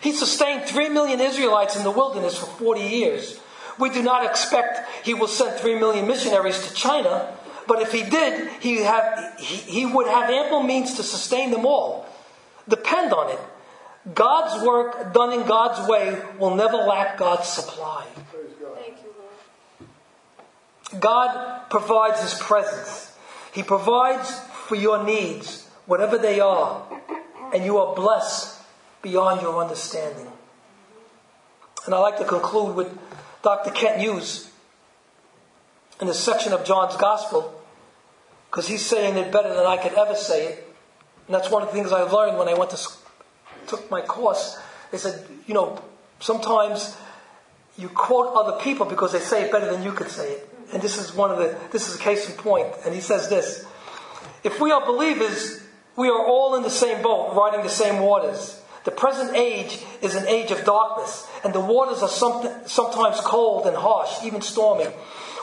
He 0.00 0.12
sustained 0.12 0.64
three 0.64 0.88
million 0.88 1.20
Israelites 1.20 1.76
in 1.76 1.84
the 1.84 1.90
wilderness 1.90 2.36
for 2.36 2.46
40 2.46 2.80
years. 2.80 3.40
We 3.78 3.90
do 3.90 4.02
not 4.02 4.24
expect 4.24 4.88
he 5.04 5.14
will 5.14 5.28
send 5.28 5.58
three 5.58 5.78
million 5.78 6.06
missionaries 6.06 6.66
to 6.66 6.74
China, 6.74 7.32
but 7.66 7.80
if 7.80 7.92
he 7.92 8.02
did, 8.02 8.50
he, 8.60 8.82
have, 8.82 9.34
he, 9.38 9.56
he 9.56 9.86
would 9.86 10.06
have 10.06 10.30
ample 10.30 10.62
means 10.62 10.94
to 10.94 11.02
sustain 11.02 11.50
them 11.50 11.64
all. 11.64 12.06
Depend 12.68 13.12
on 13.12 13.30
it. 13.30 13.38
God's 14.14 14.62
work 14.64 15.14
done 15.14 15.32
in 15.32 15.46
God's 15.46 15.88
way 15.88 16.20
will 16.38 16.54
never 16.54 16.76
lack 16.76 17.16
God's 17.16 17.48
supply. 17.48 18.04
Thank 18.14 18.98
you, 19.02 19.14
Lord. 20.92 21.00
God 21.00 21.70
provides 21.70 22.20
His 22.20 22.34
presence. 22.34 23.13
He 23.54 23.62
provides 23.62 24.40
for 24.66 24.74
your 24.74 25.04
needs, 25.04 25.68
whatever 25.86 26.18
they 26.18 26.40
are, 26.40 26.82
and 27.54 27.64
you 27.64 27.78
are 27.78 27.94
blessed 27.94 28.60
beyond 29.00 29.42
your 29.42 29.62
understanding. 29.62 30.26
And 31.86 31.94
I'd 31.94 32.00
like 32.00 32.18
to 32.18 32.24
conclude 32.24 32.74
with 32.74 32.98
Dr. 33.42 33.70
Kent 33.70 34.00
Hughes 34.00 34.50
in 36.00 36.08
the 36.08 36.14
section 36.14 36.52
of 36.52 36.64
John's 36.64 36.96
Gospel 36.96 37.62
because 38.50 38.66
he's 38.66 38.84
saying 38.84 39.16
it 39.16 39.30
better 39.30 39.54
than 39.54 39.66
I 39.66 39.76
could 39.76 39.92
ever 39.92 40.14
say 40.14 40.46
it. 40.48 40.74
And 41.26 41.34
that's 41.34 41.50
one 41.50 41.62
of 41.62 41.68
the 41.68 41.74
things 41.74 41.92
I 41.92 42.02
learned 42.02 42.38
when 42.38 42.48
I 42.48 42.54
went 42.54 42.70
to 42.70 42.78
took 43.66 43.90
my 43.90 44.00
course. 44.00 44.58
They 44.90 44.98
said, 44.98 45.26
you 45.46 45.54
know, 45.54 45.80
sometimes 46.18 46.96
you 47.76 47.88
quote 47.88 48.34
other 48.34 48.60
people 48.62 48.86
because 48.86 49.12
they 49.12 49.20
say 49.20 49.44
it 49.44 49.52
better 49.52 49.70
than 49.70 49.82
you 49.82 49.92
could 49.92 50.10
say 50.10 50.32
it. 50.32 50.53
And 50.74 50.82
this 50.82 50.98
is 50.98 51.14
one 51.14 51.30
of 51.30 51.38
the 51.38 51.56
this 51.70 51.88
is 51.88 51.94
a 51.94 51.98
case 51.98 52.28
in 52.28 52.36
point. 52.36 52.66
And 52.84 52.92
he 52.92 53.00
says 53.00 53.28
this: 53.30 53.64
If 54.42 54.60
we 54.60 54.72
are 54.72 54.84
believers, 54.84 55.62
we 55.96 56.08
are 56.08 56.26
all 56.26 56.56
in 56.56 56.64
the 56.64 56.70
same 56.70 57.00
boat, 57.00 57.34
riding 57.34 57.62
the 57.62 57.70
same 57.70 58.02
waters. 58.02 58.60
The 58.84 58.90
present 58.90 59.34
age 59.34 59.82
is 60.02 60.14
an 60.14 60.26
age 60.26 60.50
of 60.50 60.64
darkness, 60.64 61.26
and 61.42 61.54
the 61.54 61.60
waters 61.60 62.02
are 62.02 62.08
sometimes 62.66 63.20
cold 63.20 63.66
and 63.66 63.76
harsh, 63.76 64.22
even 64.24 64.42
stormy. 64.42 64.86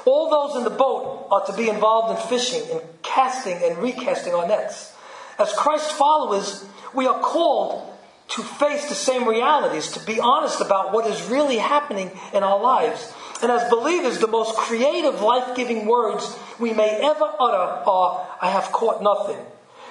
All 0.06 0.30
those 0.30 0.58
in 0.58 0.64
the 0.64 0.78
boat 0.78 1.28
are 1.32 1.46
to 1.46 1.54
be 1.54 1.70
involved 1.70 2.12
in 2.12 2.28
fishing 2.28 2.62
and 2.70 2.82
casting 3.02 3.58
and 3.64 3.78
recasting 3.78 4.34
our 4.34 4.48
nets. 4.48 4.94
As 5.40 5.54
Christ's 5.54 5.92
followers, 5.92 6.66
we 6.94 7.08
are 7.08 7.20
called 7.20 7.88
to 8.30 8.44
face 8.44 8.90
the 8.90 8.96
same 8.96 9.28
realities, 9.28 9.92
to 9.94 10.06
be 10.06 10.20
honest 10.20 10.62
about 10.62 10.94
what 10.94 11.08
is 11.08 11.24
really 11.30 11.58
happening 11.58 12.12
in 12.34 12.44
our 12.44 12.62
lives. 12.62 13.12
And 13.42 13.52
as 13.52 13.70
believers, 13.72 14.20
the 14.20 14.28
most 14.28 14.56
creative, 14.56 15.22
life 15.22 15.56
giving 15.56 15.88
words 15.88 16.38
we 16.60 16.74
may 16.74 17.00
ever 17.02 17.26
utter 17.40 17.90
are, 17.90 18.28
I 18.40 18.50
have 18.50 18.72
caught 18.72 19.02
nothing. 19.02 19.38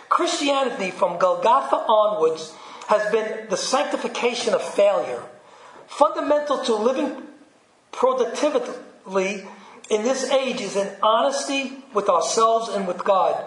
Christianity, 0.08 0.90
from 0.90 1.18
Golgotha 1.18 1.76
onwards, 1.76 2.54
has 2.86 3.10
been 3.10 3.48
the 3.48 3.56
sanctification 3.56 4.54
of 4.54 4.62
failure. 4.62 5.22
Fundamental 5.88 6.58
to 6.64 6.74
living 6.76 7.22
productively 7.90 9.46
in 9.88 10.02
this 10.04 10.30
age 10.30 10.60
is 10.60 10.76
an 10.76 10.88
honesty 11.02 11.82
with 11.92 12.08
ourselves 12.08 12.68
and 12.68 12.86
with 12.86 13.02
God. 13.02 13.44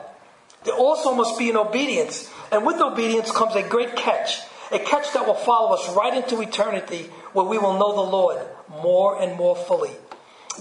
There 0.65 0.75
also 0.75 1.13
must 1.13 1.37
be 1.37 1.49
an 1.49 1.57
obedience, 1.57 2.29
and 2.51 2.65
with 2.65 2.81
obedience 2.81 3.31
comes 3.31 3.55
a 3.55 3.63
great 3.63 3.95
catch, 3.95 4.39
a 4.71 4.79
catch 4.79 5.13
that 5.13 5.25
will 5.25 5.33
follow 5.33 5.75
us 5.75 5.95
right 5.95 6.13
into 6.13 6.41
eternity 6.41 7.03
where 7.31 7.45
we 7.45 7.57
will 7.57 7.77
know 7.77 7.95
the 7.95 8.11
Lord 8.11 8.45
more 8.81 9.21
and 9.21 9.37
more 9.37 9.55
fully. 9.55 9.91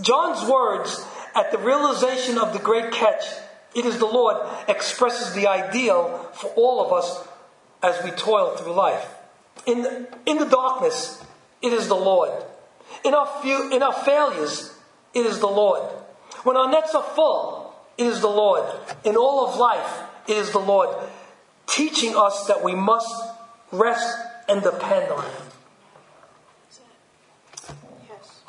John's 0.01 0.49
words 0.49 1.05
at 1.35 1.51
the 1.51 1.59
realization 1.59 2.39
of 2.39 2.53
the 2.53 2.59
great 2.59 2.93
catch, 2.93 3.25
it 3.75 3.87
is 3.87 3.99
the 3.99 4.07
Lord, 4.07 4.37
expresses 4.69 5.35
the 5.35 5.47
ideal 5.47 6.31
for 6.35 6.49
all 6.57 6.85
of 6.85 6.93
us 6.93 7.27
as 7.83 8.03
we 8.05 8.11
toil 8.11 8.57
through 8.57 8.75
life. 8.75 9.07
In 9.67 9.83
the, 9.83 10.09
in 10.27 10.39
the 10.39 10.47
darkness, 10.47 11.23
it 11.61 11.73
is 11.73 11.89
the 11.89 11.97
Lord. 11.97 12.31
In 13.05 13.15
our, 13.15 13.27
few, 13.43 13.71
in 13.71 13.83
our 13.83 13.93
failures, 13.93 14.75
it 15.15 15.27
is 15.27 15.39
the 15.41 15.47
Lord. 15.47 15.83
When 16.45 16.57
our 16.57 16.71
nets 16.71 16.95
are 16.95 17.03
full, 17.03 17.75
it 17.99 18.07
is 18.07 18.21
the 18.21 18.29
Lord. 18.29 18.65
In 19.05 19.17
all 19.17 19.47
of 19.47 19.57
life, 19.57 20.01
it 20.29 20.37
is 20.37 20.51
the 20.53 20.59
Lord, 20.59 20.89
teaching 21.67 22.15
us 22.17 22.47
that 22.47 22.63
we 22.63 22.75
must 22.75 23.15
rest 23.71 24.19
and 24.49 24.63
depend 24.63 25.11
on 25.11 25.25
Him. 25.25 25.51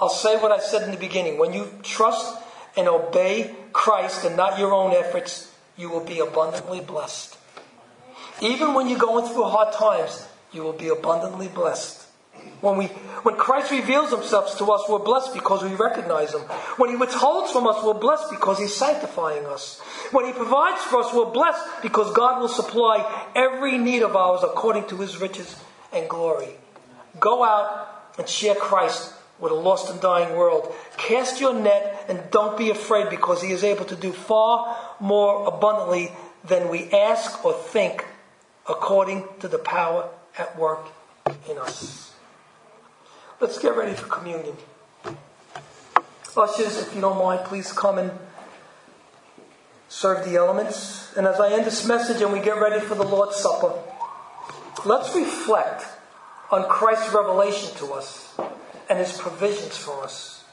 I'll 0.03 0.09
say 0.09 0.35
what 0.35 0.51
I 0.51 0.59
said 0.59 0.81
in 0.83 0.91
the 0.91 0.97
beginning. 0.97 1.37
When 1.37 1.53
you 1.53 1.71
trust 1.81 2.37
and 2.75 2.89
obey 2.89 3.55
Christ 3.71 4.25
and 4.25 4.35
not 4.35 4.59
your 4.59 4.73
own 4.73 4.91
efforts, 4.91 5.49
you 5.77 5.89
will 5.89 6.03
be 6.03 6.19
abundantly 6.19 6.81
blessed. 6.81 7.37
Even 8.41 8.73
when 8.73 8.89
you're 8.89 8.99
going 8.99 9.25
through 9.31 9.43
hard 9.43 9.73
times, 9.73 10.27
you 10.51 10.61
will 10.61 10.73
be 10.73 10.89
abundantly 10.89 11.47
blessed. 11.47 12.05
When, 12.59 12.75
we, 12.75 12.87
when 13.23 13.37
Christ 13.37 13.71
reveals 13.71 14.11
himself 14.11 14.57
to 14.57 14.65
us, 14.73 14.83
we're 14.89 14.99
blessed 14.99 15.33
because 15.33 15.63
we 15.63 15.73
recognize 15.73 16.33
him. 16.33 16.41
When 16.75 16.89
he 16.89 16.97
withholds 16.97 17.53
from 17.53 17.65
us, 17.65 17.81
we're 17.81 17.93
blessed 17.93 18.29
because 18.29 18.59
he's 18.59 18.75
sanctifying 18.75 19.45
us. 19.45 19.79
When 20.11 20.25
he 20.25 20.33
provides 20.33 20.81
for 20.81 20.99
us, 20.99 21.13
we're 21.13 21.31
blessed 21.31 21.63
because 21.81 22.11
God 22.11 22.41
will 22.41 22.49
supply 22.49 23.29
every 23.37 23.77
need 23.77 24.01
of 24.01 24.17
ours 24.17 24.41
according 24.43 24.87
to 24.87 24.97
his 24.97 25.21
riches 25.21 25.55
and 25.93 26.09
glory. 26.09 26.49
Go 27.21 27.45
out 27.45 27.87
and 28.17 28.27
share 28.27 28.55
Christ 28.55 29.13
with 29.39 29.51
a 29.51 29.55
lost 29.55 29.89
and 29.89 29.99
dying 29.99 30.35
world. 30.35 30.73
Cast 30.97 31.41
your 31.41 31.53
net 31.53 32.05
and 32.07 32.21
don't 32.31 32.57
be 32.57 32.69
afraid 32.69 33.09
because 33.09 33.41
he 33.41 33.51
is 33.51 33.63
able 33.63 33.85
to 33.85 33.95
do 33.95 34.11
far 34.11 34.77
more 34.99 35.47
abundantly 35.47 36.11
than 36.43 36.69
we 36.69 36.89
ask 36.91 37.43
or 37.43 37.53
think 37.53 38.05
according 38.67 39.25
to 39.39 39.47
the 39.47 39.57
power 39.57 40.09
at 40.37 40.57
work 40.57 40.87
in 41.49 41.57
us. 41.57 42.13
Let's 43.39 43.59
get 43.59 43.75
ready 43.75 43.93
for 43.93 44.07
communion. 44.07 44.55
Ushers, 46.35 46.81
if 46.81 46.95
you 46.95 47.01
don't 47.01 47.17
mind, 47.19 47.45
please 47.45 47.71
come 47.71 47.97
and 47.97 48.11
serve 49.89 50.25
the 50.25 50.35
elements. 50.37 51.15
And 51.15 51.27
as 51.27 51.39
I 51.39 51.51
end 51.51 51.65
this 51.65 51.85
message 51.85 52.21
and 52.21 52.33
we 52.33 52.39
get 52.39 52.59
ready 52.59 52.79
for 52.79 52.95
the 52.95 53.03
Lord's 53.03 53.35
Supper, 53.35 53.73
let's 54.85 55.15
reflect 55.15 55.85
on 56.51 56.67
Christ's 56.67 57.13
revelation 57.13 57.75
to 57.77 57.93
us 57.93 58.33
and 58.89 58.99
his 58.99 59.17
provisions 59.17 59.77
for 59.77 60.03
us. 60.03 60.43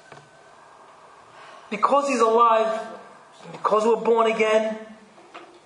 Because 1.70 2.08
he's 2.08 2.20
alive, 2.20 2.80
because 3.52 3.84
we're 3.86 4.04
born 4.04 4.30
again, 4.30 4.78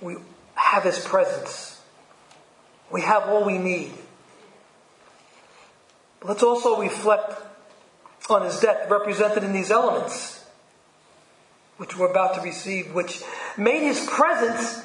we 0.00 0.16
have 0.54 0.84
his 0.84 0.98
presence. 1.00 1.80
We 2.90 3.00
have 3.00 3.28
all 3.28 3.44
we 3.44 3.58
need. 3.58 3.92
Let's 6.22 6.42
also 6.42 6.80
reflect 6.80 7.40
on 8.30 8.44
his 8.44 8.60
death 8.60 8.90
represented 8.90 9.44
in 9.44 9.52
these 9.52 9.70
elements, 9.70 10.44
which 11.76 11.96
we're 11.98 12.10
about 12.10 12.34
to 12.36 12.40
receive, 12.40 12.94
which 12.94 13.22
made 13.58 13.82
his 13.82 14.06
presence 14.06 14.82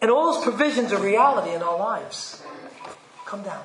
and 0.00 0.10
all 0.10 0.34
his 0.34 0.42
provisions 0.42 0.90
a 0.90 0.98
reality 0.98 1.54
in 1.54 1.62
our 1.62 1.78
lives. 1.78 2.42
Come 3.24 3.42
down. 3.42 3.62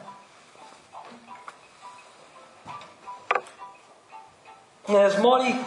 As 4.96 5.22
Marty 5.22 5.60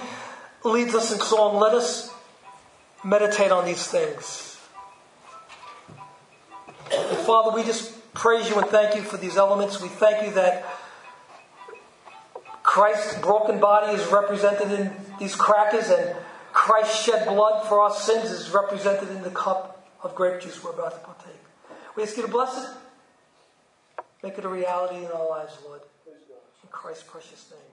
leads 0.64 0.94
us 0.94 1.12
in 1.12 1.20
song, 1.20 1.60
let 1.60 1.74
us 1.74 2.12
meditate 3.04 3.50
on 3.50 3.64
these 3.66 3.86
things. 3.86 4.58
And 6.92 7.18
Father, 7.18 7.54
we 7.54 7.62
just 7.64 8.12
praise 8.14 8.48
you 8.48 8.56
and 8.58 8.66
thank 8.68 8.96
you 8.96 9.02
for 9.02 9.16
these 9.16 9.36
elements. 9.36 9.80
We 9.80 9.88
thank 9.88 10.26
you 10.26 10.32
that 10.34 10.66
Christ's 12.62 13.20
broken 13.20 13.60
body 13.60 13.92
is 13.92 14.06
represented 14.12 14.70
in 14.72 14.92
these 15.18 15.34
crackers, 15.34 15.90
and 15.90 16.16
Christ's 16.52 17.04
shed 17.04 17.26
blood 17.26 17.68
for 17.68 17.80
our 17.80 17.90
sins 17.90 18.30
is 18.30 18.50
represented 18.50 19.10
in 19.10 19.22
the 19.22 19.30
cup 19.30 19.86
of 20.02 20.14
grape 20.14 20.40
juice 20.40 20.62
we're 20.62 20.70
about 20.72 20.92
to 20.92 20.98
partake. 21.00 21.40
We 21.96 22.02
ask 22.02 22.16
you 22.16 22.22
to 22.22 22.28
bless 22.28 22.56
it, 22.64 22.70
make 24.22 24.38
it 24.38 24.44
a 24.44 24.48
reality 24.48 25.04
in 25.04 25.10
our 25.10 25.28
lives, 25.28 25.58
Lord. 25.64 25.80
In 26.06 26.68
Christ's 26.70 27.02
precious 27.02 27.50
name. 27.50 27.69